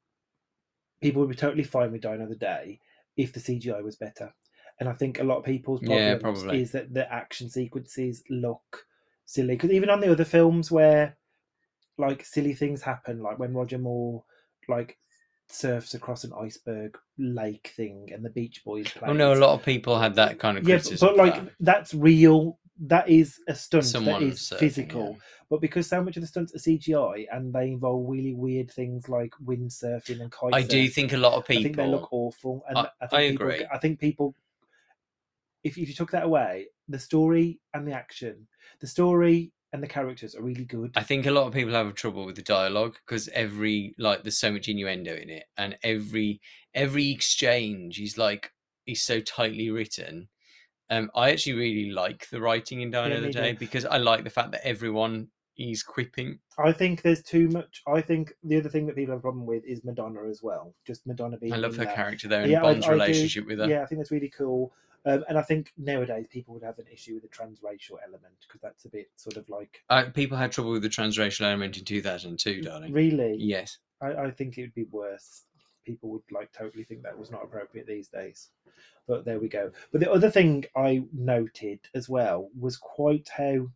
people 1.03 1.21
would 1.21 1.31
be 1.31 1.37
totally 1.37 1.65
fine 1.65 1.93
with 1.93 2.01
Die 2.01 2.15
Another 2.15 2.35
Day 2.35 2.81
if 3.17 3.33
the 3.33 3.41
CGI 3.41 3.83
was 3.83 3.97
better. 3.97 4.33
And 4.83 4.89
I 4.91 4.95
think 4.95 5.21
a 5.21 5.25
lot 5.25 5.39
of 5.39 5.45
people's 5.45 5.81
Yeah, 5.81 6.17
problems 6.17 6.43
probably. 6.43 6.61
is 6.61 6.73
that 6.73 6.93
the 6.93 7.11
action 7.13 7.49
sequences 7.49 8.25
look 8.29 8.85
silly. 9.25 9.55
Because 9.55 9.71
even 9.71 9.91
on 9.91 10.01
the 10.01 10.11
other 10.11 10.25
films 10.25 10.73
where 10.73 11.17
like 11.99 12.25
silly 12.25 12.53
things 12.53 12.83
happen, 12.83 13.23
like 13.23 13.39
when 13.39 13.55
Roger 13.55 13.79
Moore 13.79 14.25
like 14.69 14.99
surfs 15.47 15.95
across 15.95 16.25
an 16.25 16.33
iceberg 16.41 16.99
lake 17.17 17.73
thing 17.77 18.09
and 18.13 18.25
the 18.25 18.31
Beach 18.31 18.65
Boys 18.65 18.91
play. 18.91 19.09
Oh 19.09 19.13
no, 19.13 19.33
a 19.33 19.37
lot 19.37 19.55
of 19.55 19.65
people 19.65 19.97
had 20.01 20.17
that 20.17 20.41
kind 20.41 20.59
of 20.59 20.67
yeah, 20.67 20.77
criticism. 20.79 21.09
but, 21.11 21.17
but 21.17 21.23
like 21.27 21.45
that. 21.45 21.53
that's 21.61 21.95
real. 21.95 22.59
That 22.85 23.09
is 23.09 23.39
a 23.47 23.55
stunt. 23.55 23.85
Someone 23.85 24.21
that 24.23 24.27
is 24.33 24.41
surfing, 24.41 24.59
physical. 24.59 25.11
yeah. 25.13 25.19
But 25.49 25.61
because 25.61 25.87
so 25.87 26.03
much 26.03 26.17
of 26.17 26.23
the 26.23 26.27
stunts 26.27 26.55
are 26.57 26.59
CGI 26.59 27.27
and 27.31 27.53
they 27.53 27.69
involve 27.69 28.09
really 28.09 28.35
weird 28.35 28.71
things 28.73 29.09
like 29.09 29.33
windsurfing 29.45 30.21
and 30.21 30.33
kite 30.33 30.55
I 30.55 30.63
do 30.63 30.89
think 30.89 31.13
a 31.13 31.19
lot 31.19 31.35
of 31.35 31.47
people. 31.47 31.61
I 31.61 31.65
think 31.65 31.77
they 31.77 31.87
look 31.87 32.09
awful. 32.13 32.65
And 32.69 32.79
I- 32.79 32.89
I, 33.01 33.07
think 33.07 33.13
I 33.13 33.31
people, 33.31 33.47
agree. 33.47 33.67
I 33.73 33.79
think 33.79 34.01
people, 34.01 34.35
if 35.65 35.79
if 35.79 35.89
you 35.89 35.95
took 35.95 36.11
that 36.11 36.25
away, 36.25 36.67
the 36.89 36.99
story 36.99 37.61
and 37.75 37.87
the 37.87 37.93
action, 37.93 38.47
the 38.81 38.87
story 38.87 39.53
and 39.73 39.83
the 39.83 39.87
characters 39.87 40.35
are 40.35 40.43
really 40.43 40.65
good. 40.65 40.93
I 40.97 41.03
think 41.03 41.27
a 41.27 41.31
lot 41.31 41.47
of 41.47 41.55
people 41.55 41.73
have 41.73 41.95
trouble 41.95 42.27
with 42.27 42.37
the 42.37 42.43
dialogue 42.43 42.97
because 43.07 43.29
every 43.29 43.95
like 43.99 44.23
there's 44.23 44.39
so 44.39 44.53
much 44.53 44.69
innuendo 44.69 45.15
in 45.15 45.31
it, 45.31 45.45
and 45.57 45.77
every 45.83 46.41
every 46.75 47.11
exchange 47.11 48.01
is 48.01 48.19
like 48.19 48.53
is 48.87 49.03
so 49.03 49.21
tightly 49.21 49.71
written. 49.71 50.29
Um, 50.91 51.11
I 51.15 51.31
actually 51.31 51.55
really 51.55 51.91
like 51.91 52.29
the 52.31 52.41
writing 52.41 52.83
in 52.83 52.91
Die 52.91 53.09
Yeah, 53.09 53.21
me 53.21 53.33
Day 53.33 53.53
too. 53.53 53.59
because 53.59 53.87
I 53.87 53.97
like 53.97 54.25
the 54.25 54.31
fact 54.31 54.53
that 54.53 54.67
everyone 54.67 55.29
is 55.57 55.83
quipping. 55.83 56.39
I 56.59 56.73
think 56.73 57.01
there's 57.01 57.23
too 57.23 57.49
much. 57.49 57.83
I 57.87 58.03
think 58.03 58.35
the 58.43 58.59
other 58.59 58.69
thing 58.69 58.87
that 58.87 58.97
people 58.97 59.13
have 59.13 59.21
a 59.21 59.23
problem 59.23 59.47
with 59.47 59.65
is 59.65 59.85
Madonna 59.85 60.25
as 60.29 60.43
well. 60.43 60.75
Just 60.87 61.07
Madonna 61.07 61.39
being. 61.39 61.53
I 61.53 61.57
love 61.57 61.77
her 61.77 61.85
that. 61.87 61.95
character 61.95 62.29
there 62.29 62.43
and 62.43 62.51
Yeah, 62.51 62.61
I- 62.61 62.63
Bond's 62.73 62.85
I 62.87 62.89
do. 62.89 62.95
relationship 62.95 63.47
with 63.47 63.59
her. 63.61 63.69
Yeah, 63.69 63.83
I 63.83 63.87
think 63.87 64.01
that's 64.01 64.11
really 64.11 64.29
cool. 64.37 64.75
Um, 65.05 65.25
and 65.29 65.37
I 65.37 65.43
think 65.43 65.73
nowadays 65.77 66.27
people 66.31 66.55
would 66.55 66.63
have 66.63 66.79
an 66.79 66.87
issue 66.93 67.15
with 67.15 67.25
the 67.25 67.29
transracial 67.29 67.97
element 68.07 68.35
because 68.47 68.61
that's 68.63 68.85
a 68.85 68.89
bit 68.89 69.11
sort 69.17 69.37
of 69.37 69.49
like 69.49 69.83
Uh, 69.91 70.05
people 70.15 70.37
had 70.39 70.53
trouble 70.53 70.71
with 70.71 70.83
the 70.83 70.89
transracial 70.89 71.43
element 71.47 71.77
in 71.77 71.85
2002, 71.85 72.63
darling. 72.63 72.93
really. 72.93 73.37
Yes. 73.39 73.79
I, 74.01 74.15
I 74.15 74.31
think 74.31 74.57
it 74.59 74.63
would 74.63 74.75
be 74.75 74.85
worse. 74.85 75.43
people 75.85 76.11
would 76.11 76.23
like 76.31 76.53
totally 76.53 76.85
think 76.85 77.03
that 77.03 77.19
was 77.19 77.31
not 77.33 77.43
appropriate 77.43 77.87
these 77.89 78.07
days. 78.09 78.51
But 79.09 79.25
there 79.25 79.41
we 79.41 79.49
go. 79.49 79.73
But 79.91 80.01
the 80.01 80.13
other 80.13 80.31
thing 80.31 80.65
I 80.77 81.03
noted 81.13 81.81
as 81.95 82.09
well 82.09 82.49
was 82.57 82.77
quite 82.77 83.29
how 83.37 83.69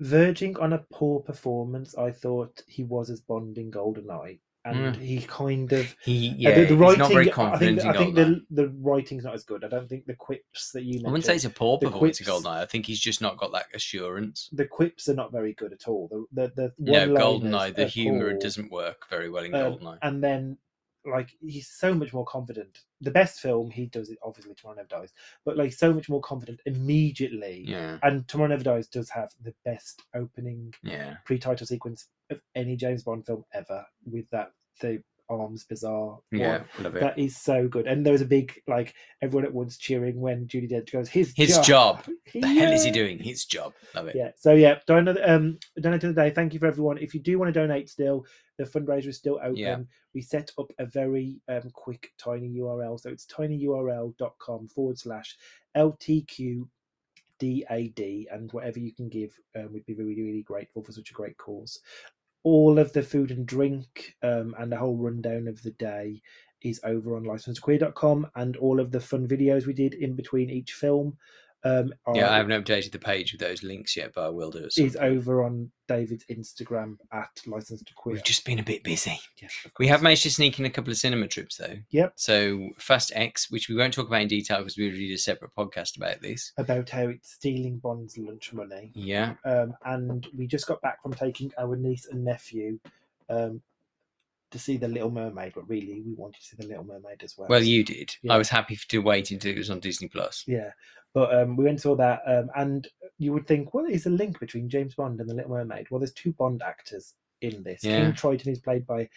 verging 0.00 0.56
on 0.58 0.72
a 0.74 0.84
poor 0.92 1.20
performance. 1.20 1.96
I 1.96 2.10
thought 2.10 2.62
he 2.68 2.84
was 2.84 3.08
as 3.10 3.20
Bond 3.22 3.56
in 3.56 3.70
Goldeneye, 3.70 4.40
and 4.64 4.96
Mm. 4.96 5.00
he 5.00 5.20
kind 5.20 5.72
of 5.72 5.94
He 6.02 6.30
uh, 6.30 6.34
yeah, 6.38 6.54
the, 6.54 6.60
the 6.62 6.66
he's 6.68 6.76
writing. 6.76 6.98
not 6.98 7.12
very 7.12 7.28
I 7.28 7.32
confident 7.32 7.80
think, 7.82 7.94
in 7.94 8.00
I 8.00 8.04
think 8.04 8.14
the 8.14 8.40
the 8.50 8.68
writing's 8.80 9.24
not 9.24 9.34
as 9.34 9.44
good. 9.44 9.62
I 9.64 9.68
don't 9.68 9.88
think 9.88 10.06
the 10.06 10.14
quips 10.14 10.70
that 10.72 10.84
you. 10.84 11.00
I 11.04 11.10
wouldn't 11.10 11.24
say 11.26 11.34
it's 11.36 11.44
a 11.44 11.50
poor 11.50 11.78
performance 11.78 12.20
in 12.20 12.26
Goldeneye. 12.26 12.62
I 12.62 12.66
think 12.66 12.86
he's 12.86 13.00
just 13.00 13.20
not 13.20 13.36
got 13.36 13.52
that 13.52 13.66
assurance. 13.74 14.48
the 14.52 14.64
quips 14.64 15.08
are 15.08 15.14
not 15.14 15.32
very 15.32 15.52
good 15.54 15.72
at 15.72 15.86
all. 15.86 16.08
The 16.32 16.48
the, 16.56 16.72
the 16.78 16.92
No, 16.92 16.92
one-liners 17.12 17.22
Goldeneye, 17.22 17.76
the 17.76 17.86
humour 17.86 18.32
doesn't 18.38 18.70
work 18.72 19.06
very 19.10 19.28
well 19.30 19.44
in 19.44 19.54
Um, 19.54 19.74
Goldeneye. 19.78 19.98
and 20.02 20.22
then 20.24 20.58
like 21.06 21.30
he's 21.40 21.68
so 21.68 21.94
much 21.94 22.12
more 22.12 22.24
confident. 22.24 22.80
The 23.00 23.10
best 23.10 23.40
film 23.40 23.70
he 23.70 23.86
does 23.86 24.10
it 24.10 24.18
obviously 24.22 24.54
Tomorrow 24.54 24.76
Never 24.76 24.88
Dies, 24.88 25.12
but 25.44 25.56
like 25.56 25.72
so 25.72 25.92
much 25.92 26.08
more 26.08 26.20
confident 26.20 26.60
immediately. 26.66 27.64
Yeah, 27.66 27.98
And 28.02 28.26
Tomorrow 28.28 28.50
Never 28.50 28.64
Dies 28.64 28.88
does 28.88 29.10
have 29.10 29.30
the 29.42 29.54
best 29.64 30.02
opening 30.14 30.74
yeah. 30.82 31.16
pre-title 31.24 31.66
sequence 31.66 32.08
of 32.30 32.40
any 32.54 32.76
James 32.76 33.02
Bond 33.02 33.26
film 33.26 33.44
ever, 33.52 33.84
with 34.06 34.28
that 34.30 34.52
the 34.80 35.02
arms 35.28 35.64
bazaar. 35.64 36.18
Yeah, 36.30 36.64
love 36.80 36.96
it. 36.96 37.00
That 37.00 37.18
is 37.18 37.36
so 37.36 37.68
good, 37.68 37.86
and 37.86 38.04
there 38.04 38.12
was 38.12 38.22
a 38.22 38.26
big 38.26 38.60
like 38.66 38.94
everyone 39.22 39.44
at 39.44 39.54
once 39.54 39.78
cheering 39.78 40.20
when 40.20 40.46
Judi 40.46 40.70
Dench 40.70 40.92
goes, 40.92 41.08
"His 41.08 41.32
His 41.36 41.58
job. 41.58 42.04
the 42.32 42.46
hell 42.46 42.72
is 42.72 42.84
he 42.84 42.90
doing? 42.90 43.18
His 43.18 43.44
job. 43.44 43.74
Love 43.94 44.08
it. 44.08 44.16
Yeah. 44.16 44.30
So 44.36 44.52
yeah, 44.52 44.78
donate 44.86 45.18
um 45.24 45.58
donate 45.80 46.04
of 46.04 46.14
the 46.14 46.20
day. 46.22 46.30
Thank 46.30 46.52
you 46.52 46.60
for 46.60 46.66
everyone. 46.66 46.98
If 46.98 47.14
you 47.14 47.20
do 47.20 47.38
want 47.38 47.52
to 47.52 47.60
donate 47.60 47.88
still, 47.88 48.24
the 48.58 48.64
fundraiser 48.64 49.08
is 49.08 49.18
still 49.18 49.38
open. 49.42 49.56
Yeah. 49.56 49.78
We 50.14 50.22
set 50.22 50.50
up 50.58 50.70
a 50.78 50.86
very 50.86 51.40
um 51.48 51.70
quick 51.72 52.10
tiny 52.18 52.48
URL. 52.58 53.00
So 53.00 53.10
it's 53.10 53.26
tinyurl.com 53.26 54.68
forward 54.68 54.98
slash 54.98 55.36
LTQ 55.76 56.66
DAD 57.40 58.26
and 58.30 58.52
whatever 58.52 58.78
you 58.78 58.92
can 58.92 59.08
give, 59.08 59.36
um, 59.56 59.72
we'd 59.72 59.86
be 59.86 59.94
really, 59.94 60.22
really 60.22 60.42
grateful 60.42 60.82
for 60.82 60.92
such 60.92 61.10
a 61.10 61.14
great 61.14 61.36
cause. 61.36 61.80
All 62.44 62.78
of 62.78 62.92
the 62.92 63.02
food 63.02 63.30
and 63.30 63.46
drink 63.46 64.14
um, 64.22 64.54
and 64.58 64.70
the 64.70 64.76
whole 64.76 64.96
rundown 64.96 65.48
of 65.48 65.62
the 65.62 65.72
day 65.72 66.22
is 66.62 66.80
over 66.84 67.16
on 67.16 67.24
licensequeer.com 67.24 68.30
and 68.36 68.56
all 68.56 68.80
of 68.80 68.90
the 68.90 69.00
fun 69.00 69.26
videos 69.28 69.66
we 69.66 69.72
did 69.74 69.94
in 69.94 70.14
between 70.14 70.50
each 70.50 70.72
film 70.72 71.16
um, 71.64 71.94
are, 72.06 72.16
Yeah, 72.16 72.30
I 72.30 72.36
haven't 72.36 72.64
updated 72.64 72.92
the 72.92 72.98
page 72.98 73.32
with 73.32 73.40
those 73.40 73.62
links 73.62 73.96
yet, 73.96 74.12
but 74.14 74.26
I 74.26 74.28
will 74.28 74.50
do 74.50 74.58
it. 74.58 74.74
soon. 74.74 74.86
is 74.86 74.96
over 74.96 75.44
on 75.44 75.70
David's 75.88 76.24
Instagram 76.26 76.96
at 77.12 77.30
License 77.46 77.82
to 77.82 77.94
Queer. 77.94 78.14
We've 78.14 78.24
just 78.24 78.44
been 78.44 78.58
a 78.58 78.62
bit 78.62 78.82
busy. 78.84 79.18
Yes, 79.40 79.66
We 79.78 79.88
have 79.88 80.02
managed 80.02 80.24
to 80.24 80.30
sneak 80.30 80.58
in 80.58 80.66
a 80.66 80.70
couple 80.70 80.90
of 80.90 80.98
cinema 80.98 81.26
trips 81.26 81.56
though. 81.56 81.76
Yep. 81.90 82.12
So 82.16 82.70
Fast 82.78 83.12
X, 83.14 83.50
which 83.50 83.68
we 83.68 83.74
won't 83.74 83.94
talk 83.94 84.06
about 84.06 84.22
in 84.22 84.28
detail 84.28 84.58
because 84.58 84.76
we 84.76 84.84
already 84.86 85.08
did 85.08 85.14
a 85.14 85.18
separate 85.18 85.52
podcast 85.56 85.96
about 85.96 86.20
this. 86.20 86.52
about 86.58 86.90
how 86.90 87.08
it's 87.08 87.32
stealing 87.32 87.78
Bond's 87.78 88.18
lunch 88.18 88.52
money. 88.52 88.92
Yeah. 88.94 89.34
Um, 89.44 89.74
and 89.84 90.26
we 90.36 90.46
just 90.46 90.66
got 90.66 90.82
back 90.82 91.02
from 91.02 91.14
taking 91.14 91.50
our 91.58 91.76
niece 91.76 92.06
and 92.10 92.24
nephew 92.24 92.78
um, 93.28 93.62
to 94.54 94.58
see 94.60 94.76
The 94.76 94.88
Little 94.88 95.10
Mermaid, 95.10 95.52
but 95.54 95.68
really 95.68 96.00
we 96.00 96.14
wanted 96.14 96.40
to 96.40 96.46
see 96.46 96.56
The 96.56 96.68
Little 96.68 96.84
Mermaid 96.84 97.22
as 97.22 97.34
well. 97.36 97.48
Well, 97.48 97.62
you 97.62 97.84
did. 97.84 98.14
Yeah. 98.22 98.34
I 98.34 98.38
was 98.38 98.48
happy 98.48 98.78
to 98.88 98.98
wait 98.98 99.32
until 99.32 99.50
it 99.50 99.58
was 99.58 99.68
on 99.68 99.80
Disney 99.80 100.08
Plus. 100.08 100.44
Yeah, 100.46 100.70
but 101.12 101.34
um, 101.34 101.56
we 101.56 101.64
went 101.64 101.74
and 101.74 101.80
saw 101.80 101.96
that, 101.96 102.22
um, 102.26 102.48
and 102.56 102.86
you 103.18 103.32
would 103.32 103.48
think, 103.48 103.74
what 103.74 103.90
is 103.90 104.04
the 104.04 104.10
link 104.10 104.38
between 104.38 104.70
James 104.70 104.94
Bond 104.94 105.20
and 105.20 105.28
The 105.28 105.34
Little 105.34 105.50
Mermaid? 105.50 105.88
Well, 105.90 105.98
there's 105.98 106.12
two 106.12 106.32
Bond 106.32 106.62
actors 106.62 107.14
in 107.40 107.64
this. 107.64 107.82
Yeah. 107.82 108.02
King 108.02 108.14
Triton 108.14 108.52
is 108.52 108.60
played 108.60 108.86
by 108.86 109.08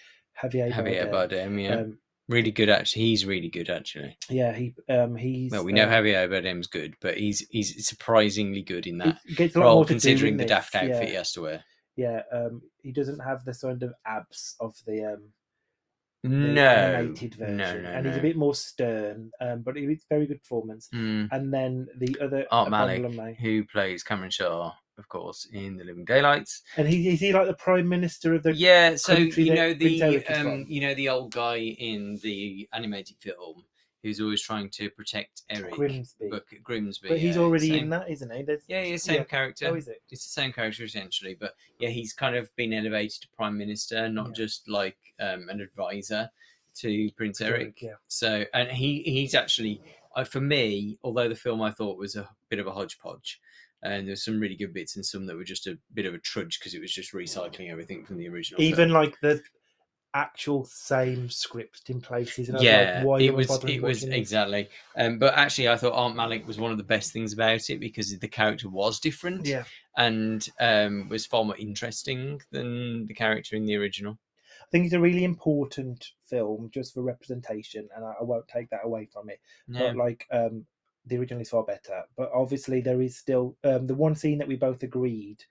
Javier 0.41 0.71
Javier 0.71 1.11
Bardem. 1.11 1.11
Bardem, 1.11 1.63
yeah, 1.63 1.75
Um, 1.75 1.99
really 2.27 2.51
good. 2.51 2.69
Actually, 2.69 3.03
he's 3.03 3.25
really 3.25 3.49
good. 3.49 3.69
Actually, 3.69 4.17
yeah, 4.27 4.53
he 4.53 4.73
um, 4.89 5.15
he's 5.15 5.51
well, 5.51 5.63
we 5.63 5.71
know 5.71 5.85
um, 5.85 5.91
Javier 5.91 6.27
Bardem's 6.27 6.67
good, 6.67 6.95
but 6.99 7.17
he's 7.17 7.45
he's 7.51 7.87
surprisingly 7.87 8.63
good 8.63 8.87
in 8.87 8.97
that 8.97 9.19
gets 9.35 9.55
a 9.55 9.59
lot 9.59 9.65
role, 9.65 9.83
do 9.83 9.89
considering 9.89 10.37
the 10.37 10.45
daft 10.45 10.73
outfit 10.73 11.03
yeah. 11.03 11.05
he 11.05 11.13
has 11.13 11.31
to 11.33 11.41
wear. 11.41 11.63
Yeah, 11.97 12.21
um, 12.31 12.61
he 12.81 12.91
doesn't 12.93 13.19
have 13.19 13.43
the 13.43 13.53
sort 13.53 13.83
of 13.83 13.93
abs 14.05 14.55
of 14.61 14.75
the 14.85 15.03
um 15.13 15.23
the 16.23 16.29
No, 16.29 16.63
animated 16.63 17.35
version, 17.35 17.57
no, 17.57 17.81
no, 17.81 17.89
and 17.89 18.05
he's 18.05 18.17
a 18.17 18.21
bit 18.21 18.35
more 18.37 18.55
stern. 18.55 19.31
Um, 19.39 19.61
but 19.61 19.77
it's 19.77 20.05
very 20.09 20.25
good 20.25 20.41
performance. 20.41 20.89
Mm. 20.93 21.29
And 21.31 21.53
then 21.53 21.87
the 21.97 22.17
other 22.21 22.45
Art 22.51 22.69
Malik, 22.69 22.99
alumni- 22.99 23.33
who 23.33 23.63
plays 23.65 24.03
Cameron 24.03 24.31
Shaw, 24.31 24.73
of 24.97 25.07
course, 25.09 25.47
in 25.53 25.77
The 25.77 25.83
Living 25.85 26.05
Daylights. 26.05 26.63
and 26.75 26.87
he 26.87 27.09
is 27.09 27.19
he 27.19 27.31
like 27.33 27.47
the 27.47 27.53
prime 27.53 27.87
minister 27.87 28.33
of 28.33 28.43
the 28.43 28.53
Yeah, 28.53 28.95
so 28.95 29.13
you 29.13 29.53
know 29.53 29.73
the 29.73 30.25
um, 30.27 30.65
you 30.67 30.81
know 30.81 30.93
the 30.95 31.09
old 31.09 31.31
guy 31.31 31.57
in 31.57 32.17
the 32.23 32.67
animated 32.73 33.17
film 33.19 33.63
who's 34.07 34.21
always 34.21 34.41
trying 34.41 34.69
to 34.69 34.89
protect 34.89 35.41
Eric, 35.49 35.73
Grimsby? 35.73 36.27
but 36.31 36.45
Grimsby. 36.63 37.09
but 37.09 37.19
he's 37.19 37.35
yeah, 37.35 37.41
already 37.41 37.69
same- 37.69 37.83
in 37.83 37.89
that, 37.89 38.09
isn't 38.09 38.31
he? 38.33 38.41
There's, 38.43 38.61
Yeah, 38.67 38.81
yeah, 38.83 38.97
same 38.97 39.15
yeah. 39.17 39.23
character. 39.25 39.67
Oh, 39.69 39.75
is 39.75 39.87
it? 39.87 40.01
It's 40.09 40.23
the 40.25 40.31
same 40.41 40.53
character 40.53 40.83
essentially, 40.83 41.35
but 41.39 41.55
yeah, 41.79 41.89
he's 41.89 42.13
kind 42.13 42.35
of 42.35 42.53
been 42.55 42.73
elevated 42.73 43.21
to 43.21 43.27
prime 43.35 43.57
minister, 43.57 44.07
not 44.09 44.27
Yeah. 44.27 44.33
just 44.33 44.69
like 44.69 44.97
um, 45.19 45.49
an 45.49 45.59
advisor 45.61 46.29
to 46.75 47.09
Prince 47.17 47.41
Eric. 47.41 47.81
Yeah. 47.81 47.93
So, 48.07 48.45
and 48.53 48.69
he 48.69 49.01
he's 49.03 49.35
actually 49.35 49.81
uh, 50.15 50.23
for 50.23 50.39
me, 50.41 50.97
although 51.03 51.27
the 51.27 51.35
film 51.35 51.61
I 51.61 51.71
thought 51.71 51.97
was 51.97 52.15
a 52.15 52.29
bit 52.49 52.59
of 52.59 52.67
a 52.67 52.71
hodgepodge, 52.71 53.41
and 53.83 54.07
there's 54.07 54.23
some 54.23 54.39
really 54.39 54.55
good 54.55 54.73
bits 54.73 54.95
and 54.95 55.05
some 55.05 55.25
that 55.27 55.35
were 55.35 55.43
just 55.43 55.67
a 55.67 55.77
bit 55.93 56.05
of 56.05 56.13
a 56.13 56.17
trudge 56.19 56.59
because 56.59 56.73
it 56.73 56.79
was 56.81 56.91
just 56.93 57.13
recycling 57.13 57.69
everything 57.71 58.05
from 58.05 58.17
the 58.17 58.27
original. 58.29 58.59
film. 58.59 58.69
Even 58.69 58.89
like 58.91 59.19
the 59.21 59.41
actual 60.17 60.65
same 60.65 61.29
script 61.29 61.89
in 61.89 62.01
places. 62.01 62.49
And 62.49 62.57
I 62.57 62.59
was 62.59 62.65
yeah, 62.65 62.93
like, 62.97 63.05
why 63.05 63.19
it 63.21 63.35
was 63.35 63.63
it 63.65 63.81
was 63.81 64.01
this? 64.01 64.09
exactly. 64.09 64.69
Um, 64.97 65.19
but 65.19 65.35
actually, 65.35 65.69
I 65.69 65.77
thought 65.77 65.93
Art 65.93 66.15
Malik 66.15 66.47
was 66.47 66.57
one 66.57 66.71
of 66.71 66.77
the 66.77 66.83
best 66.83 67.13
things 67.13 67.33
about 67.33 67.69
it 67.69 67.79
because 67.79 68.17
the 68.17 68.27
character 68.27 68.69
was 68.69 68.99
different 68.99 69.45
Yeah, 69.45 69.63
and 69.95 70.47
um, 70.59 71.07
was 71.09 71.25
far 71.25 71.45
more 71.45 71.57
interesting 71.57 72.41
than 72.51 73.05
the 73.05 73.13
character 73.13 73.55
in 73.55 73.65
the 73.65 73.75
original. 73.75 74.17
I 74.61 74.69
think 74.71 74.85
it's 74.85 74.95
a 74.95 74.99
really 74.99 75.23
important 75.23 76.11
film 76.25 76.69
just 76.73 76.93
for 76.93 77.01
representation, 77.03 77.87
and 77.95 78.03
I, 78.03 78.13
I 78.19 78.23
won't 78.23 78.47
take 78.47 78.69
that 78.71 78.83
away 78.83 79.05
from 79.05 79.29
it. 79.29 79.39
Yeah. 79.67 79.79
But 79.79 79.95
like, 79.95 80.27
um, 80.31 80.65
the 81.05 81.17
original 81.17 81.41
is 81.41 81.49
far 81.49 81.63
better. 81.63 82.03
But 82.17 82.31
obviously, 82.33 82.81
there 82.81 83.01
is 83.01 83.15
still 83.17 83.55
um, 83.63 83.87
the 83.87 83.95
one 83.95 84.15
scene 84.15 84.39
that 84.39 84.47
we 84.47 84.55
both 84.55 84.83
agreed 84.83 85.43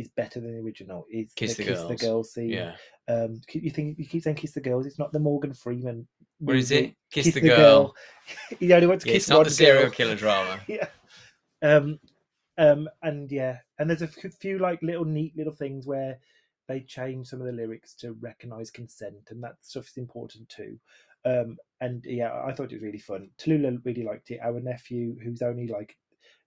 is 0.00 0.08
better 0.16 0.40
than 0.40 0.52
the 0.52 0.60
original. 0.62 1.06
Is 1.10 1.32
Kiss 1.34 1.56
the 1.56 1.64
kiss 1.64 1.80
the 1.80 1.86
Girls. 1.88 2.00
girl 2.02 2.24
scene. 2.24 2.48
yeah. 2.50 2.74
Um, 3.08 3.40
keep- 3.48 3.62
you 3.64 3.70
think 3.70 3.98
you 3.98 4.06
keep 4.06 4.22
saying 4.22 4.36
kiss 4.36 4.52
the 4.52 4.60
girls? 4.60 4.86
It's 4.86 4.98
not 4.98 5.12
the 5.12 5.18
Morgan 5.18 5.52
Freeman. 5.54 6.06
What 6.38 6.56
is 6.56 6.70
it? 6.70 6.94
Kiss, 7.12 7.32
the, 7.34 7.40
girl. 7.40 7.94
he 8.60 8.72
only 8.72 8.86
wants 8.86 9.04
to 9.04 9.10
Yeah, 9.10 9.14
kiss 9.16 9.24
it's 9.24 9.30
not 9.30 9.44
the 9.44 9.50
serial 9.50 9.82
girl. 9.84 9.90
killer 9.92 10.16
drama. 10.16 10.60
yeah. 10.68 10.86
Um, 11.62 11.98
um, 12.58 12.88
and 13.02 13.30
yeah, 13.30 13.58
and 13.78 13.88
there's 13.88 14.02
a 14.02 14.08
few 14.08 14.58
like 14.58 14.82
little 14.82 15.04
neat 15.04 15.36
little 15.36 15.52
things 15.52 15.86
where 15.86 16.18
they 16.68 16.80
change 16.80 17.26
some 17.26 17.40
of 17.40 17.46
the 17.46 17.52
lyrics 17.52 17.94
to 17.96 18.12
recognize 18.20 18.70
consent, 18.70 19.28
and 19.30 19.42
that 19.42 19.56
stuff 19.62 19.88
is 19.88 19.96
important 19.96 20.48
too. 20.48 20.78
Um, 21.24 21.56
and 21.80 22.04
yeah, 22.06 22.32
I 22.44 22.52
thought 22.52 22.70
it 22.72 22.76
was 22.76 22.82
really 22.82 22.98
fun. 22.98 23.28
Tallulah 23.38 23.84
really 23.84 24.04
liked 24.04 24.30
it. 24.30 24.40
Our 24.42 24.60
nephew, 24.60 25.16
who's 25.22 25.42
only 25.42 25.66
like 25.68 25.96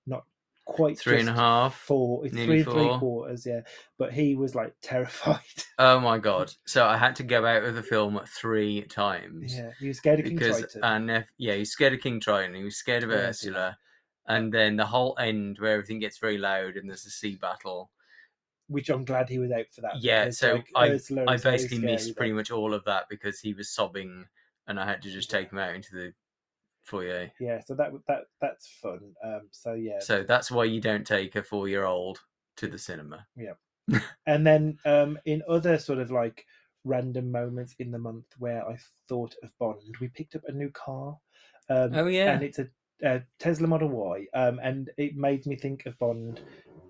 not 0.08 0.24
quite 0.66 0.98
Three 0.98 1.20
and 1.20 1.30
a 1.30 1.34
half. 1.34 1.76
four, 1.76 2.26
it's 2.26 2.34
three 2.36 2.62
and 2.62 2.66
three 2.72 2.98
quarters, 2.98 3.46
yeah. 3.46 3.62
But 3.98 4.14
he 4.14 4.36
was 4.36 4.56
like 4.56 4.74
terrified. 4.82 5.40
Oh 5.80 6.00
my 6.00 6.20
god! 6.20 6.54
So 6.66 6.86
I 6.86 6.98
had 6.98 7.16
to 7.18 7.24
go 7.24 7.46
out 7.46 7.64
of 7.64 7.74
the 7.76 7.82
film 7.84 8.20
three 8.28 8.84
times 8.84 9.58
yeah, 9.58 9.72
he 9.80 9.88
was 9.88 9.98
scared 9.98 10.20
of 10.20 10.26
King 10.26 10.36
because 10.38 10.60
Triton. 10.72 11.06
nep- 11.08 11.28
yeah, 11.38 11.56
he's 11.56 11.72
scared 11.72 11.94
of 11.94 12.00
King 12.00 12.20
Triton. 12.20 12.54
He 12.56 12.64
was 12.64 12.78
scared 12.78 13.04
of 13.04 13.10
Ursula. 13.10 13.28
Ursula, 13.30 13.78
and 14.28 14.54
then 14.54 14.76
the 14.78 14.86
whole 14.86 15.18
end 15.20 15.58
where 15.60 15.74
everything 15.74 16.00
gets 16.00 16.20
very 16.20 16.38
loud 16.38 16.76
and 16.78 16.88
there's 16.90 17.06
a 17.06 17.10
sea 17.10 17.36
battle. 17.42 17.90
which 18.68 18.90
I'm 18.90 19.04
glad 19.04 19.28
he 19.30 19.40
was 19.40 19.52
out 19.52 19.66
for 19.74 19.82
that. 19.82 20.02
Yeah, 20.02 20.30
so 20.30 20.62
like, 20.76 21.00
I- 21.18 21.24
I 21.34 21.38
basically 21.38 21.80
missed 21.80 22.16
pretty 22.16 22.32
much 22.34 22.52
all 22.52 22.74
of 22.74 22.86
that 22.86 23.06
because 23.10 23.40
he 23.40 23.54
was 23.54 23.70
sobbing, 23.70 24.26
and 24.68 24.80
I 24.80 24.86
had 24.86 25.02
to 25.02 25.12
just 25.12 25.30
take 25.32 25.52
him 25.52 25.58
out 25.58 25.76
into 25.76 25.92
the 25.96 26.14
foyer. 26.84 27.32
Yeah, 27.40 27.60
so 27.66 27.76
that 27.76 27.92
that 28.08 28.22
that's 28.42 28.68
fun. 28.82 29.00
Um, 29.24 29.42
so 29.52 29.74
yeah, 29.74 30.00
So 30.00 30.24
that's 30.24 30.52
why 30.52 30.66
you 30.66 30.82
don't 30.82 31.06
take 31.08 31.36
a 31.36 31.44
four-year-old 31.44 32.20
to 32.58 32.68
the 32.68 32.78
cinema. 32.78 33.26
Yeah. 33.36 33.54
and 34.28 34.46
then 34.48 34.78
um, 34.86 35.18
in 35.26 35.42
other 35.50 35.78
sort 35.78 36.00
of 36.00 36.12
like 36.12 36.46
random 36.86 37.32
moments 37.32 37.76
in 37.80 37.92
the 37.92 37.98
month 38.00 38.26
where 38.38 38.68
I 38.68 38.78
thought 39.10 39.36
of 39.44 39.50
Bond, 39.60 39.96
we 40.00 40.08
picked 40.10 40.36
up 40.36 40.44
a 40.48 40.52
new 40.52 40.70
car. 40.72 41.18
Um, 41.70 41.92
Oh 41.94 42.08
yeah, 42.08 42.34
and 42.34 42.44
it's 42.44 42.60
a, 42.60 42.68
a 43.04 43.22
Tesla 43.40 43.68
Model 43.68 43.90
Y, 43.90 44.26
um, 44.34 44.60
and 44.62 44.90
it 44.98 45.16
made 45.16 45.46
me 45.46 45.56
think 45.56 45.86
of 45.86 45.98
Bond 46.00 46.40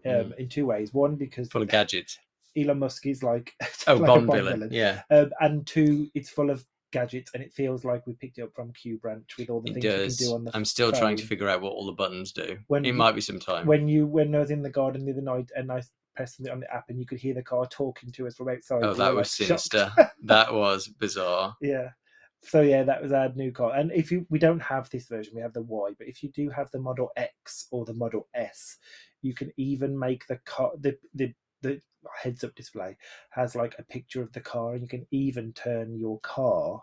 um, 0.06 0.12
Mm. 0.12 0.38
in 0.38 0.50
two 0.50 0.66
ways. 0.66 0.94
One, 0.94 1.16
because 1.16 1.50
full 1.50 1.62
of 1.62 1.70
gadgets. 1.70 2.20
Elon 2.56 2.78
Musk 2.80 3.06
is 3.08 3.24
like, 3.24 3.54
Oh, 3.88 3.96
like 3.96 4.04
a 4.04 4.06
Bond, 4.06 4.32
villain. 4.32 4.68
Yeah, 4.72 5.02
Um, 5.10 5.32
and 5.40 5.66
two, 5.66 6.10
it's 6.14 6.30
full 6.30 6.50
of 6.52 6.64
gadgets, 6.94 7.32
and 7.34 7.44
it 7.44 7.52
feels 7.52 7.84
like 7.84 8.08
we 8.08 8.14
picked 8.14 8.38
it 8.38 8.44
up 8.44 8.54
from 8.56 8.72
Q 8.72 8.98
Branch 9.00 9.30
with 9.38 9.50
all 9.50 9.60
the 9.60 9.72
it 9.72 9.82
things 9.82 10.22
you 10.22 10.28
can 10.28 10.32
do 10.32 10.36
on 10.36 10.44
the. 10.46 10.56
I'm 10.56 10.64
still 10.64 10.94
trying 10.94 11.18
to 11.18 11.26
figure 11.26 11.50
out 11.50 11.62
what 11.62 11.74
all 11.74 11.86
the 11.86 11.92
buttons 11.92 12.32
do. 12.32 12.58
When 12.68 12.86
it 12.86 12.90
you- 12.90 12.94
might 12.94 13.16
be 13.16 13.22
some 13.22 13.40
time. 13.40 13.68
When 13.68 13.90
you 13.90 14.08
when 14.08 14.34
I 14.34 14.40
was 14.40 14.52
in 14.52 14.62
the 14.62 14.70
garden 14.70 15.04
the 15.06 15.12
other 15.12 15.22
night, 15.22 15.50
and 15.56 15.70
I 15.72 15.82
pressed 16.16 16.38
something 16.38 16.54
on 16.54 16.60
the 16.62 16.74
app 16.74 16.86
and 16.90 17.00
you 17.00 17.06
could 17.08 17.18
hear 17.20 17.34
the 17.34 17.42
car 17.44 17.66
talking 17.66 18.12
to 18.14 18.28
us 18.28 18.36
from 18.36 18.48
outside. 18.48 18.84
Oh, 18.84 18.94
that 18.94 19.14
was 19.16 19.40
like, 19.40 19.48
sinister. 19.48 19.92
that 20.24 20.54
was 20.64 20.88
bizarre. 20.88 21.58
yeah. 21.62 21.90
So 22.46 22.62
yeah, 22.62 22.84
that 22.84 23.02
was 23.02 23.14
our 23.14 23.30
new 23.34 23.52
car. 23.54 23.74
And 23.74 23.92
if 23.94 24.12
you 24.12 24.26
we 24.30 24.38
don't 24.38 24.62
have 24.62 24.90
this 24.90 25.08
version, 25.08 25.34
we 25.36 25.42
have 25.42 25.54
the 25.54 25.62
Y, 25.64 25.92
but 25.98 26.08
if 26.08 26.22
you 26.22 26.30
do 26.30 26.50
have 26.50 26.70
the 26.72 26.80
Model 26.80 27.10
X 27.16 27.68
or 27.72 27.86
the 27.86 27.94
Model 27.94 28.28
S, 28.36 28.78
you 29.22 29.34
can 29.34 29.52
even 29.58 29.98
make 29.98 30.28
the 30.28 30.36
car 30.46 30.72
the 30.80 30.98
the 31.14 31.34
the 31.62 31.80
heads 32.22 32.44
up 32.44 32.54
display 32.56 32.96
has 33.32 33.56
like 33.56 33.76
a 33.80 33.84
picture 33.84 34.22
of 34.22 34.32
the 34.34 34.42
car 34.42 34.74
and 34.74 34.82
you 34.82 34.88
can 34.88 35.06
even 35.12 35.54
turn 35.54 35.96
your 35.98 36.20
car 36.22 36.82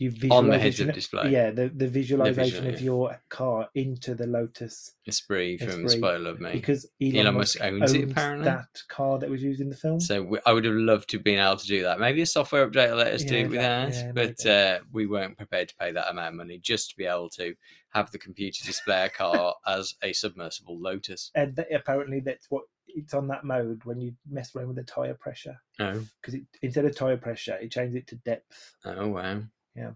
you 0.00 0.12
On 0.32 0.48
the 0.48 0.58
heads 0.58 0.80
up 0.80 0.92
display. 0.92 1.30
yeah 1.30 1.52
the, 1.52 1.68
the 1.68 1.86
visualization 1.86 2.64
visual, 2.64 2.74
of 2.74 2.80
yeah. 2.80 2.84
your 2.84 3.20
car 3.28 3.68
into 3.76 4.16
the 4.16 4.26
lotus 4.26 4.90
Esprit 5.06 5.56
from 5.58 5.84
Esprit, 5.86 6.18
Love 6.20 6.40
Me. 6.40 6.50
because 6.52 6.84
elon, 7.00 7.16
Elon 7.18 7.34
musk, 7.36 7.60
Musk 7.60 7.72
owns 7.72 7.92
it, 7.92 8.10
apparently. 8.10 8.44
that 8.44 8.66
car 8.88 9.20
that 9.20 9.30
was 9.30 9.40
used 9.40 9.60
in 9.60 9.70
the 9.70 9.76
film 9.76 10.00
So 10.00 10.20
we, 10.24 10.38
I 10.44 10.52
would 10.52 10.64
have 10.64 10.74
loved 10.74 11.10
to 11.10 11.18
have 11.18 11.24
been 11.24 11.38
able 11.38 11.58
to 11.58 11.66
do 11.66 11.84
that. 11.84 12.00
Maybe 12.00 12.22
a 12.22 12.26
software 12.26 12.68
update 12.68 12.90
will 12.90 12.96
let 12.96 13.14
us 13.14 13.22
do 13.22 13.36
it 13.36 13.48
with 13.50 13.60
that- 13.60 13.84
ours, 13.84 14.02
yeah, 14.02 14.12
but 14.12 14.46
uh, 14.46 14.78
we 14.92 15.06
weren't 15.06 15.36
prepared 15.38 15.68
to 15.68 15.76
pay 15.76 15.92
that 15.92 16.10
amount 16.10 16.28
of 16.30 16.34
money 16.34 16.58
just 16.58 16.90
to 16.90 16.96
be 16.96 17.06
able 17.06 17.30
to 17.30 17.54
have 17.90 18.10
the 18.10 18.18
computer 18.18 18.64
display 18.66 19.04
a 19.04 19.08
car 19.08 19.54
as 19.66 19.94
a 20.02 20.12
submersible 20.12 20.76
Lotus. 20.76 21.30
and 21.36 21.64
apparently 21.72 22.18
that's 22.18 22.46
what 22.50 22.64
it's 22.94 23.14
on 23.14 23.26
that 23.28 23.44
mode 23.44 23.80
when 23.84 24.00
you 24.00 24.14
mess 24.30 24.54
around 24.54 24.68
with 24.68 24.76
the 24.76 24.82
tire 24.84 25.14
pressure 25.14 25.56
Oh, 25.80 26.04
because 26.22 26.40
instead 26.62 26.84
of 26.84 26.94
tire 26.96 27.16
pressure 27.16 27.56
it 27.60 27.70
changes 27.72 27.96
it 27.96 28.06
to 28.08 28.16
depth 28.16 28.74
oh 28.84 29.08
wow. 29.08 29.40
Yeah. 29.74 29.90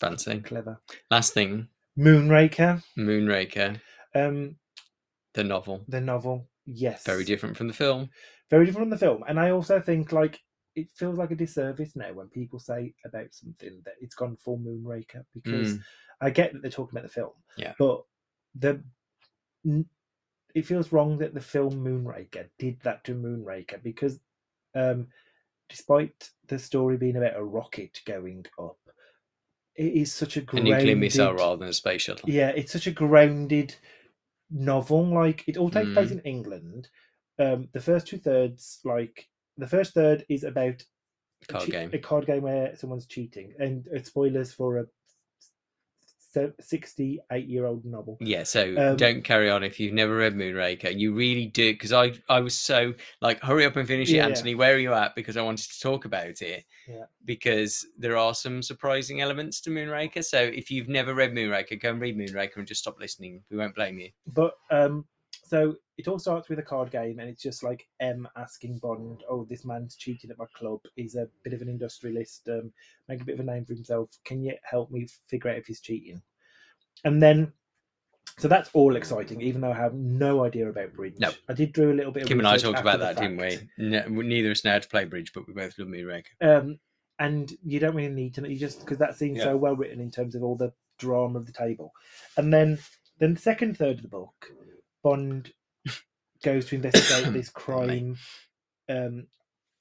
Fancy. 0.00 0.40
clever 0.40 0.80
Last 1.10 1.34
thing, 1.34 1.68
moonraker 1.98 2.82
Moonraker, 2.96 3.80
um 4.14 4.56
the 5.34 5.44
novel. 5.44 5.84
the 5.88 6.00
novel 6.00 6.48
yes 6.64 7.04
Very 7.04 7.24
different 7.24 7.56
from 7.56 7.68
the 7.68 7.74
film. 7.74 8.08
very 8.50 8.64
different 8.66 8.84
from 8.86 8.90
the 8.90 8.98
film 8.98 9.22
and 9.28 9.38
i 9.38 9.50
also 9.50 9.80
think 9.80 10.12
like 10.12 10.40
it 10.74 10.88
feels 10.94 11.18
like 11.18 11.30
a 11.32 11.34
disservice 11.34 11.96
now 11.96 12.12
when 12.12 12.28
people 12.28 12.58
say 12.58 12.94
about 13.04 13.26
something 13.32 13.80
that 13.84 13.94
it's 14.00 14.14
gone 14.14 14.36
full 14.36 14.58
moonraker 14.58 15.24
because 15.34 15.74
Mm. 15.74 15.80
i 16.22 16.30
get 16.30 16.52
that 16.52 16.62
they're 16.62 16.70
talking 16.70 16.96
about 16.96 17.06
the 17.08 17.12
film 17.20 17.32
Yeah. 17.56 17.74
but 17.78 18.02
the 18.54 18.82
it 20.54 20.66
feels 20.66 20.92
wrong 20.92 21.18
that 21.18 21.34
the 21.34 21.40
film 21.40 21.72
moonraker 21.84 22.46
did 22.58 22.78
that 22.80 23.04
to 23.04 23.14
moonraker 23.14 23.82
because 23.82 24.18
um 24.74 25.06
despite 25.68 26.30
the 26.46 26.58
story 26.58 26.96
being 26.96 27.16
about 27.16 27.36
a 27.36 27.44
rocket 27.44 28.00
going 28.06 28.44
up 28.58 28.78
it 29.76 29.92
is 29.92 30.12
such 30.12 30.36
a 30.36 30.40
A 30.40 30.42
grounded, 30.44 30.74
nuclear 30.74 30.96
missile 30.96 31.34
rather 31.34 31.56
than 31.56 31.68
a 31.68 31.72
space 31.72 32.02
shuttle. 32.02 32.28
yeah, 32.28 32.48
it's 32.48 32.72
such 32.72 32.86
a 32.88 32.90
grounded 32.90 33.74
novel. 34.50 35.04
Like 35.06 35.44
it 35.46 35.56
all 35.56 35.70
takes 35.70 35.92
place 35.92 36.08
Mm. 36.08 36.12
in 36.12 36.20
England. 36.20 36.88
Um, 37.38 37.68
the 37.72 37.80
first 37.80 38.08
two 38.08 38.18
thirds, 38.18 38.80
like 38.84 39.28
the 39.56 39.68
first 39.68 39.94
third, 39.94 40.24
is 40.28 40.42
about 40.42 40.82
a 41.42 41.52
Card 41.52 41.64
che- 41.66 41.70
game. 41.70 41.90
a 41.92 41.98
card 41.98 42.26
game 42.26 42.42
where 42.42 42.74
someone's 42.74 43.06
cheating, 43.06 43.54
and 43.60 43.86
it's 43.92 44.08
spoilers 44.08 44.52
for 44.52 44.78
a 44.78 44.86
sixty-eight-year-old 46.60 47.84
novel. 47.84 48.16
Yeah, 48.20 48.42
so 48.42 48.74
Um, 48.76 48.96
don't 48.96 49.22
carry 49.22 49.50
on 49.50 49.62
if 49.62 49.78
you've 49.80 49.94
never 49.94 50.16
read 50.16 50.34
Moonraker. 50.34 50.96
You 50.96 51.14
really 51.14 51.46
do 51.46 51.72
because 51.72 51.92
I 51.92 52.12
I 52.28 52.40
was 52.40 52.58
so 52.58 52.94
like 53.20 53.40
hurry 53.42 53.64
up 53.64 53.76
and 53.76 53.86
finish 53.86 54.10
it, 54.10 54.16
Yeah, 54.16 54.22
yeah. 54.22 54.28
Antony. 54.28 54.54
Where 54.54 54.74
are 54.74 54.78
you 54.78 54.92
at? 54.92 55.14
Because 55.14 55.36
I 55.36 55.42
wanted 55.42 55.70
to 55.70 55.80
talk 55.80 56.04
about 56.04 56.42
it. 56.42 56.64
Yeah. 56.88 57.04
Because 57.24 57.86
there 57.98 58.16
are 58.16 58.34
some 58.34 58.62
surprising 58.62 59.20
elements 59.20 59.60
to 59.62 59.70
Moonraker. 59.70 60.24
So 60.24 60.38
if 60.38 60.70
you've 60.70 60.88
never 60.88 61.14
read 61.14 61.32
Moonraker, 61.32 61.80
go 61.80 61.90
and 61.90 62.00
read 62.00 62.16
Moonraker 62.16 62.56
and 62.56 62.66
just 62.66 62.80
stop 62.82 62.98
listening. 63.00 63.42
We 63.50 63.56
won't 63.56 63.74
blame 63.74 63.98
you. 63.98 64.10
But 64.26 64.54
um, 64.70 65.04
so 65.48 65.76
it 65.96 66.06
all 66.08 66.18
starts 66.18 66.48
with 66.48 66.58
a 66.58 66.62
card 66.62 66.90
game, 66.90 67.18
and 67.18 67.28
it's 67.28 67.42
just 67.42 67.62
like 67.62 67.86
M 68.00 68.28
asking 68.36 68.78
Bond, 68.78 69.22
"Oh, 69.28 69.44
this 69.44 69.64
man's 69.64 69.96
cheating 69.96 70.30
at 70.30 70.38
my 70.38 70.46
club. 70.54 70.80
He's 70.96 71.14
a 71.16 71.28
bit 71.42 71.52
of 71.54 71.62
an 71.62 71.68
industrialist, 71.68 72.48
um, 72.48 72.72
make 73.08 73.20
a 73.20 73.24
bit 73.24 73.34
of 73.34 73.40
a 73.40 73.50
name 73.50 73.64
for 73.64 73.74
himself. 73.74 74.10
Can 74.24 74.42
you 74.42 74.54
help 74.62 74.90
me 74.90 75.06
figure 75.28 75.50
out 75.50 75.56
if 75.58 75.66
he's 75.66 75.80
cheating?" 75.80 76.22
And 77.04 77.22
then, 77.22 77.52
so 78.38 78.48
that's 78.48 78.70
all 78.72 78.96
exciting, 78.96 79.40
even 79.40 79.60
though 79.60 79.72
I 79.72 79.76
have 79.76 79.94
no 79.94 80.44
idea 80.44 80.68
about 80.68 80.92
bridge. 80.94 81.14
No. 81.18 81.30
I 81.48 81.52
did 81.54 81.72
do 81.72 81.90
a 81.90 81.94
little 81.94 82.12
bit. 82.12 82.24
Of 82.24 82.28
Kim 82.28 82.38
and 82.38 82.48
I 82.48 82.56
talked 82.58 82.80
about 82.80 83.00
that, 83.00 83.16
didn't 83.16 83.38
we? 83.38 83.58
No, 83.78 84.06
neither 84.08 84.48
of 84.48 84.52
us 84.52 84.64
know 84.64 84.72
how 84.72 84.78
to 84.80 84.88
play 84.88 85.04
bridge, 85.04 85.32
but 85.32 85.46
we 85.46 85.54
both 85.54 85.78
love 85.78 85.88
Moonraker. 85.88 86.24
Um, 86.40 86.78
and 87.18 87.52
you 87.64 87.80
don't 87.80 87.96
really 87.96 88.12
need 88.14 88.34
to. 88.34 88.40
know- 88.42 88.48
You 88.48 88.58
just 88.58 88.80
because 88.80 88.98
that 88.98 89.16
seems 89.16 89.38
Yeah. 89.38 89.44
so 89.44 89.56
well 89.56 89.74
written 89.76 90.00
in 90.00 90.10
terms 90.10 90.34
of 90.34 90.42
all 90.42 90.56
the 90.56 90.72
drama 90.98 91.38
of 91.38 91.46
the 91.46 91.52
table, 91.52 91.92
and 92.36 92.52
then 92.52 92.78
then 93.18 93.34
the 93.34 93.40
second 93.40 93.76
third 93.76 93.96
of 93.96 94.02
the 94.02 94.08
book, 94.08 94.52
Bond 95.02 95.52
goes 96.42 96.66
to 96.66 96.76
investigate 96.76 97.32
this 97.32 97.50
crime 97.50 98.16
um, 98.88 99.26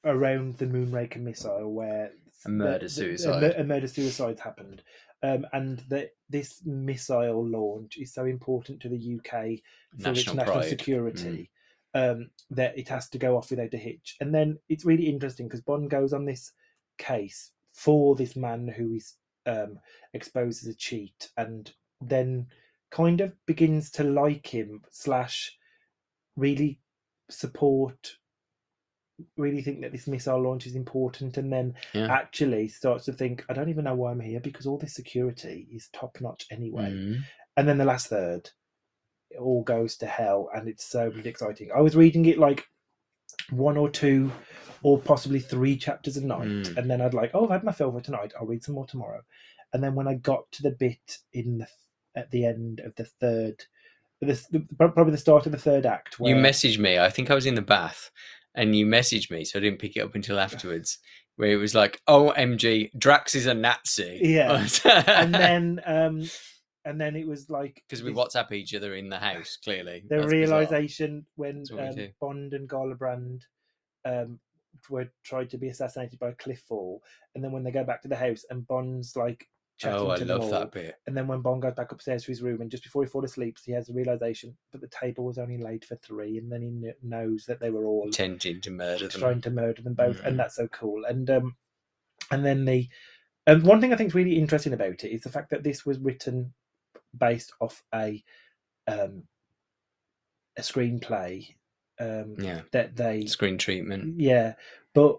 around 0.03 0.57
the 0.57 0.65
Moonraker 0.65 1.19
missile, 1.19 1.71
where 1.71 2.11
A 2.45 2.49
murder 2.49 2.89
suicide. 2.89 3.43
a, 3.43 3.61
a 3.61 3.63
murder 3.63 3.87
suicide 3.87 4.39
happened, 4.39 4.83
um, 5.23 5.45
and 5.53 5.79
that 5.89 6.11
this 6.29 6.61
missile 6.65 7.45
launch 7.47 7.97
is 7.97 8.13
so 8.13 8.25
important 8.25 8.81
to 8.81 8.89
the 8.89 9.17
UK 9.17 9.31
for 9.31 9.51
its 9.51 10.03
National 10.03 10.35
national 10.35 10.53
pride. 10.55 10.65
Mm. 10.65 10.69
security 10.69 11.51
um, 11.93 12.29
that 12.51 12.77
it 12.77 12.87
has 12.89 13.09
to 13.09 13.17
go 13.17 13.37
off 13.37 13.49
without 13.49 13.73
a 13.73 13.77
hitch. 13.77 14.15
And 14.19 14.33
then 14.33 14.57
it's 14.69 14.85
really 14.85 15.07
interesting 15.07 15.47
because 15.47 15.61
Bond 15.61 15.89
goes 15.89 16.13
on 16.13 16.25
this 16.25 16.51
case 16.97 17.51
for 17.73 18.15
this 18.15 18.35
man 18.35 18.67
who 18.67 18.93
is 18.93 19.15
um, 19.45 19.79
exposed 20.13 20.63
as 20.63 20.73
a 20.73 20.77
cheat, 20.77 21.29
and 21.37 21.71
then 22.01 22.47
kind 22.91 23.21
of 23.21 23.33
begins 23.45 23.91
to 23.91 24.03
like 24.03 24.47
him 24.47 24.81
slash 24.91 25.55
really 26.35 26.79
support 27.29 28.15
really 29.35 29.61
think 29.63 29.81
that 29.81 29.91
this 29.91 30.07
missile 30.07 30.39
launch 30.41 30.67
is 30.67 30.75
important 30.75 31.37
and 31.37 31.51
then 31.51 31.73
Yeah. 31.93 32.05
actually 32.11 32.67
starts 32.67 33.05
to 33.05 33.13
think 33.13 33.43
i 33.49 33.53
don't 33.53 33.69
even 33.69 33.85
know 33.85 33.95
why 33.95 34.11
i'm 34.11 34.19
here 34.19 34.39
because 34.39 34.67
all 34.67 34.77
this 34.77 34.93
security 34.93 35.67
is 35.73 35.89
top 35.91 36.17
notch 36.21 36.45
anyway 36.51 36.91
Mm. 36.91 37.23
and 37.57 37.67
then 37.67 37.77
the 37.79 37.85
last 37.85 38.07
third 38.07 38.49
it 39.31 39.39
all 39.39 39.63
goes 39.63 39.97
to 39.97 40.05
hell 40.05 40.49
and 40.53 40.67
it's 40.69 40.85
so 40.85 41.07
really 41.09 41.29
exciting 41.29 41.69
i 41.75 41.81
was 41.81 41.95
reading 41.95 42.25
it 42.27 42.37
like 42.37 42.65
one 43.49 43.75
or 43.75 43.89
two 43.89 44.31
or 44.83 44.99
possibly 44.99 45.39
three 45.39 45.75
chapters 45.75 46.17
a 46.17 46.25
night 46.25 46.47
Mm. 46.47 46.77
and 46.77 46.89
then 46.89 47.01
i'd 47.01 47.15
like 47.15 47.31
oh 47.33 47.45
i've 47.45 47.49
had 47.51 47.63
my 47.63 47.71
fill 47.71 47.91
for 47.91 48.01
tonight 48.01 48.33
i'll 48.39 48.45
read 48.45 48.63
some 48.63 48.75
more 48.75 48.85
tomorrow 48.87 49.21
and 49.73 49.83
then 49.83 49.95
when 49.95 50.07
i 50.07 50.13
got 50.13 50.49
to 50.51 50.61
the 50.63 50.71
bit 50.71 51.17
in 51.33 51.57
the 51.57 51.67
at 52.17 52.29
the 52.31 52.45
end 52.45 52.81
of 52.81 52.93
the 52.95 53.05
third 53.05 53.63
this 54.21 54.49
probably 54.77 55.11
the 55.11 55.17
start 55.17 55.45
of 55.45 55.51
the 55.51 55.57
third 55.57 55.85
act 55.85 56.19
Where... 56.19 56.35
You 56.35 56.41
messaged 56.41 56.79
me. 56.79 56.97
I 56.97 57.09
think 57.09 57.29
I 57.29 57.35
was 57.35 57.45
in 57.45 57.55
the 57.55 57.61
bath, 57.61 58.09
and 58.55 58.75
you 58.75 58.85
messaged 58.85 59.29
me, 59.29 59.43
so 59.43 59.59
I 59.59 59.61
didn't 59.61 59.79
pick 59.79 59.95
it 59.95 60.01
up 60.01 60.15
until 60.15 60.39
afterwards. 60.39 60.97
Where 61.35 61.51
it 61.51 61.57
was 61.57 61.75
like, 61.75 62.01
"OMG, 62.09 62.97
Drax 62.97 63.35
is 63.35 63.45
a 63.45 63.53
Nazi." 63.53 64.19
Yeah. 64.23 64.67
and 65.07 65.33
then 65.33 65.81
um 65.85 66.27
and 66.83 66.99
then 66.99 67.15
it 67.15 67.27
was 67.27 67.49
like 67.49 67.83
because 67.87 68.01
we 68.01 68.11
WhatsApp 68.11 68.51
each 68.53 68.73
other 68.73 68.95
in 68.95 69.09
the 69.09 69.19
house, 69.19 69.57
clearly. 69.63 70.03
the 70.09 70.15
That's 70.15 70.31
bizarre. 70.31 70.61
realization 70.61 71.25
when 71.35 71.63
what 71.69 71.95
we 71.95 72.05
um. 72.05 72.09
Bond 72.19 72.53
and 72.53 72.67
Gala 72.67 72.95
Brand 72.95 73.45
um 74.03 74.39
were 74.89 75.11
tried 75.23 75.51
to 75.51 75.57
be 75.57 75.67
assassinated 75.67 76.17
by 76.17 76.31
cliff 76.31 76.63
fall, 76.67 77.03
and 77.35 77.43
then 77.43 77.51
when 77.51 77.63
they 77.63 77.71
go 77.71 77.83
back 77.83 78.01
to 78.01 78.07
the 78.07 78.15
house 78.15 78.45
and 78.49 78.67
Bond's 78.67 79.15
like 79.15 79.47
chatting 79.77 79.99
Oh, 79.99 80.09
I 80.11 80.17
to 80.17 80.25
love 80.25 80.41
them 80.41 80.49
that 80.51 80.71
bit. 80.71 80.95
and 81.07 81.15
then 81.15 81.27
when 81.27 81.41
Bond 81.41 81.61
goes 81.61 81.73
back 81.75 81.91
upstairs 81.91 82.23
to 82.23 82.31
his 82.31 82.41
room, 82.41 82.61
and 82.61 82.69
just 82.71 82.83
before 82.83 83.03
he 83.03 83.09
falls 83.09 83.25
asleep, 83.25 83.57
he 83.63 83.71
has 83.73 83.87
the 83.87 83.93
realization 83.93 84.55
that 84.71 84.81
the 84.81 84.87
table 84.87 85.23
was 85.25 85.37
only 85.37 85.57
laid 85.57 85.85
for 85.85 85.95
three, 85.97 86.37
and 86.37 86.51
then 86.51 86.61
he 86.61 86.69
kn- 86.81 86.95
knows 87.03 87.45
that 87.45 87.59
they 87.59 87.69
were 87.69 87.85
all 87.85 88.03
Intending 88.05 88.59
to 88.61 88.71
murder 88.71 89.07
them. 89.07 89.19
trying 89.21 89.41
to 89.41 89.49
murder 89.51 89.81
them 89.81 89.93
both, 89.93 90.17
Mm. 90.21 90.25
and 90.27 90.39
that's 90.39 90.55
so 90.55 90.67
cool. 90.69 91.05
And 91.05 91.29
um, 91.29 91.55
and 92.31 92.43
then 92.45 92.65
the 92.65 92.89
um, 93.45 93.63
one 93.63 93.79
thing 93.79 93.93
I 93.93 93.95
think 93.95 94.07
is 94.09 94.15
really 94.15 94.37
interesting 94.37 94.73
about 94.73 95.03
it 95.03 95.13
is 95.13 95.21
the 95.21 95.29
fact 95.29 95.51
that 95.51 95.63
this 95.63 95.85
was 95.85 95.99
written 95.99 96.53
based 97.17 97.53
off 97.61 97.83
a 97.93 98.23
um, 98.87 99.23
a 100.57 100.61
screenplay 100.61 101.55
um, 101.99 102.35
Yeah. 102.39 102.61
that 102.71 102.95
they 102.95 103.25
Screen 103.27 103.57
treatment. 103.57 104.19
yeah, 104.19 104.53
but 104.93 105.17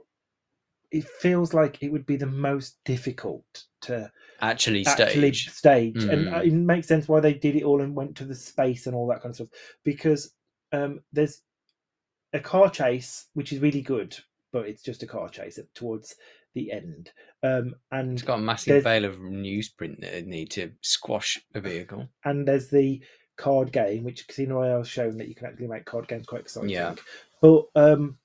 it 0.90 1.04
feels 1.04 1.52
like 1.52 1.82
it 1.82 1.90
would 1.92 2.06
be 2.06 2.16
the 2.16 2.26
most 2.26 2.78
difficult 2.84 3.64
to 3.82 4.10
Actually, 4.40 4.86
actually 4.86 5.32
stage. 5.34 5.50
stage, 5.50 6.04
and 6.04 6.28
uh, 6.28 6.40
Mm. 6.40 6.46
it 6.46 6.52
makes 6.54 6.86
sense 6.88 7.08
why 7.08 7.20
they 7.20 7.34
did 7.34 7.56
it 7.56 7.64
all 7.64 7.82
and 7.82 7.94
went 7.94 8.16
to 8.16 8.24
the 8.24 8.34
space 8.34 8.86
and 8.86 8.94
all 8.96 9.06
that 9.08 9.20
kind 9.20 9.30
of 9.30 9.36
stuff 9.36 9.48
because 9.84 10.34
um, 10.72 11.00
there's 11.12 11.42
a 12.32 12.40
car 12.40 12.70
chase 12.70 13.26
which 13.34 13.52
is 13.52 13.58
really 13.60 13.82
good, 13.82 14.16
but 14.52 14.66
it's 14.68 14.82
just 14.82 15.02
a 15.02 15.06
car 15.06 15.28
chase 15.28 15.58
towards 15.74 16.14
the 16.54 16.70
end, 16.72 17.10
um, 17.42 17.74
and 17.90 18.12
It's 18.12 18.22
got 18.22 18.38
a 18.38 18.42
massive 18.42 18.84
bale 18.84 19.04
of 19.04 19.16
newsprint 19.18 20.00
that 20.00 20.16
it 20.18 20.26
need 20.26 20.50
to 20.52 20.70
squash 20.82 21.38
a 21.54 21.60
vehicle. 21.60 22.08
and 22.24 22.46
there's 22.48 22.68
the 22.68 23.02
card 23.36 23.70
game 23.72 24.02
which 24.04 24.26
Casino 24.26 24.56
Royale 24.56 24.78
has 24.78 24.88
shown 24.88 25.16
that 25.18 25.28
you 25.28 25.34
can 25.34 25.46
actually 25.46 25.68
make 25.68 25.84
card 25.84 26.08
games 26.08 26.26
quite 26.26 26.40
exciting. 26.42 26.70
Yeah. 26.70 26.94
but 27.42 27.64
um, 27.76 28.18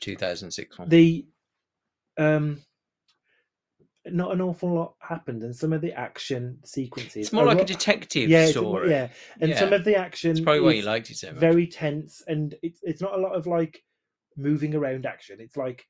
2006 0.00 0.78
one. 0.78 0.88
the 0.88 1.26
um 2.18 2.60
not 4.06 4.32
an 4.32 4.40
awful 4.40 4.72
lot 4.74 4.94
happened, 5.00 5.42
and 5.42 5.54
some 5.54 5.72
of 5.72 5.80
the 5.80 5.92
action 5.92 6.58
sequences. 6.64 7.16
It's 7.16 7.32
more 7.32 7.44
like 7.44 7.60
a 7.60 7.64
detective 7.64 8.28
yeah, 8.28 8.46
story. 8.46 8.90
yeah, 8.90 9.08
and 9.40 9.54
some 9.56 9.72
of 9.72 9.84
the 9.84 9.96
action. 9.96 10.30
It's 10.32 10.40
probably 10.40 10.60
why 10.60 10.72
you 10.72 10.82
liked 10.82 11.10
it 11.10 11.16
so 11.16 11.28
much. 11.28 11.36
very 11.36 11.66
tense, 11.66 12.22
and 12.26 12.54
it's 12.62 12.80
it's 12.82 13.00
not 13.02 13.14
a 13.14 13.20
lot 13.20 13.34
of 13.34 13.46
like 13.46 13.82
moving 14.36 14.74
around 14.74 15.06
action. 15.06 15.38
It's 15.40 15.56
like 15.56 15.84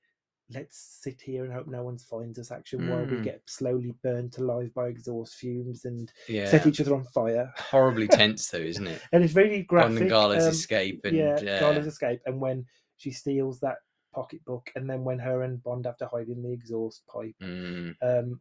let's 0.54 0.98
sit 1.02 1.20
here 1.20 1.44
and 1.44 1.52
hope 1.52 1.66
no 1.66 1.82
one 1.82 1.98
finds 1.98 2.38
us 2.38 2.50
action 2.50 2.88
while 2.88 3.04
we 3.04 3.16
Mm. 3.18 3.22
get 3.24 3.42
slowly 3.46 3.94
burnt 4.02 4.38
alive 4.38 4.72
by 4.74 4.88
exhaust 4.88 5.34
fumes 5.34 5.84
and 5.84 6.10
yeah. 6.26 6.48
set 6.48 6.66
each 6.66 6.80
other 6.80 6.94
on 6.94 7.04
fire. 7.04 7.52
Horribly 7.58 8.08
tense 8.08 8.48
though, 8.48 8.58
isn't 8.58 8.86
it? 8.86 9.02
And 9.12 9.22
it's 9.22 9.34
very 9.34 9.62
graphic. 9.64 9.90
On 9.90 9.94
the 9.96 10.06
Gala's 10.06 10.44
um, 10.44 10.50
escape 10.50 11.02
and 11.04 11.14
yeah, 11.16 11.34
uh, 11.34 11.60
Gala's 11.60 11.86
escape, 11.86 12.20
and 12.24 12.40
when 12.40 12.64
she 12.96 13.10
steals 13.10 13.60
that 13.60 13.76
pocketbook, 14.18 14.70
and 14.76 14.88
then 14.90 15.04
when 15.04 15.18
her 15.18 15.42
and 15.42 15.62
Bond 15.62 15.86
have 15.86 15.96
to 15.98 16.08
hide 16.08 16.28
in 16.28 16.42
the 16.42 16.52
exhaust 16.52 17.02
pipe. 17.06 17.34
mm, 17.42 17.94
Um, 18.02 18.40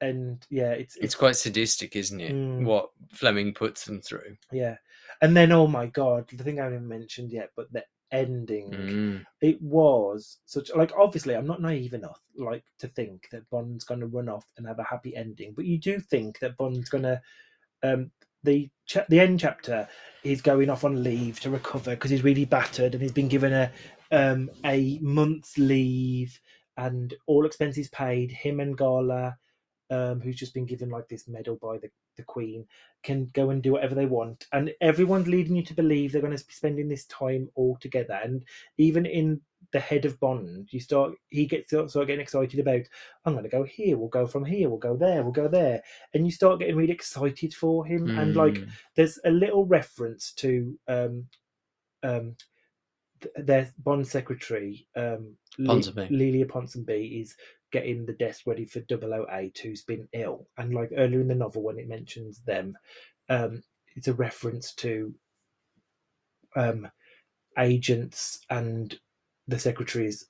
and 0.00 0.46
yeah, 0.48 0.72
it's 0.72 0.96
it's 0.96 1.14
quite 1.14 1.36
sadistic, 1.36 1.94
isn't 1.96 2.20
it? 2.20 2.32
Mm. 2.32 2.64
What 2.64 2.90
Fleming 3.12 3.52
puts 3.52 3.84
them 3.84 4.00
through. 4.00 4.36
yeah, 4.52 4.76
and 5.22 5.36
then 5.36 5.52
oh 5.52 5.66
my 5.66 5.86
god, 5.86 6.28
the 6.32 6.44
thing 6.44 6.58
I 6.60 6.64
haven't 6.64 6.88
mentioned 6.88 7.30
yet, 7.32 7.50
but 7.56 7.70
the 7.72 7.84
ending. 8.12 8.70
Mm, 8.70 9.26
It 9.40 9.60
was 9.62 10.38
such 10.46 10.70
like 10.74 10.92
obviously 10.98 11.34
I'm 11.36 11.46
not 11.46 11.60
naive 11.62 11.94
enough 11.94 12.20
like 12.36 12.64
to 12.78 12.88
think 12.88 13.28
that 13.30 13.48
Bond's 13.50 13.84
going 13.84 14.00
to 14.00 14.06
run 14.06 14.28
off 14.28 14.46
and 14.56 14.66
have 14.66 14.78
a 14.78 14.84
happy 14.94 15.14
ending, 15.14 15.52
but 15.54 15.64
you 15.66 15.78
do 15.78 16.00
think 16.00 16.38
that 16.40 16.56
Bond's 16.56 16.88
going 16.88 17.04
to 17.04 17.20
um 17.82 18.10
the 18.42 18.70
cha- 18.86 19.04
the 19.10 19.20
end 19.20 19.38
chapter 19.40 19.86
he's 20.22 20.40
going 20.42 20.70
off 20.70 20.84
on 20.84 21.02
leave 21.04 21.38
to 21.40 21.50
recover 21.50 21.90
because 21.94 22.10
he's 22.10 22.24
really 22.24 22.46
battered 22.46 22.94
and 22.94 23.02
he's 23.02 23.12
been 23.20 23.28
given 23.28 23.52
a 23.52 23.70
um 24.12 24.50
a 24.64 24.98
month's 25.00 25.58
leave 25.58 26.40
and 26.76 27.14
all 27.26 27.46
expenses 27.46 27.88
paid 27.88 28.30
him 28.30 28.60
and 28.60 28.76
Gala 28.76 29.36
um 29.90 30.20
who's 30.20 30.36
just 30.36 30.54
been 30.54 30.66
given 30.66 30.90
like 30.90 31.08
this 31.08 31.28
medal 31.28 31.56
by 31.56 31.78
the 31.78 31.90
the 32.16 32.22
queen 32.24 32.66
can 33.02 33.30
go 33.32 33.50
and 33.50 33.62
do 33.62 33.72
whatever 33.72 33.94
they 33.94 34.06
want 34.06 34.46
and 34.52 34.72
everyone's 34.80 35.28
leading 35.28 35.56
you 35.56 35.62
to 35.62 35.74
believe 35.74 36.12
they're 36.12 36.20
going 36.20 36.36
to 36.36 36.44
be 36.44 36.52
spending 36.52 36.88
this 36.88 37.06
time 37.06 37.48
all 37.54 37.76
together 37.80 38.18
and 38.22 38.44
even 38.78 39.06
in 39.06 39.40
the 39.72 39.80
head 39.80 40.04
of 40.04 40.18
Bond, 40.18 40.68
you 40.72 40.80
start 40.80 41.12
he 41.28 41.46
gets 41.46 41.68
start 41.70 41.94
getting 41.94 42.20
excited 42.20 42.58
about. 42.58 42.82
I'm 43.24 43.34
going 43.34 43.44
to 43.44 43.50
go 43.50 43.62
here. 43.62 43.96
We'll 43.96 44.08
go 44.08 44.26
from 44.26 44.44
here. 44.44 44.68
We'll 44.68 44.78
go 44.78 44.96
there. 44.96 45.22
We'll 45.22 45.32
go 45.32 45.48
there, 45.48 45.82
and 46.14 46.24
you 46.24 46.32
start 46.32 46.58
getting 46.58 46.76
really 46.76 46.92
excited 46.92 47.54
for 47.54 47.84
him. 47.84 48.10
And 48.18 48.34
like, 48.34 48.54
mm, 48.54 48.68
there's 48.96 49.18
a 49.24 49.30
little 49.30 49.66
reference 49.66 50.32
to 50.34 50.78
um, 50.88 51.26
um, 52.02 52.36
their 53.36 53.70
Bond 53.78 54.06
secretary, 54.06 54.86
um, 54.96 55.36
Ponsonby. 55.58 56.10
Loelia 56.10 56.46
Ponsonby, 56.46 57.20
is 57.20 57.34
getting 57.72 58.04
the 58.04 58.12
desk 58.12 58.42
ready 58.46 58.64
for 58.64 58.80
008, 58.80 59.58
who's 59.58 59.82
been 59.82 60.08
ill. 60.12 60.48
And 60.58 60.74
like 60.74 60.90
earlier 60.96 61.20
in 61.20 61.28
the 61.28 61.34
novel, 61.34 61.62
when 61.62 61.78
it 61.78 61.88
mentions 61.88 62.40
them, 62.40 62.76
um, 63.28 63.62
it's 63.96 64.08
a 64.08 64.14
reference 64.14 64.74
to 64.74 65.14
um, 66.56 66.88
agents 67.58 68.40
and 68.50 68.98
the 69.48 69.58
secretaries. 69.58 70.26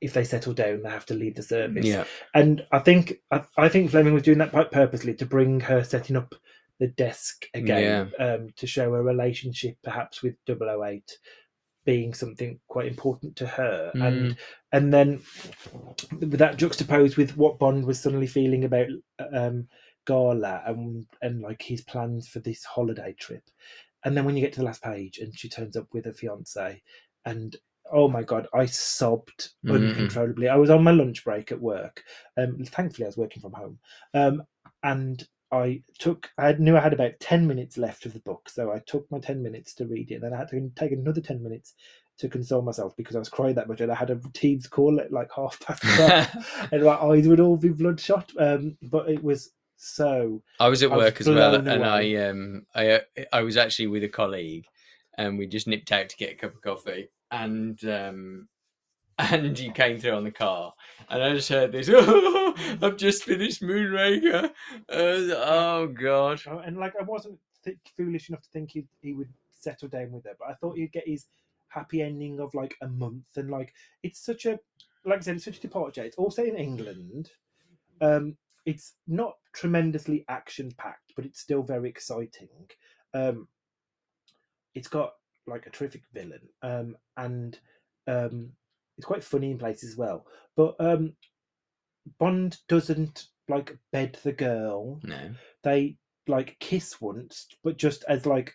If 0.00 0.12
they 0.12 0.24
settle 0.24 0.52
down, 0.52 0.82
they 0.82 0.90
have 0.90 1.06
to 1.06 1.14
leave 1.14 1.36
the 1.36 1.42
service 1.42 1.86
yeah. 1.86 2.04
and 2.34 2.66
I 2.70 2.80
think 2.80 3.14
I, 3.30 3.42
I 3.56 3.70
think 3.70 3.90
Fleming 3.90 4.12
was 4.12 4.22
doing 4.22 4.36
that 4.38 4.50
quite 4.50 4.70
purposely 4.70 5.14
to 5.14 5.24
bring 5.24 5.60
her 5.60 5.82
setting 5.82 6.16
up 6.16 6.34
the 6.78 6.88
desk 6.88 7.46
again 7.54 8.12
um, 8.18 8.48
to 8.56 8.66
show 8.66 8.94
a 8.94 9.02
relationship 9.02 9.76
perhaps 9.82 10.22
with 10.22 10.34
008 10.46 11.10
being 11.86 12.12
something 12.12 12.60
quite 12.68 12.86
important 12.86 13.34
to 13.36 13.46
her. 13.46 13.92
And 13.94 14.36
and 14.72 14.92
then 14.92 15.22
with 16.20 16.38
that 16.38 16.58
juxtaposed 16.58 17.16
with 17.16 17.36
what 17.36 17.58
Bond 17.58 17.86
was 17.86 17.98
suddenly 18.00 18.26
feeling 18.26 18.64
about 18.64 18.88
um, 19.32 19.66
Gala 20.06 20.62
and 20.66 21.06
and 21.22 21.40
like 21.40 21.62
his 21.62 21.80
plans 21.82 22.28
for 22.28 22.40
this 22.40 22.62
holiday 22.64 23.14
trip. 23.18 23.42
And 24.04 24.16
then 24.16 24.24
when 24.24 24.36
you 24.36 24.42
get 24.42 24.52
to 24.54 24.60
the 24.60 24.66
last 24.66 24.82
page 24.82 25.18
and 25.18 25.36
she 25.36 25.48
turns 25.48 25.76
up 25.76 25.86
with 25.92 26.04
her 26.04 26.12
fiance 26.12 26.82
and 27.24 27.56
oh 27.92 28.08
my 28.08 28.22
god 28.22 28.46
i 28.52 28.66
sobbed 28.66 29.50
Mhm. 29.64 29.74
uncontrollably. 29.74 30.48
I 30.48 30.56
was 30.56 30.70
on 30.70 30.82
my 30.84 30.90
lunch 30.92 31.24
break 31.24 31.50
at 31.52 31.60
work. 31.60 32.02
Um 32.36 32.62
thankfully 32.64 33.06
i 33.06 33.08
was 33.08 33.16
working 33.16 33.40
from 33.42 33.52
home. 33.52 33.78
Um 34.14 34.42
and 34.82 35.26
i 35.62 35.82
took 35.98 36.30
i 36.38 36.52
knew 36.52 36.76
i 36.76 36.80
had 36.80 36.92
about 36.92 37.18
10 37.20 37.46
minutes 37.46 37.76
left 37.76 38.06
of 38.06 38.12
the 38.12 38.20
book 38.20 38.48
so 38.48 38.72
i 38.72 38.78
took 38.86 39.10
my 39.10 39.18
10 39.18 39.42
minutes 39.42 39.74
to 39.74 39.86
read 39.86 40.10
it 40.10 40.16
And 40.16 40.24
then 40.24 40.34
i 40.34 40.38
had 40.38 40.48
to 40.48 40.70
take 40.76 40.92
another 40.92 41.20
10 41.20 41.42
minutes 41.42 41.74
to 42.18 42.28
console 42.28 42.62
myself 42.62 42.96
because 42.96 43.16
i 43.16 43.18
was 43.18 43.28
crying 43.28 43.54
that 43.56 43.68
much 43.68 43.80
and 43.80 43.92
i 43.92 43.94
had 43.94 44.10
a 44.10 44.20
Teams 44.32 44.66
call 44.66 45.00
at 45.00 45.12
like 45.12 45.30
half 45.34 45.60
past 45.60 45.82
12 45.96 46.68
and 46.72 46.84
my 46.84 46.94
eyes 46.94 47.28
would 47.28 47.40
all 47.40 47.56
be 47.56 47.68
bloodshot 47.68 48.30
um 48.38 48.76
but 48.82 49.08
it 49.08 49.22
was 49.22 49.50
so 49.76 50.42
I 50.58 50.68
was 50.68 50.82
at 50.82 50.90
I 50.90 50.96
was 50.96 51.04
work 51.04 51.20
as 51.20 51.28
well, 51.28 51.54
and 51.54 51.68
away. 51.68 52.16
I 52.16 52.28
um 52.28 52.66
I 52.74 53.00
I 53.32 53.42
was 53.42 53.56
actually 53.56 53.88
with 53.88 54.04
a 54.04 54.08
colleague, 54.08 54.66
and 55.18 55.38
we 55.38 55.46
just 55.46 55.66
nipped 55.66 55.92
out 55.92 56.08
to 56.08 56.16
get 56.16 56.32
a 56.32 56.34
cup 56.34 56.54
of 56.54 56.62
coffee, 56.62 57.08
and 57.30 57.82
um 57.84 58.48
and 59.18 59.58
you 59.58 59.72
came 59.72 59.98
through 59.98 60.12
on 60.12 60.24
the 60.24 60.30
car, 60.30 60.72
and 61.08 61.22
I 61.22 61.32
just 61.32 61.48
heard 61.48 61.72
this. 61.72 61.88
Oh, 61.90 62.54
I've 62.82 62.96
just 62.96 63.24
finished 63.24 63.62
Moonraker. 63.62 64.50
Oh 64.90 65.86
God. 65.88 66.40
Oh, 66.46 66.58
and 66.58 66.76
like 66.76 66.94
I 67.00 67.02
wasn't 67.02 67.38
th- 67.64 67.78
foolish 67.96 68.28
enough 68.28 68.42
to 68.42 68.50
think 68.50 68.72
he 68.72 68.86
he 69.00 69.12
would 69.12 69.32
settle 69.50 69.88
down 69.88 70.12
with 70.12 70.24
her, 70.24 70.34
but 70.38 70.48
I 70.48 70.54
thought 70.54 70.76
he'd 70.76 70.92
get 70.92 71.08
his 71.08 71.26
happy 71.68 72.02
ending 72.02 72.40
of 72.40 72.54
like 72.54 72.74
a 72.82 72.88
month, 72.88 73.24
and 73.36 73.50
like 73.50 73.72
it's 74.02 74.24
such 74.24 74.46
a 74.46 74.58
like 75.04 75.18
I 75.18 75.22
said, 75.22 75.36
it's 75.36 75.44
such 75.44 75.58
a 75.58 75.62
departure. 75.62 76.02
It's 76.02 76.16
also 76.16 76.44
in 76.44 76.56
England. 76.56 77.30
Um, 78.00 78.36
it's 78.66 78.94
not 79.06 79.34
tremendously 79.54 80.24
action 80.28 80.72
packed, 80.76 81.12
but 81.14 81.24
it's 81.24 81.40
still 81.40 81.62
very 81.62 81.88
exciting. 81.88 82.48
Um, 83.14 83.48
it's 84.74 84.88
got 84.88 85.12
like 85.46 85.66
a 85.66 85.70
terrific 85.70 86.02
villain, 86.12 86.48
um, 86.62 86.96
and 87.16 87.58
um, 88.08 88.50
it's 88.96 89.06
quite 89.06 89.24
funny 89.24 89.50
in 89.50 89.58
places 89.58 89.90
as 89.92 89.96
well. 89.96 90.26
But 90.56 90.74
um, 90.80 91.12
Bond 92.18 92.58
doesn't 92.68 93.26
like 93.48 93.76
bed 93.92 94.18
the 94.22 94.32
girl 94.32 95.00
No. 95.04 95.30
they 95.62 95.96
like 96.26 96.56
kiss 96.58 97.00
once, 97.00 97.46
but 97.62 97.76
just 97.76 98.04
as 98.08 98.26
like 98.26 98.54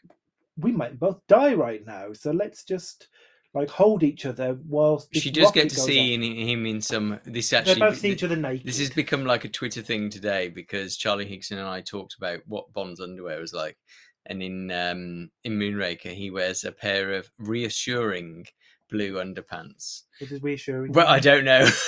we 0.58 0.72
might 0.72 1.00
both 1.00 1.20
die 1.28 1.54
right 1.54 1.86
now, 1.86 2.12
so 2.14 2.32
let's 2.32 2.64
just 2.64 3.08
like 3.54 3.70
hold 3.70 4.04
each 4.04 4.26
other 4.26 4.58
whilst 4.68 5.14
She 5.14 5.30
does 5.32 5.52
get 5.52 5.70
to 5.70 5.76
see 5.76 6.14
in, 6.14 6.22
him 6.22 6.66
in 6.66 6.82
some. 6.82 7.20
This 7.26 7.50
They 7.50 7.58
actually. 7.58 7.80
both 7.80 7.98
see 7.98 8.12
each 8.12 8.24
other 8.24 8.36
naked. 8.36 8.66
This 8.66 8.80
has 8.80 8.90
become 8.90 9.26
like 9.26 9.44
a 9.46 9.50
Twitter 9.50 9.82
thing 9.82 10.10
today 10.10 10.48
because 10.50 10.96
Charlie 10.98 11.26
Higson 11.26 11.58
and 11.58 11.68
I 11.68 11.82
talked 11.82 12.16
about 12.18 12.40
what 12.48 12.72
Bond's 12.74 13.02
underwear 13.02 13.40
was 13.40 13.54
like, 13.54 13.78
and 14.26 14.42
in 14.42 14.72
um, 14.72 15.30
in 15.44 15.60
Moonraker 15.60 16.14
he 16.14 16.32
wears 16.32 16.64
a 16.64 16.72
pair 16.72 17.14
of 17.14 17.30
reassuring 17.40 18.46
blue 18.92 19.14
underpants. 19.16 20.04
It 20.20 20.32
is 20.32 20.44
reassuring. 20.44 20.92
Well, 20.92 21.08
I 21.08 21.20
don't 21.20 21.46
know, 21.46 21.68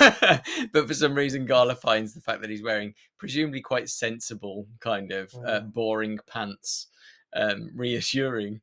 but 0.72 0.88
for 0.88 0.94
some 0.94 1.14
reason 1.14 1.46
Gala 1.46 1.76
finds 1.76 2.14
the 2.14 2.20
fact 2.20 2.40
that 2.40 2.50
he's 2.50 2.62
wearing 2.62 2.94
presumably 3.18 3.60
quite 3.60 3.88
sensible 3.88 4.66
kind 4.80 5.12
of 5.12 5.32
uh, 5.46 5.60
Mm. 5.60 5.72
boring 5.72 6.18
pants 6.26 6.88
um, 7.36 7.70
reassuring. 7.76 8.60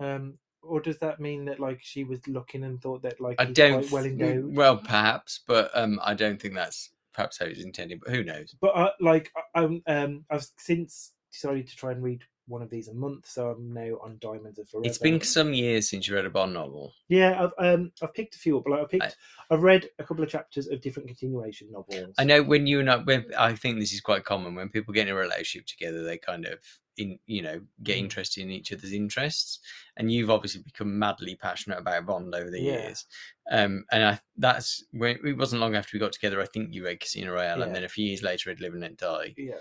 Um, 0.00 0.38
or 0.62 0.80
does 0.80 0.98
that 0.98 1.20
mean 1.20 1.44
that 1.46 1.60
like 1.60 1.78
she 1.80 2.04
was 2.04 2.26
looking 2.28 2.64
and 2.64 2.80
thought 2.82 3.02
that 3.02 3.20
like 3.20 3.36
I 3.40 3.46
he's 3.46 3.54
don't. 3.56 3.80
quite 3.80 3.90
well 3.92 4.04
endowed? 4.04 4.54
well, 4.54 4.76
perhaps, 4.76 5.40
but 5.46 5.70
um, 5.74 5.98
I 6.02 6.14
don't 6.14 6.40
think 6.42 6.54
that's 6.54 6.90
perhaps 7.14 7.38
how 7.38 7.46
it's 7.46 7.62
intended. 7.62 8.00
But 8.04 8.14
who 8.14 8.24
knows? 8.24 8.54
but 8.60 8.76
uh, 8.76 8.90
like 9.00 9.30
I- 9.36 9.60
I'm 9.62 9.82
um 9.86 10.24
I've 10.30 10.46
since 10.58 11.12
decided 11.32 11.68
to 11.68 11.76
try 11.76 11.92
and 11.92 12.02
read 12.02 12.22
one 12.48 12.62
of 12.62 12.70
these 12.70 12.88
a 12.88 12.94
month, 12.94 13.26
so 13.28 13.50
I'm 13.50 13.72
now 13.72 13.98
on 14.02 14.16
Diamonds 14.20 14.58
Are 14.58 14.64
Forever. 14.64 14.86
It's 14.86 14.98
been 14.98 15.20
some 15.20 15.52
years 15.52 15.88
since 15.90 16.08
you 16.08 16.14
read 16.14 16.24
a 16.24 16.30
Bond 16.30 16.54
novel. 16.54 16.94
yeah, 17.08 17.44
I've 17.44 17.52
um 17.76 17.92
I've 18.02 18.14
picked 18.14 18.34
a 18.34 18.38
few 18.38 18.58
up. 18.58 18.66
Like 18.66 18.80
I 18.80 18.84
picked, 18.86 19.02
I- 19.04 19.54
I've 19.54 19.62
read 19.62 19.88
a 19.98 20.04
couple 20.04 20.24
of 20.24 20.30
chapters 20.30 20.66
of 20.66 20.80
different 20.80 21.08
continuation 21.08 21.70
novels. 21.70 22.14
I 22.18 22.24
know 22.24 22.42
when 22.42 22.66
you 22.66 22.80
and 22.80 22.90
I, 22.90 22.96
when, 22.96 23.26
I 23.38 23.54
think 23.54 23.78
this 23.78 23.92
is 23.92 24.00
quite 24.00 24.24
common 24.24 24.54
when 24.54 24.68
people 24.70 24.92
get 24.94 25.06
in 25.08 25.14
a 25.14 25.18
relationship 25.18 25.66
together, 25.66 26.02
they 26.02 26.18
kind 26.18 26.46
of 26.46 26.58
in 26.96 27.18
you 27.26 27.42
know 27.42 27.60
get 27.84 27.96
Mm. 27.96 28.00
interested 28.04 28.42
in 28.42 28.50
each 28.50 28.72
other's 28.72 28.92
interests, 28.92 29.60
and 29.96 30.10
you've 30.10 30.30
obviously 30.30 30.62
become 30.62 30.98
madly 30.98 31.36
passionate 31.36 31.78
about 31.78 32.06
Bond 32.06 32.34
over 32.34 32.50
the 32.50 32.60
Yeah. 32.60 32.72
years. 32.82 33.06
Um, 33.50 33.84
and 33.92 34.04
I 34.04 34.20
that's 34.36 34.84
when 34.92 35.18
it 35.24 35.36
wasn't 35.36 35.60
long 35.60 35.74
after 35.76 35.90
we 35.94 36.00
got 36.00 36.12
together. 36.12 36.40
I 36.40 36.46
think 36.46 36.72
you 36.74 36.84
read 36.84 37.00
Casino 37.00 37.32
Royale, 37.32 37.58
Yeah. 37.58 37.64
and 37.66 37.74
then 37.74 37.84
a 37.84 37.88
few 37.88 38.06
years 38.06 38.22
later, 38.22 38.50
read 38.50 38.60
Live 38.60 38.72
and 38.72 38.80
Let 38.82 38.96
Die. 38.96 39.34
Yeah, 39.36 39.54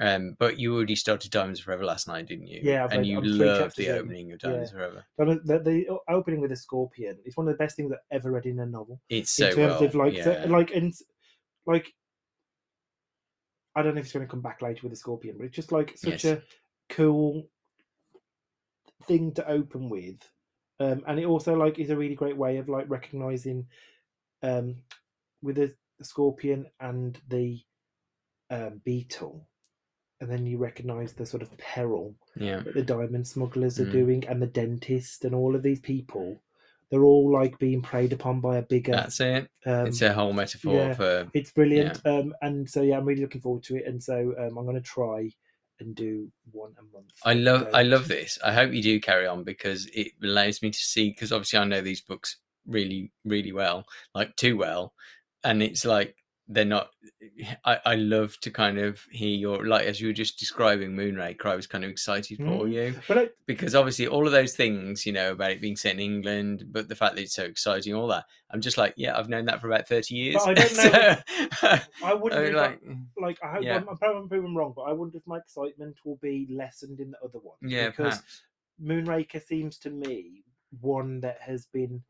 Um, 0.00 0.36
but 0.38 0.58
you 0.58 0.74
already 0.74 0.94
started 0.94 1.30
Diamonds 1.30 1.60
Forever 1.60 1.84
last 1.84 2.06
night, 2.06 2.26
didn't 2.26 2.48
you? 2.48 2.60
Yeah, 2.62 2.84
I've 2.84 2.92
and 2.92 3.00
read- 3.00 3.08
you 3.08 3.20
loved 3.22 3.76
the 3.76 3.88
in. 3.88 3.98
opening 3.98 4.32
of 4.32 4.38
Diamonds 4.40 4.70
Forever. 4.70 5.04
But 5.16 5.46
the, 5.46 5.58
the 5.58 5.98
opening 6.08 6.40
with 6.40 6.52
a 6.52 6.56
scorpion 6.56 7.16
is 7.24 7.36
one 7.36 7.48
of 7.48 7.54
the 7.54 7.58
best 7.58 7.76
things 7.76 7.92
I've 7.92 7.98
ever 8.10 8.30
read 8.32 8.46
in 8.46 8.60
a 8.60 8.66
novel. 8.66 9.00
It's 9.08 9.30
so 9.30 9.48
in 9.48 9.54
terms 9.56 9.80
well, 9.80 9.84
of 9.84 9.94
like, 9.94 10.14
yeah. 10.14 10.24
so- 10.24 10.44
like, 10.48 10.70
and 10.72 10.92
like, 11.66 11.92
I 13.74 13.82
don't 13.82 13.94
know 13.94 14.00
if 14.00 14.06
it's 14.06 14.12
going 14.14 14.26
to 14.26 14.30
come 14.30 14.42
back 14.42 14.62
later 14.62 14.80
with 14.82 14.92
the 14.92 14.96
scorpion, 14.96 15.36
but 15.38 15.44
it's 15.46 15.56
just 15.56 15.72
like 15.72 15.96
such 15.96 16.24
Yes. 16.24 16.38
a 16.38 16.42
cool 16.90 17.48
thing 19.04 19.32
to 19.34 19.48
open 19.48 19.88
with, 19.88 20.16
um, 20.80 21.02
and 21.06 21.18
it 21.18 21.26
also 21.26 21.54
like 21.54 21.78
is 21.78 21.90
a 21.90 21.96
really 21.96 22.14
great 22.14 22.36
way 22.36 22.56
of 22.58 22.68
like 22.68 22.88
recognizing, 22.88 23.66
um, 24.42 24.76
with 25.42 25.56
the, 25.56 25.74
the 25.98 26.04
scorpion 26.04 26.66
and 26.80 27.18
the 27.28 27.60
um, 28.50 28.80
beetle, 28.84 29.46
and 30.20 30.30
then 30.30 30.46
you 30.46 30.58
recognise 30.58 31.12
the 31.12 31.26
sort 31.26 31.42
of 31.42 31.56
peril 31.58 32.14
Yeah. 32.36 32.60
that 32.60 32.74
the 32.74 32.82
diamond 32.82 33.26
smugglers 33.26 33.78
are 33.80 33.86
Mm. 33.86 33.92
doing, 33.92 34.26
and 34.28 34.40
the 34.40 34.46
dentist, 34.46 35.24
and 35.24 35.34
all 35.34 35.54
of 35.54 35.62
these 35.62 35.80
people. 35.80 36.42
They're 36.90 37.02
all 37.04 37.32
like 37.32 37.58
being 37.58 37.82
preyed 37.82 38.12
upon 38.12 38.40
by 38.40 38.58
a 38.58 38.62
bigger. 38.62 38.92
That's 38.92 39.18
it. 39.20 39.50
um, 39.66 39.88
It's 39.88 40.02
a 40.02 40.12
whole 40.12 40.32
metaphor 40.32 40.74
yeah. 40.74 40.94
for 40.94 41.28
it's 41.34 41.50
brilliant. 41.50 42.00
Um, 42.06 42.32
and 42.42 42.70
so 42.70 42.82
yeah, 42.82 42.96
I'm 42.96 43.04
really 43.04 43.22
looking 43.22 43.40
forward 43.40 43.64
to 43.64 43.76
it. 43.76 43.86
And 43.86 44.00
so 44.02 44.34
um, 44.38 44.56
I'm 44.56 44.64
going 44.64 44.76
to 44.76 44.80
try 44.80 45.28
and 45.80 45.96
do 45.96 46.30
one 46.52 46.72
a 46.78 46.82
month. 46.94 47.10
I 47.24 47.34
love 47.34 47.68
I 47.74 47.82
love 47.82 48.06
this. 48.06 48.38
I 48.42 48.52
hope 48.52 48.72
you 48.72 48.82
do 48.82 49.00
carry 49.00 49.26
on 49.26 49.42
because 49.42 49.86
it 49.94 50.12
allows 50.22 50.62
me 50.62 50.70
to 50.70 50.78
see 50.78 51.10
because 51.10 51.32
obviously 51.32 51.58
I 51.58 51.64
know 51.64 51.80
these 51.80 52.00
books 52.02 52.36
really 52.66 53.12
really 53.24 53.52
well, 53.52 53.84
like 54.14 54.36
too 54.36 54.56
well, 54.56 54.94
and 55.42 55.62
it's 55.64 55.84
like 55.84 56.14
they're 56.48 56.64
not. 56.64 56.90
I 57.64 57.78
I 57.84 57.94
love 57.96 58.38
to 58.40 58.50
kind 58.50 58.78
of 58.78 59.00
hear 59.10 59.28
your 59.36 59.66
like 59.66 59.86
as 59.86 60.00
you 60.00 60.08
were 60.08 60.12
just 60.12 60.38
describing 60.38 60.90
Moonraker. 60.92 61.46
I 61.46 61.56
was 61.56 61.66
kind 61.66 61.84
of 61.84 61.90
excited 61.90 62.38
for 62.38 62.44
Mm. 62.66 62.72
you 62.72 62.94
But 63.08 63.18
I, 63.18 63.28
because 63.46 63.74
obviously 63.74 64.06
all 64.06 64.26
of 64.26 64.32
those 64.32 64.54
things 64.54 65.04
you 65.06 65.12
know 65.12 65.32
about 65.32 65.50
it 65.52 65.60
being 65.60 65.76
set 65.76 65.94
in 65.94 66.00
England, 66.00 66.64
but 66.70 66.88
the 66.88 66.94
fact 66.94 67.16
that 67.16 67.22
it's 67.22 67.34
so 67.34 67.44
exciting, 67.44 67.94
all 67.94 68.08
that. 68.08 68.24
I'm 68.50 68.60
just 68.60 68.78
like, 68.78 68.94
yeah, 68.96 69.18
I've 69.18 69.28
known 69.28 69.46
that 69.46 69.60
for 69.60 69.66
about 69.68 69.88
thirty 69.88 70.14
years. 70.14 70.36
I 70.46 70.54
don't 70.54 70.76
know- 70.76 71.16
So, 71.60 71.78
I 72.04 72.14
wouldn't 72.14 72.54
like, 72.54 72.80
I, 72.86 73.20
like. 73.20 73.38
I 73.42 73.52
hope 73.52 73.62
yeah. 73.64 73.76
I'm, 73.76 73.88
I'm 73.88 73.96
probably 73.96 74.28
proven 74.28 74.54
wrong, 74.54 74.72
but 74.76 74.82
I 74.82 74.92
wonder 74.92 75.16
if 75.18 75.26
my 75.26 75.38
excitement 75.38 75.96
will 76.04 76.18
be 76.22 76.46
lessened 76.50 77.00
in 77.00 77.10
the 77.10 77.18
other 77.24 77.38
one. 77.38 77.56
yeah, 77.62 77.88
because 77.88 78.18
perhaps. 78.18 78.42
Moonraker 78.82 79.42
seems 79.44 79.78
to 79.78 79.90
me 79.90 80.44
one 80.80 81.20
that 81.20 81.40
has 81.40 81.66
been 81.72 82.02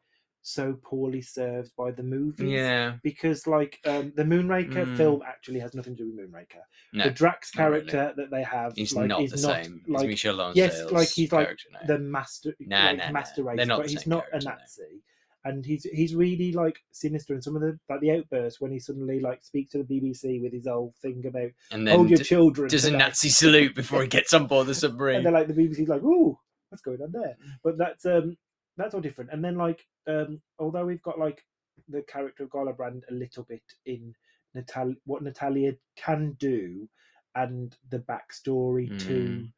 so 0.48 0.78
poorly 0.84 1.20
served 1.20 1.72
by 1.76 1.90
the 1.90 2.02
movies. 2.04 2.48
yeah, 2.48 2.94
Because 3.02 3.46
like 3.48 3.80
um, 3.84 4.12
the 4.16 4.22
Moonraker 4.22 4.84
Mm. 4.86 4.96
film 4.96 5.22
actually 5.26 5.58
has 5.58 5.74
nothing 5.74 5.96
to 5.96 6.04
do 6.04 6.10
with 6.14 6.30
Moonraker. 6.30 6.62
no, 6.92 7.04
the 7.04 7.10
Drax 7.10 7.54
not 7.56 7.70
really. 7.72 7.86
character 7.90 8.14
that 8.16 8.30
they 8.30 8.44
have 8.44 8.72
He's 8.76 8.94
like, 8.94 9.08
not 9.08 9.22
is 9.22 9.32
the 9.32 9.48
not 9.48 9.64
same. 9.64 9.82
like 9.88 10.02
He's 10.02 10.08
Michel 10.24 10.52
yes, 10.54 10.90
like 10.92 11.08
he's 11.08 11.32
like 11.32 11.46
character 11.46 11.64
now. 11.72 11.80
the 11.88 11.98
master, 11.98 12.54
Nah, 12.60 12.76
like 12.86 12.98
nah, 12.98 13.06
nah. 13.06 13.12
master 13.12 13.42
race, 13.42 13.66
not 13.66 13.78
but 13.80 13.90
he's 13.90 14.06
not 14.06 14.24
a 14.28 14.38
character. 14.38 14.50
Nazi. 14.60 15.02
And 15.44 15.64
he's 15.64 15.82
he's 15.84 16.14
really 16.14 16.52
like 16.52 16.76
sinister, 16.92 17.32
and 17.34 17.42
some 17.42 17.54
of 17.56 17.62
the 17.62 17.76
like 17.88 18.00
the 18.00 18.12
outbursts 18.12 18.60
when 18.60 18.70
he 18.72 18.78
suddenly 18.80 19.18
like 19.20 19.42
speaks 19.44 19.72
to 19.72 19.78
the 19.78 19.84
BBC 19.84 20.40
with 20.42 20.52
his 20.52 20.66
old 20.68 20.94
thing 21.02 21.24
about 21.26 21.50
and 21.72 21.86
then 21.86 21.94
hold 21.96 22.08
your 22.10 22.18
d- 22.18 22.24
children. 22.24 22.68
does 22.68 22.84
a. 22.84 22.90
Nazi 22.90 23.28
salute 23.28 23.74
before 23.74 24.02
he 24.02 24.08
gets 24.08 24.32
on 24.34 24.46
board 24.46 24.66
the 24.68 24.74
submarine 24.74 25.16
and 25.18 25.26
they're 25.26 25.32
like 25.32 25.46
the 25.48 25.54
BBC's 25.54 25.88
like, 25.88 26.02
"Ooh, 26.02 26.36
what's 26.70 26.82
going 26.82 27.00
on 27.02 27.12
there?" 27.12 27.36
Mm. 27.40 27.50
But 27.62 27.78
that's 27.78 28.04
um 28.06 28.36
that's 28.76 28.94
all 28.94 29.00
different. 29.00 29.30
And 29.32 29.44
then 29.44 29.56
like 29.56 29.84
um 30.06 30.40
although 30.58 30.84
we've 30.86 31.02
got 31.02 31.18
like 31.18 31.44
the 31.88 32.02
character 32.02 32.44
of 32.44 32.50
Gala 32.50 32.72
Brand 32.72 33.04
a 33.10 33.14
little 33.14 33.44
bit 33.44 33.62
in 33.86 34.14
Natal 34.54 34.94
what 35.04 35.22
Natalia 35.22 35.72
can 35.96 36.32
do, 36.38 36.88
and 37.34 37.76
the 37.90 37.98
backstory 38.00 38.90
Mm. 38.90 38.98
to 39.06 39.48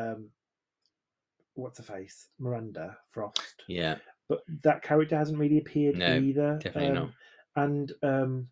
um 0.00 0.30
what's 1.54 1.78
her 1.78 1.84
face 1.84 2.28
Miranda 2.38 2.96
Frost, 3.10 3.62
yeah, 3.68 3.96
but 4.28 4.40
that 4.62 4.82
character 4.82 5.16
hasn't 5.16 5.38
really 5.38 5.58
appeared 5.58 5.96
No, 5.96 6.18
either. 6.18 6.58
definitely 6.62 6.88
um, 6.88 6.94
not. 6.94 7.10
And 7.56 7.92
um 8.02 8.48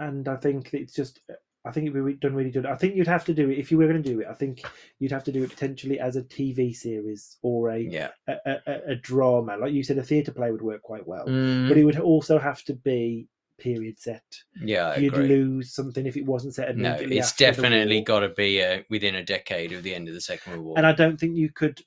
and 0.00 0.28
I 0.28 0.36
think 0.36 0.72
it's 0.74 0.94
just. 0.94 1.20
I 1.64 1.70
think 1.72 1.88
it'd 1.88 2.04
be 2.06 2.14
done 2.14 2.34
really 2.34 2.50
good. 2.50 2.66
I 2.66 2.76
think 2.76 2.94
you'd 2.94 3.06
have 3.08 3.24
to 3.26 3.34
do 3.34 3.50
it 3.50 3.58
if 3.58 3.70
you 3.70 3.78
were 3.78 3.88
going 3.88 4.02
to 4.02 4.08
do 4.12 4.20
it. 4.20 4.26
I 4.30 4.34
think 4.34 4.62
you'd 5.00 5.12
have 5.12 5.24
to 5.24 5.32
do 5.32 5.42
it 5.42 5.50
potentially 5.50 5.98
as 5.98 6.16
a 6.16 6.22
TV 6.22 6.74
series 6.74 7.36
or 7.42 7.70
a 7.70 7.78
Yeah. 7.78 8.10
a, 8.28 8.36
a, 8.46 8.80
a- 8.92 8.94
drama. 8.96 9.56
Like 9.56 9.72
you 9.72 9.82
said, 9.82 9.98
a 9.98 10.02
theatre 10.02 10.32
play 10.32 10.50
would 10.52 10.62
work 10.62 10.82
quite 10.82 11.06
well, 11.06 11.26
Mm, 11.26 11.68
but 11.68 11.76
it 11.76 11.84
would 11.84 11.98
also 11.98 12.38
have 12.38 12.62
to 12.64 12.74
be 12.74 13.28
period 13.58 13.98
set. 13.98 14.22
yeah, 14.62 14.90
I 14.90 14.96
You'd 14.98 15.14
agree. 15.14 15.28
lose 15.28 15.74
something 15.74 16.06
if 16.06 16.16
it 16.16 16.24
wasn't 16.24 16.54
set 16.54 16.76
No, 16.76 16.94
it's 16.98 17.34
definitely 17.34 18.00
got 18.02 18.20
to 18.20 18.28
be 18.28 18.62
uh, 18.62 18.82
within 18.88 19.16
a 19.16 19.24
decade 19.24 19.72
of 19.72 19.82
the 19.82 19.94
end 19.94 20.06
of 20.06 20.14
the 20.14 20.20
Second 20.20 20.52
World 20.52 20.64
War. 20.64 20.78
And 20.78 20.86
I 20.86 20.92
don't 20.92 21.18
think 21.18 21.36
you 21.36 21.50
could 21.50 21.80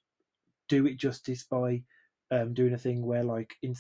do 0.68 0.86
it 0.86 0.98
justice 0.98 1.44
by 1.50 1.82
um, 2.30 2.54
doing 2.54 2.74
a 2.74 2.78
thing 2.78 3.06
where 3.06 3.24
like 3.24 3.54
in, 3.62 3.74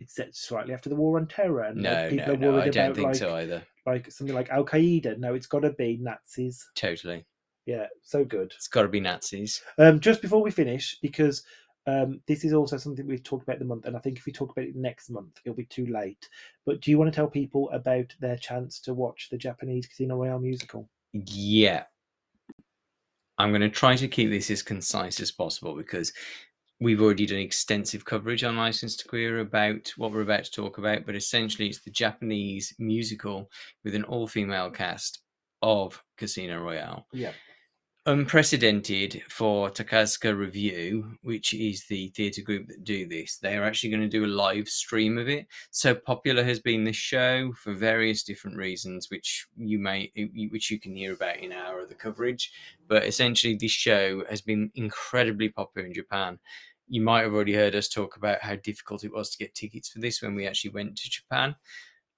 it's 0.00 0.14
set 0.14 0.34
slightly 0.34 0.72
after 0.74 0.88
the 0.88 0.96
war 0.96 1.18
on 1.18 1.26
terror, 1.26 1.62
and 1.62 1.82
no, 1.82 1.92
like, 1.92 2.10
people 2.10 2.26
no, 2.26 2.32
are 2.32 2.36
no, 2.36 2.52
worried 2.52 2.62
I 2.62 2.70
don't 2.70 2.84
about 2.86 2.96
think 2.96 3.06
like 3.08 3.16
so 3.16 3.34
either. 3.36 3.62
like 3.86 4.10
something 4.10 4.34
like 4.36 4.50
Al 4.50 4.64
Qaeda. 4.64 5.18
No, 5.18 5.34
it's 5.34 5.46
got 5.46 5.60
to 5.60 5.70
be 5.72 5.98
Nazis. 6.00 6.66
Totally, 6.74 7.24
Yeah, 7.66 7.86
so 8.02 8.24
good. 8.24 8.52
it's 8.56 8.68
got 8.68 8.82
to 8.82 8.88
be 8.88 9.00
Nazis. 9.00 9.62
Um, 9.78 10.00
just 10.00 10.22
before 10.22 10.42
we 10.42 10.50
finish, 10.50 10.98
because 11.02 11.42
um, 11.86 12.20
this 12.26 12.44
is 12.44 12.52
also 12.52 12.76
something 12.76 13.06
we've 13.06 13.22
talked 13.22 13.44
about 13.44 13.58
the 13.58 13.64
month, 13.64 13.86
and 13.86 13.96
I 13.96 14.00
think 14.00 14.18
if 14.18 14.26
we 14.26 14.32
talk 14.32 14.50
about 14.52 14.66
it 14.66 14.76
next 14.76 15.08
month, 15.10 15.40
it'll 15.44 15.56
be 15.56 15.64
too 15.64 15.86
late. 15.86 16.28
But 16.66 16.80
do 16.80 16.90
you 16.90 16.98
want 16.98 17.10
to 17.12 17.16
tell 17.16 17.28
people 17.28 17.70
about 17.70 18.14
their 18.20 18.36
chance 18.36 18.78
to 18.80 18.94
watch 18.94 19.28
the 19.30 19.38
Japanese 19.38 19.86
Casino 19.86 20.16
Royale 20.16 20.38
musical? 20.38 20.88
Yeah. 21.12 21.84
I'm 23.38 23.50
going 23.50 23.62
to 23.62 23.70
try 23.70 23.94
to 23.96 24.08
keep 24.08 24.30
this 24.30 24.50
as 24.50 24.62
concise 24.62 25.20
as 25.20 25.30
possible 25.30 25.74
because 25.76 26.12
we've 26.80 27.02
already 27.02 27.26
done 27.26 27.38
extensive 27.38 28.04
coverage 28.04 28.44
on 28.44 28.56
License 28.56 28.96
to 28.96 29.08
Queer 29.08 29.40
about 29.40 29.92
what 29.96 30.12
we're 30.12 30.22
about 30.22 30.44
to 30.44 30.50
talk 30.50 30.78
about, 30.78 31.06
but 31.06 31.16
essentially 31.16 31.68
it's 31.68 31.80
the 31.80 31.90
Japanese 31.90 32.74
musical 32.78 33.50
with 33.84 33.94
an 33.94 34.04
all 34.04 34.28
female 34.28 34.70
cast 34.70 35.20
of 35.62 36.02
Casino 36.16 36.62
Royale. 36.62 37.06
Yeah. 37.12 37.32
Unprecedented 38.06 39.20
for 39.28 39.68
Takarazuka 39.68 40.38
Revue, 40.38 41.18
which 41.20 41.52
is 41.52 41.84
the 41.88 42.08
theatre 42.16 42.40
group 42.40 42.66
that 42.68 42.82
do 42.82 43.06
this. 43.06 43.36
They 43.36 43.54
are 43.54 43.64
actually 43.64 43.90
going 43.90 44.02
to 44.02 44.08
do 44.08 44.24
a 44.24 44.26
live 44.26 44.66
stream 44.66 45.18
of 45.18 45.28
it. 45.28 45.46
So 45.72 45.94
popular 45.94 46.42
has 46.42 46.58
been 46.58 46.84
this 46.84 46.96
show 46.96 47.52
for 47.52 47.74
various 47.74 48.22
different 48.22 48.56
reasons, 48.56 49.08
which 49.10 49.46
you 49.58 49.78
may, 49.78 50.10
which 50.50 50.70
you 50.70 50.80
can 50.80 50.94
hear 50.94 51.12
about 51.12 51.36
in 51.36 51.52
our 51.52 51.82
other 51.82 51.94
coverage. 51.94 52.50
But 52.86 53.04
essentially, 53.04 53.58
this 53.60 53.72
show 53.72 54.24
has 54.30 54.40
been 54.40 54.70
incredibly 54.74 55.50
popular 55.50 55.86
in 55.86 55.92
Japan. 55.92 56.38
You 56.88 57.02
might 57.02 57.22
have 57.22 57.34
already 57.34 57.54
heard 57.54 57.74
us 57.74 57.88
talk 57.88 58.16
about 58.16 58.42
how 58.42 58.56
difficult 58.56 59.04
it 59.04 59.12
was 59.12 59.30
to 59.30 59.38
get 59.38 59.54
tickets 59.54 59.88
for 59.88 60.00
this 60.00 60.22
when 60.22 60.34
we 60.34 60.46
actually 60.46 60.70
went 60.70 60.96
to 60.96 61.10
Japan. 61.10 61.54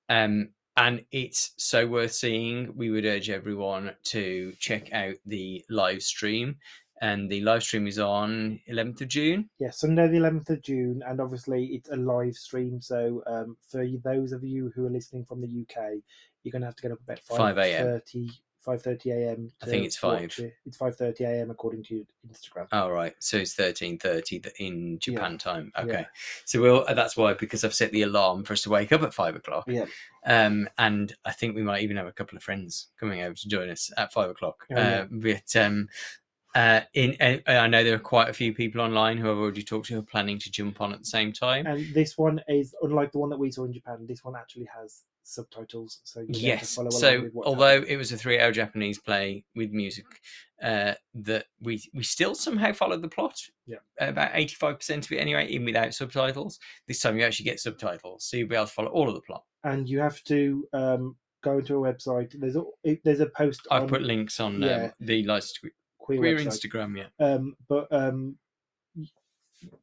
Um, 0.09 0.51
and 0.77 1.05
it's 1.11 1.53
so 1.59 1.87
worth 1.87 2.12
seeing. 2.12 2.75
We 2.77 2.91
would 2.91 3.05
urge 3.05 3.31
everyone 3.31 3.93
to 4.05 4.53
check 4.59 4.93
out 4.93 5.14
the 5.27 5.64
live 5.68 6.03
stream. 6.03 6.57
And 7.03 7.31
the 7.31 7.41
live 7.41 7.62
stream 7.62 7.87
is 7.87 7.99
on 7.99 8.61
11th 8.71 9.01
of 9.01 9.09
June. 9.09 9.49
Yeah, 9.59 9.71
Sunday 9.71 10.09
the 10.09 10.18
11th 10.18 10.51
of 10.51 10.62
June, 10.62 11.03
and 11.07 11.18
obviously 11.18 11.66
it's 11.66 11.89
a 11.89 11.97
live 11.97 12.35
stream. 12.35 12.81
So 12.81 13.23
um, 13.27 13.57
for 13.71 13.87
those 14.05 14.33
of 14.33 14.45
you 14.45 14.71
who 14.75 14.87
are 14.87 14.91
listening 14.91 15.25
from 15.25 15.41
the 15.41 15.47
UK, 15.49 15.95
you're 16.43 16.53
going 16.53 16.61
to 16.61 16.66
have 16.66 16.77
to 16.77 16.83
get 16.83 16.93
up 16.93 17.01
about 17.03 17.21
5 17.21 17.59
a.m.. 17.59 18.01
5.30 18.67 19.07
5.30 19.07 19.07
a.m. 19.13 19.53
I 19.63 19.67
think 19.67 19.87
it's 19.87 19.97
5. 19.97 20.23
it. 20.39 20.55
It's 20.67 20.77
5.30 20.79 21.21
a.m. 21.23 21.51
according 21.51 21.83
to 21.85 21.95
your 21.97 22.05
Instagram. 22.29 22.67
Oh 22.73 22.91
right, 22.91 23.15
so 23.19 23.39
it's 23.39 23.55
thirteen 23.55 23.99
thirty 23.99 24.43
in 24.59 24.93
Yeah. 24.93 24.99
Japan 25.01 25.39
time. 25.39 25.73
Yeah. 25.77 25.83
Okay, 25.85 26.07
so 26.45 26.61
we'll. 26.61 26.85
uh, 26.87 26.95
That's 26.95 27.17
why 27.17 27.35
because 27.35 27.65
I've 27.65 27.75
set 27.75 27.93
the 27.93 28.03
alarm 28.03 28.45
for 28.45 28.53
us 28.53 28.63
to 28.63 28.71
wake 28.71 28.93
up 28.93 29.03
at 29.03 29.15
five 29.15 29.35
o'clock. 29.35 29.65
Yeah. 29.67 29.87
Um, 30.27 30.69
and 30.79 31.15
I 31.25 31.33
think 31.33 31.55
we 31.57 31.63
might 31.63 31.83
even 31.83 31.97
have 31.97 32.07
a 32.07 32.13
couple 32.13 32.37
of 32.37 32.43
friends 32.43 32.89
coming 32.99 33.23
over 33.23 33.35
to 33.35 33.49
join 33.49 33.71
us 33.71 33.91
at 33.97 34.13
five 34.13 34.31
o'clock. 34.31 34.67
Oh, 34.71 34.77
yeah. 34.77 35.01
uh, 35.01 35.07
but 35.11 35.57
um, 35.57 35.89
uh, 36.55 36.81
in 36.95 37.17
uh, 37.21 37.39
I 37.51 37.67
know 37.69 37.83
there 37.85 37.95
are 37.95 37.99
quite 37.99 38.29
a 38.29 38.33
few 38.35 38.53
people 38.53 38.81
online 38.81 39.17
who 39.17 39.31
I've 39.31 39.39
already 39.39 39.63
talked 39.63 39.87
to 39.87 39.95
who 39.95 40.01
are 40.01 40.03
planning 40.03 40.39
to 40.41 40.51
jump 40.51 40.81
on 40.81 40.93
at 40.93 40.99
the 40.99 41.05
same 41.07 41.33
time. 41.33 41.67
And 41.67 41.95
this 41.95 42.19
one 42.19 42.41
is 42.49 42.75
unlike 42.83 43.13
the 43.13 43.19
one 43.19 43.31
that 43.31 43.39
we 43.39 43.51
saw 43.53 43.65
in 43.65 43.73
Japan. 43.73 44.05
This 44.07 44.25
one 44.25 44.35
actually 44.37 44.69
has 44.77 45.05
subtitles, 45.23 46.01
so 46.05 46.25
Yes. 46.29 46.79
So 46.91 47.29
although 47.45 47.81
happening. 47.81 47.91
it 47.91 47.97
was 47.97 48.12
a 48.12 48.16
three-hour 48.16 48.53
Japanese 48.53 48.99
play 48.99 49.45
with 49.55 49.71
music, 49.71 50.07
uh, 50.62 50.95
that 51.14 51.47
we 51.61 51.83
we 51.95 52.03
still 52.03 52.35
somehow 52.35 52.73
followed 52.73 53.03
the 53.03 53.09
plot. 53.09 53.39
Yeah. 53.66 53.79
About 53.99 54.31
eighty-five 54.35 54.79
percent 54.79 55.07
of 55.07 55.12
it 55.12 55.18
anyway, 55.18 55.47
even 55.49 55.66
without 55.66 55.95
subtitles. 55.95 56.59
This 56.89 57.01
time 57.01 57.16
you 57.18 57.25
actually 57.25 57.45
get 57.45 57.61
subtitles, 57.61 58.25
so 58.25 58.37
you'll 58.37 58.49
be 58.49 58.57
able 58.57 58.66
to 58.66 58.73
follow 58.73 58.91
all 58.91 59.09
of 59.09 59.14
the 59.14 59.21
plot. 59.23 59.45
and 59.64 59.89
you 59.89 60.01
have 60.01 60.23
to 60.25 60.66
um, 60.73 61.16
go 61.43 61.59
into 61.59 61.77
a 61.85 61.93
website. 61.93 62.35
There's 62.39 62.57
a 62.57 62.64
there's 63.05 63.21
a 63.21 63.27
post. 63.27 63.66
I've 63.71 63.83
on 63.83 63.89
put 63.89 64.03
links 64.03 64.41
on 64.41 64.62
yeah. 64.62 64.85
um, 64.85 64.93
the 65.01 65.25
license 65.25 65.59
queer, 65.99 66.18
queer. 66.18 66.39
Instagram. 66.39 66.97
Yeah. 66.97 67.27
Um, 67.27 67.55
but 67.68 67.87
um, 67.93 68.37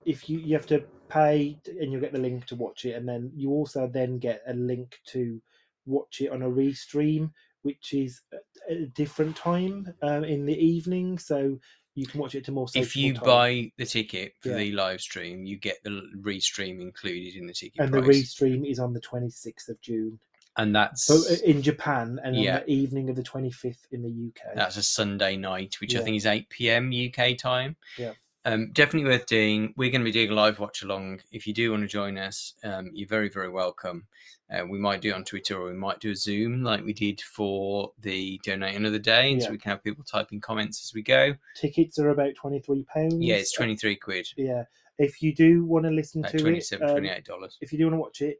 if 0.05 0.29
you 0.29 0.39
you 0.39 0.53
have 0.55 0.67
to 0.67 0.83
pay 1.09 1.57
and 1.65 1.91
you'll 1.91 2.01
get 2.01 2.13
the 2.13 2.19
link 2.19 2.45
to 2.47 2.55
watch 2.55 2.85
it, 2.85 2.93
and 2.93 3.07
then 3.07 3.31
you 3.35 3.51
also 3.51 3.87
then 3.87 4.19
get 4.19 4.41
a 4.47 4.53
link 4.53 4.99
to 5.07 5.41
watch 5.85 6.21
it 6.21 6.31
on 6.31 6.41
a 6.41 6.49
restream, 6.49 7.31
which 7.61 7.93
is 7.93 8.21
a 8.69 8.85
different 8.87 9.35
time 9.35 9.93
um, 10.01 10.23
in 10.23 10.45
the 10.45 10.57
evening, 10.57 11.17
so 11.17 11.57
you 11.95 12.05
can 12.05 12.19
watch 12.19 12.35
it 12.35 12.45
to 12.45 12.51
more. 12.51 12.67
If 12.75 12.95
you 12.95 13.13
time. 13.13 13.23
buy 13.23 13.71
the 13.77 13.85
ticket 13.85 14.33
for 14.41 14.49
Yeah. 14.49 14.57
the 14.57 14.71
live 14.73 15.01
stream, 15.01 15.43
you 15.43 15.57
get 15.57 15.77
the 15.83 16.03
restream 16.21 16.81
included 16.81 17.35
in 17.35 17.47
the 17.47 17.53
ticket 17.53 17.81
and 17.81 17.93
the 17.93 18.01
price, 18.01 18.35
restream 18.35 18.69
is 18.69 18.79
on 18.79 18.93
the 18.93 19.01
26th 19.01 19.69
of 19.69 19.81
June. 19.81 20.19
and 20.57 20.75
that's 20.75 21.05
So 21.05 21.15
uh, 21.33 21.37
in 21.43 21.61
Japan, 21.61 22.19
and 22.23 22.37
Yeah. 22.37 22.57
on 22.57 22.63
the 22.65 22.71
evening 22.71 23.09
of 23.09 23.15
the 23.15 23.23
25th 23.23 23.87
in 23.91 24.01
the 24.03 24.09
UK. 24.09 24.55
That's 24.55 24.77
a 24.77 24.83
Sunday 24.83 25.37
night, 25.37 25.75
which 25.81 25.95
I 25.95 25.99
think 25.99 26.17
is 26.17 26.25
8 26.25 26.49
p.m. 26.49 26.91
UK 26.91 27.37
time. 27.37 27.75
Yeah. 27.97 28.13
Um, 28.47 28.71
definitely 28.71 29.09
worth 29.09 29.25
doing. 29.25 29.73
We're 29.75 29.91
going 29.91 30.01
to 30.01 30.05
be 30.05 30.11
doing 30.11 30.29
a 30.31 30.33
live 30.33 30.59
watch 30.59 30.81
along. 30.83 31.19
If 31.31 31.45
you 31.45 31.53
do 31.53 31.71
want 31.71 31.83
to 31.83 31.87
join 31.87 32.17
us, 32.17 32.53
um, 32.63 32.89
you're 32.93 33.07
very, 33.07 33.29
very 33.29 33.49
welcome. 33.49 34.07
Uh, 34.49 34.65
we 34.65 34.79
might 34.79 35.01
do 35.01 35.09
it 35.09 35.13
on 35.15 35.25
Twitter 35.25 35.57
or 35.59 35.65
we 35.65 35.73
might 35.73 35.99
do 35.99 36.11
a 36.11 36.15
Zoom 36.15 36.63
like 36.63 36.83
we 36.85 36.93
did 36.93 37.19
for 37.19 37.91
the 37.99 38.39
Donate 38.43 38.75
Another 38.75 38.99
Day. 38.99 39.31
And 39.33 39.41
Yeah. 39.41 39.47
so 39.47 39.51
we 39.51 39.57
can 39.57 39.71
have 39.71 39.83
people 39.83 40.05
typing 40.05 40.39
comments 40.39 40.81
as 40.85 40.93
we 40.93 41.01
go. 41.01 41.35
Tickets 41.55 41.99
are 41.99 42.09
about 42.09 42.35
twenty 42.35 42.59
three 42.59 42.83
pounds. 42.85 43.17
Yeah, 43.19 43.35
it's 43.35 43.51
23 43.51 43.97
quid, 43.97 44.29
Yeah, 44.37 44.63
if 44.97 45.21
you 45.21 45.35
do 45.35 45.65
want 45.65 45.83
to 45.85 45.91
listen 45.91 46.21
like 46.21 46.31
to 46.31 46.39
27 46.39 46.87
it, 46.87 46.91
um, 46.91 47.03
$28. 47.03 47.57
if 47.59 47.73
you 47.73 47.77
do 47.77 47.85
want 47.85 47.95
to 47.95 47.99
watch 47.99 48.21
it, 48.21 48.37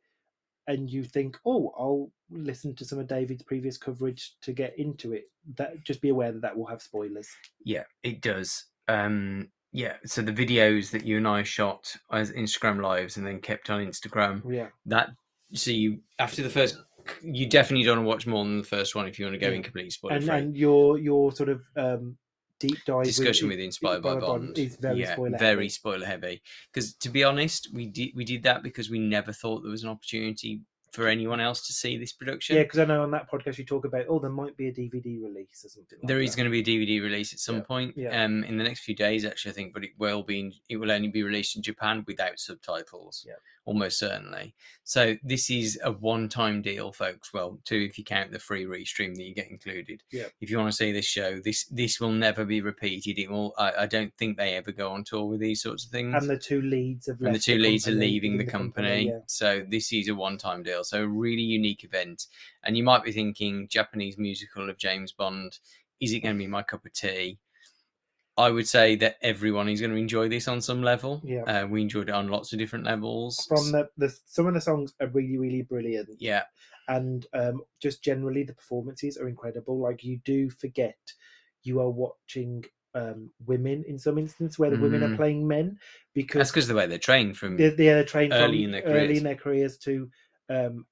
and 0.68 0.89
you 0.89 1.03
think, 1.03 1.38
oh, 1.45 1.74
I'll 1.78 2.12
listen 2.30 2.76
to 2.76 2.86
some 2.86 2.99
of 2.99 3.08
David's 3.08 3.43
previous 3.43 3.78
coverage 3.78 4.36
to 4.41 4.53
get 4.53 4.78
into 4.80 5.12
it, 5.14 5.30
that 5.55 5.84
just 5.84 6.01
be 6.01 6.10
aware 6.10 6.32
that 6.32 6.41
that 6.41 6.58
will 6.58 6.66
have 6.68 6.82
spoilers. 6.82 7.28
Yeah, 7.64 7.84
it 8.03 8.22
does. 8.22 8.66
Um, 8.88 9.49
yeah, 9.84 9.94
so 10.06 10.22
the 10.24 10.34
videos 10.44 10.90
that 10.92 11.06
you 11.06 11.18
and 11.18 11.28
I 11.28 11.44
shot 11.44 11.96
as 12.12 12.32
Instagram 12.32 12.82
lives 12.82 13.18
and 13.18 13.26
then 13.28 13.40
kept 13.40 13.70
on 13.70 13.86
Instagram, 13.86 14.36
Yeah, 14.60 14.70
that 14.88 15.10
so 15.54 15.70
you 15.72 16.00
after 16.20 16.42
the 16.42 16.50
first, 16.50 16.74
you 17.22 17.46
definitely 17.48 17.86
don't 17.86 17.98
want 17.98 18.06
to 18.06 18.10
watch 18.16 18.28
more 18.34 18.44
than 18.44 18.58
the 18.58 18.64
first 18.76 18.96
one 18.96 19.08
if 19.08 19.18
you 19.20 19.26
want 19.26 19.36
to 19.36 19.40
go 19.46 19.50
Yeah. 19.50 19.58
in 19.58 19.64
complete 19.64 19.92
spoiler 19.94 20.16
and 20.16 20.26
free. 20.26 20.36
and 20.40 20.58
your 20.58 20.98
your 20.98 21.32
sort 21.32 21.50
of 21.50 21.62
um, 21.76 22.18
deep 22.60 22.78
dive 22.88 23.06
Discussion 23.06 23.48
with, 23.48 23.58
with 23.58 23.66
Inspired 23.66 24.02
by 24.02 24.16
Bond 24.20 24.58
is 24.58 24.78
very 24.82 25.02
yeah, 25.02 25.14
spoiler 25.14 25.38
very 25.38 25.66
heavy. 25.66 25.70
spoiler 25.70 26.06
heavy. 26.08 26.42
Because 26.74 26.96
to 26.96 27.10
be 27.10 27.24
honest, 27.24 27.70
we 27.74 27.86
did 27.86 28.10
we 28.16 28.26
did 28.26 28.42
that 28.44 28.64
because 28.64 28.90
we 28.90 29.00
never 29.00 29.32
thought 29.32 29.62
there 29.62 29.72
was 29.72 29.84
an 29.84 29.90
opportunity 29.90 30.62
for 30.92 31.08
anyone 31.08 31.40
else 31.40 31.66
to 31.68 31.74
see 31.74 31.98
this 31.98 32.14
production. 32.14 32.56
Yeah, 32.56 32.64
because 32.64 32.80
I 32.80 32.86
know 32.86 33.04
on 33.04 33.12
that 33.12 33.30
podcast 33.30 33.58
you 33.58 33.66
talk 33.66 33.86
about 33.86 34.06
oh 34.10 34.20
there 34.20 34.30
might 34.32 34.56
be 34.58 34.68
a 34.68 34.72
DVD 34.74 35.22
release 35.22 35.64
or 35.66 35.70
something. 35.70 36.00
Like 36.02 36.08
There 36.08 36.22
is 36.22 36.32
that. 36.32 36.38
going 36.38 36.52
to 36.52 36.64
be 36.64 36.80
a 36.80 36.86
DVD 36.88 37.02
release 37.04 37.34
at 37.34 37.40
some 37.40 37.58
Yeah, 37.58 37.62
point, 37.62 37.94
yeah. 37.98 38.24
um, 38.24 38.44
in 38.46 38.58
the 38.58 38.64
next 38.64 38.82
few 38.82 38.96
days, 38.96 39.26
actually, 39.26 39.52
I 39.52 39.56
think, 39.56 39.74
but 39.74 39.84
it 39.84 39.92
will 39.98 40.24
be. 40.24 40.40
In, 40.40 40.54
it 40.70 40.78
will 40.78 40.92
only 40.92 41.10
be 41.10 41.24
released 41.24 41.56
in 41.56 41.62
Japan 41.62 42.04
without 42.08 42.40
subtitles, 42.40 43.26
Yeah. 43.28 43.34
Almost 43.68 43.99
certainly. 43.99 44.55
So 44.86 45.18
this 45.22 45.49
is 45.49 45.78
a 45.84 45.91
one-time 45.91 46.61
deal, 46.61 46.93
folks. 46.93 47.34
Well, 47.34 47.59
two 47.65 47.76
if 47.76 47.97
you 47.97 48.05
count 48.05 48.32
the 48.32 48.39
free 48.39 48.63
restream 48.63 49.13
that 49.15 49.24
you 49.24 49.36
get 49.36 49.51
included. 49.51 50.01
Yeah. 50.09 50.28
If 50.39 50.49
you 50.49 50.57
want 50.57 50.72
to 50.72 50.76
see 50.76 50.93
this 50.93 51.05
show, 51.05 51.39
this 51.43 51.65
this 51.65 51.99
will 51.99 52.13
never 52.13 52.45
be 52.45 52.61
repeated. 52.61 53.20
It 53.20 53.30
will. 53.30 53.53
I, 53.57 53.74
I 53.80 53.86
don't 53.86 54.13
think 54.18 54.38
they 54.38 54.55
ever 54.55 54.72
go 54.72 54.91
on 54.91 55.03
tour 55.03 55.26
with 55.26 55.41
these 55.41 55.61
sorts 55.61 55.86
of 55.86 55.91
things. 55.91 56.15
And 56.15 56.30
the 56.30 56.38
two 56.38 56.61
leads 56.61 57.07
have 57.07 57.20
and 57.20 57.36
the 57.36 57.39
two 57.39 57.57
leads 57.57 57.88
are 57.88 57.91
leaving 57.91 58.38
the 58.38 58.45
leaving 58.45 58.49
company. 58.49 59.07
yeah. 59.09 59.20
So 59.28 59.63
this 59.70 59.91
is 59.91 60.07
a 60.07 60.15
one-time 60.15 60.63
deal. 60.63 60.86
So 60.86 61.03
a 61.03 61.07
really 61.07 61.41
unique 61.41 61.84
event. 61.84 62.28
And 62.63 62.78
you 62.78 62.84
might 62.84 63.03
be 63.03 63.11
thinking, 63.11 63.68
Japanese 63.68 64.18
musical 64.18 64.70
of 64.70 64.78
James 64.78 65.11
Bond, 65.11 65.59
is 65.99 66.13
it 66.13 66.22
going 66.22 66.36
to 66.36 66.39
be 66.39 66.47
my 66.47 66.63
cup 66.63 66.86
of 66.86 66.93
tea? 66.93 67.38
I 68.38 68.52
would 68.52 68.68
say 68.68 68.96
that 68.98 69.18
everyone 69.22 69.68
is 69.70 69.80
going 69.82 69.92
to 69.92 69.98
enjoy 69.98 70.30
this 70.30 70.48
on 70.48 70.62
some 70.62 70.84
level. 70.84 71.22
Yeah. 71.26 71.44
Uh, 71.44 71.68
we 71.68 71.82
enjoyed 71.82 72.10
it 72.10 72.16
on 72.16 72.28
lots 72.28 72.54
of 72.54 72.60
different 72.60 72.86
levels. 72.86 73.46
From 73.48 73.72
the, 73.72 73.90
the 73.98 74.16
some 74.26 74.46
of 74.48 74.54
the 74.54 74.62
songs 74.62 74.94
are 75.02 75.08
really 75.08 75.38
really 75.38 75.64
brilliant. 75.64 76.10
yeah, 76.20 76.44
and 76.88 77.26
um, 77.34 77.64
just 77.82 78.04
generally 78.04 78.44
the 78.44 78.54
performances 78.54 79.18
are 79.18 79.28
incredible. 79.28 79.80
Like 79.80 80.04
you 80.04 80.20
do 80.24 80.50
forget 80.50 80.98
you 81.64 81.82
are 81.82 81.90
watching 81.90 82.64
um, 82.96 83.30
women 83.46 83.84
in 83.88 83.98
some 84.00 84.18
instance 84.18 84.58
where 84.58 84.70
the 84.70 84.78
women 84.78 85.04
are 85.04 85.10
Mm. 85.10 85.18
playing 85.18 85.48
men 85.48 85.78
because 86.14 86.40
that's 86.40 86.52
because 86.52 86.68
the 86.68 86.76
way 86.76 86.88
they're 86.88 86.98
trained 86.98 87.38
from. 87.38 87.58
they're, 87.58 87.72
they're 87.76 88.04
trained 88.06 88.34
early 88.34 88.64
in 88.64 88.72
their 88.72 88.84
early 88.84 88.94
careers. 89.08 89.18
in 89.18 89.24
their 89.24 89.36
careers 89.36 89.78
to 89.80 90.10
um, 90.50 90.86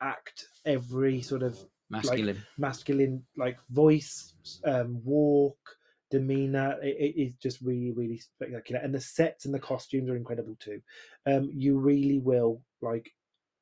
act 0.00 0.46
every 0.64 1.20
sort 1.20 1.42
of 1.42 1.58
masculine. 1.90 2.42
masculine 2.58 3.22
like 3.36 3.58
voice, 3.70 4.34
um, 4.64 5.00
walk, 5.04 5.76
demeanor. 6.12 6.76
It, 6.82 6.96
it 7.16 7.20
is 7.20 7.32
just 7.42 7.60
really 7.60 7.90
really 7.90 8.18
spectacular, 8.18 8.80
and 8.80 8.94
the 8.94 9.00
sets 9.00 9.46
and 9.46 9.52
the 9.54 9.58
costumes 9.58 10.08
are 10.10 10.16
incredible 10.16 10.56
too. 10.60 10.80
Um, 11.26 11.50
you 11.52 11.78
really 11.78 12.20
will 12.20 12.60
like 12.80 13.10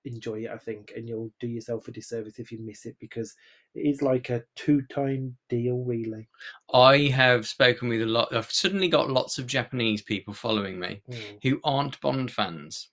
enjoy 0.04 0.44
it, 0.44 0.50
I 0.50 0.56
think, 0.56 0.92
and 0.96 1.08
you'll 1.08 1.30
do 1.40 1.46
yourself 1.46 1.86
a 1.88 1.92
disservice 1.92 2.38
if 2.38 2.50
you 2.50 2.58
miss 2.58 2.86
it 2.86 2.96
because 3.00 3.34
it 3.74 3.80
is 3.80 4.00
like 4.02 4.30
a 4.30 4.42
two-time 4.56 5.36
deal, 5.50 5.84
really. 5.84 6.28
I 6.72 7.08
have 7.08 7.46
spoken 7.46 7.88
with 7.90 8.00
a 8.02 8.06
lot. 8.06 8.34
I've 8.34 8.50
suddenly 8.50 8.88
got 8.88 9.10
lots 9.10 9.38
of 9.38 9.46
Japanese 9.46 10.02
people 10.02 10.32
following 10.34 10.78
me 10.80 11.02
who 11.42 11.60
aren't 11.64 12.00
Bond 12.00 12.30
fans, 12.30 12.88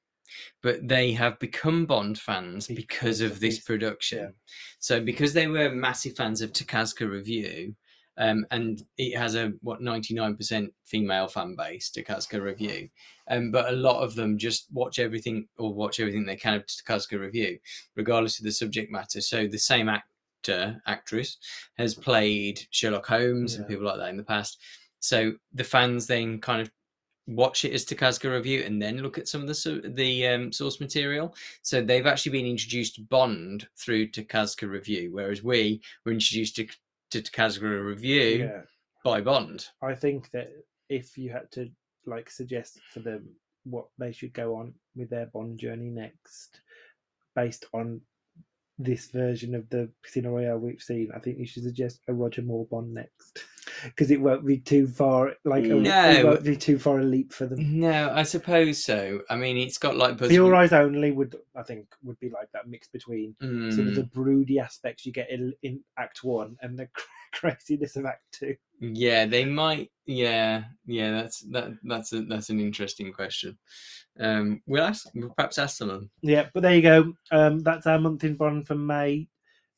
but 0.62 0.86
they 0.86 1.14
have 1.14 1.40
become 1.40 1.86
Bond 1.86 2.20
fans 2.20 2.68
because, 2.68 3.20
Because 3.20 3.22
of 3.22 3.40
this 3.40 3.60
production. 3.60 4.20
yeah. 4.20 4.30
So 4.80 5.00
because 5.00 5.32
they 5.32 5.48
were 5.48 5.70
massive 5.70 6.18
fans 6.18 6.42
of 6.42 6.52
Takarazuka 6.52 7.10
Revue, 7.10 7.74
um, 8.18 8.46
and 8.52 8.84
it 8.98 9.18
has 9.18 9.36
a 9.36 9.54
what 9.62 9.82
ninety 9.82 10.14
nine 10.14 10.36
percent 10.36 10.74
female 10.86 11.28
fan 11.28 11.56
base, 11.56 11.90
to 11.92 12.04
Takarazuka 12.04 12.42
Revue, 12.42 12.90
um, 13.30 13.52
but 13.52 13.70
a 13.70 13.76
lot 13.76 14.04
of 14.04 14.16
them 14.16 14.38
just 14.38 14.68
watch 14.72 15.00
everything 15.00 15.48
or 15.58 15.74
watch 15.74 16.00
everything 16.00 16.26
they 16.26 16.36
can 16.36 16.56
of 16.56 16.66
Takarazuka 16.66 17.20
Revue, 17.20 17.58
regardless 17.96 18.40
of 18.40 18.46
the 18.46 18.52
subject 18.52 18.92
matter. 18.92 19.22
So 19.22 19.48
the 19.48 19.58
same 19.58 19.90
actor 19.90 20.82
actress 20.86 21.38
has 21.78 21.94
played 21.94 22.62
Sherlock 22.72 23.06
Holmes 23.06 23.56
and 23.56 23.68
people 23.68 23.86
like 23.86 23.98
that 23.98 24.10
in 24.10 24.18
the 24.18 24.24
past. 24.24 24.62
So 25.00 25.34
the 25.54 25.64
fans 25.64 26.08
then 26.08 26.40
kind 26.40 26.62
of 26.62 26.72
watch 27.28 27.66
it 27.66 27.74
as 27.74 27.84
Takarazuka 27.84 28.32
Revue 28.32 28.64
and 28.66 28.82
then 28.82 29.00
look 29.00 29.18
at 29.18 29.28
some 29.28 29.42
of 29.42 29.48
the 29.48 29.92
the 29.96 30.28
um, 30.28 30.52
source 30.52 30.80
material. 30.80 31.36
So 31.62 31.82
they've 31.82 32.08
actually 32.08 32.32
been 32.32 32.46
introduced 32.46 32.96
to 32.96 33.02
Bond 33.02 33.68
through 33.78 34.12
Takarazuka 34.12 34.72
Revue, 34.72 35.10
whereas 35.12 35.44
we 35.44 35.82
were 36.06 36.14
introduced 36.14 36.56
to, 36.56 36.68
to 37.12 37.22
Takarazuka 37.22 37.86
Revue 37.86 38.40
Yeah, 38.40 38.62
by 39.04 39.22
Bond. 39.22 39.66
I 39.82 39.96
think 39.96 40.30
that 40.32 40.50
if 40.90 41.18
you 41.18 41.32
had 41.32 41.52
to 41.52 41.70
like 42.06 42.30
suggest 42.30 42.80
for 42.94 43.00
them 43.00 43.28
what 43.64 43.88
they 43.98 44.12
should 44.12 44.34
go 44.34 44.56
on 44.56 44.74
with 44.96 45.10
their 45.10 45.28
Bond 45.28 45.60
journey 45.60 45.90
next, 45.90 46.62
based 47.36 47.66
on 47.74 48.02
this 48.80 49.08
version 49.12 49.56
of 49.56 49.70
the 49.70 49.90
Casino 50.04 50.32
Royale 50.32 50.60
we've 50.60 50.82
seen, 50.82 51.10
I 51.16 51.20
think 51.20 51.40
you 51.40 51.48
should 51.48 51.64
suggest 51.64 52.02
a 52.08 52.14
Roger 52.14 52.42
Moore 52.42 52.68
Bond 52.70 52.94
next, 52.94 53.44
because 53.84 54.12
it 54.12 54.20
won't 54.22 54.46
be 54.46 54.58
too 54.58 54.88
far. 54.88 55.34
Like 55.44 55.66
a, 55.66 55.78
it 55.78 56.26
won't 56.26 56.44
be 56.44 56.56
too 56.58 56.78
far 56.80 57.00
a 57.00 57.04
leap 57.04 57.34
for 57.34 57.46
them. 57.46 57.80
No, 57.80 58.12
I 58.14 58.24
suppose 58.24 58.84
so. 58.84 59.22
I 59.30 59.36
mean, 59.36 59.58
it's 59.58 59.78
got 59.78 59.96
like 59.98 60.18
Buzz. 60.18 60.30
The 60.30 60.40
All 60.40 60.56
Eyes 60.56 60.74
Only 60.74 61.12
would, 61.12 61.36
I 61.56 61.64
think, 61.64 61.88
would 62.04 62.20
be 62.20 62.30
like 62.30 62.52
that 62.54 62.68
mix 62.68 62.88
between 62.88 63.36
sort 63.42 63.88
of 63.88 63.94
Mm, 63.94 63.96
the 63.96 64.04
broody 64.04 64.60
aspects 64.60 65.06
you 65.06 65.12
get 65.12 65.30
in, 65.30 65.54
in 65.64 65.82
Act 65.98 66.24
One 66.24 66.58
and 66.62 66.78
the 66.78 66.88
craziness 67.34 67.96
of 67.96 68.06
Act 68.06 68.24
Two. 68.32 68.56
yeah, 68.80 69.26
they 69.26 69.46
might. 69.46 69.92
Yeah, 70.06 70.64
yeah. 70.86 71.12
That's 71.12 71.40
that. 71.52 71.74
That's 71.84 72.14
a 72.14 72.22
that's 72.24 72.50
an 72.50 72.60
interesting 72.60 73.12
question. 73.12 73.58
Um, 74.20 74.62
we'll 74.66 74.84
ask. 74.84 75.08
We'll 75.14 75.30
perhaps 75.36 75.58
ask 75.58 75.78
them. 75.80 76.10
Yeah, 76.22 76.48
but 76.54 76.62
there 76.64 76.74
you 76.76 76.82
go. 76.82 77.14
Um, 77.32 77.60
that's 77.60 77.86
our 77.86 78.00
month 78.00 78.24
in 78.24 78.36
Bond 78.36 78.66
for 78.66 78.76
May 78.76 79.28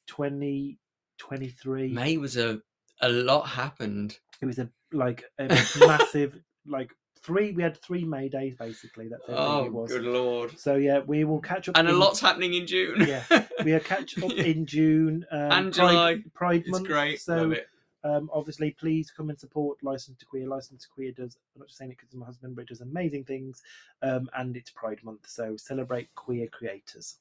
2023. 0.07 1.89
May 1.93 2.17
was 2.17 2.37
a 2.37 2.61
a 3.01 3.09
lot 3.09 3.43
happened. 3.47 4.17
It 4.41 4.45
was 4.45 4.59
a 4.59 4.69
like 4.91 5.23
a 5.39 5.47
massive 5.79 6.37
like 6.65 6.91
three. 7.21 7.51
We 7.51 7.63
had 7.63 7.77
three 7.81 8.03
May 8.05 8.29
days 8.29 8.55
basically. 8.57 9.07
That's 9.09 9.21
Oh, 9.27 9.65
it 9.65 9.73
was. 9.73 9.91
good 9.91 10.03
lord! 10.03 10.57
So 10.59 10.75
yeah, 10.75 10.99
we 11.05 11.23
will 11.25 11.41
catch 11.41 11.69
up. 11.69 11.77
And 11.77 11.87
a 11.87 11.93
lot's 11.93 12.19
happening 12.19 12.53
in 12.53 12.65
June. 12.67 13.05
Yeah, 13.07 13.23
we 13.63 13.73
are 13.73 13.79
catch 13.79 14.17
up 14.21 14.31
in 14.51 14.65
June. 14.65 15.25
Um, 15.31 15.39
And 15.51 15.73
Pride- 15.73 15.91
July. 15.91 16.17
Pride 16.33 16.61
it's 16.61 16.69
month. 16.71 16.87
great. 16.87 17.21
So 17.21 17.53
um, 18.05 18.29
obviously, 18.33 18.71
please 18.71 19.11
come 19.11 19.29
and 19.29 19.37
support 19.37 19.77
License 19.83 20.17
to 20.19 20.25
Queer. 20.25 20.47
License 20.47 20.83
to 20.83 20.89
Queer 20.89 21.11
does. 21.11 21.35
I'm 21.55 21.59
not 21.59 21.67
just 21.67 21.77
saying 21.77 21.91
it 21.91 21.97
because 21.97 22.15
my 22.15 22.25
husband, 22.25 22.55
but 22.55 22.61
it 22.63 22.69
does 22.69 22.79
amazing 22.81 23.25
things. 23.25 23.61
Um, 24.01 24.29
and 24.37 24.55
it's 24.55 24.69
Pride 24.71 25.03
Month, 25.03 25.27
so 25.27 25.57
celebrate 25.57 26.07
queer 26.15 26.47
creators. 26.47 27.17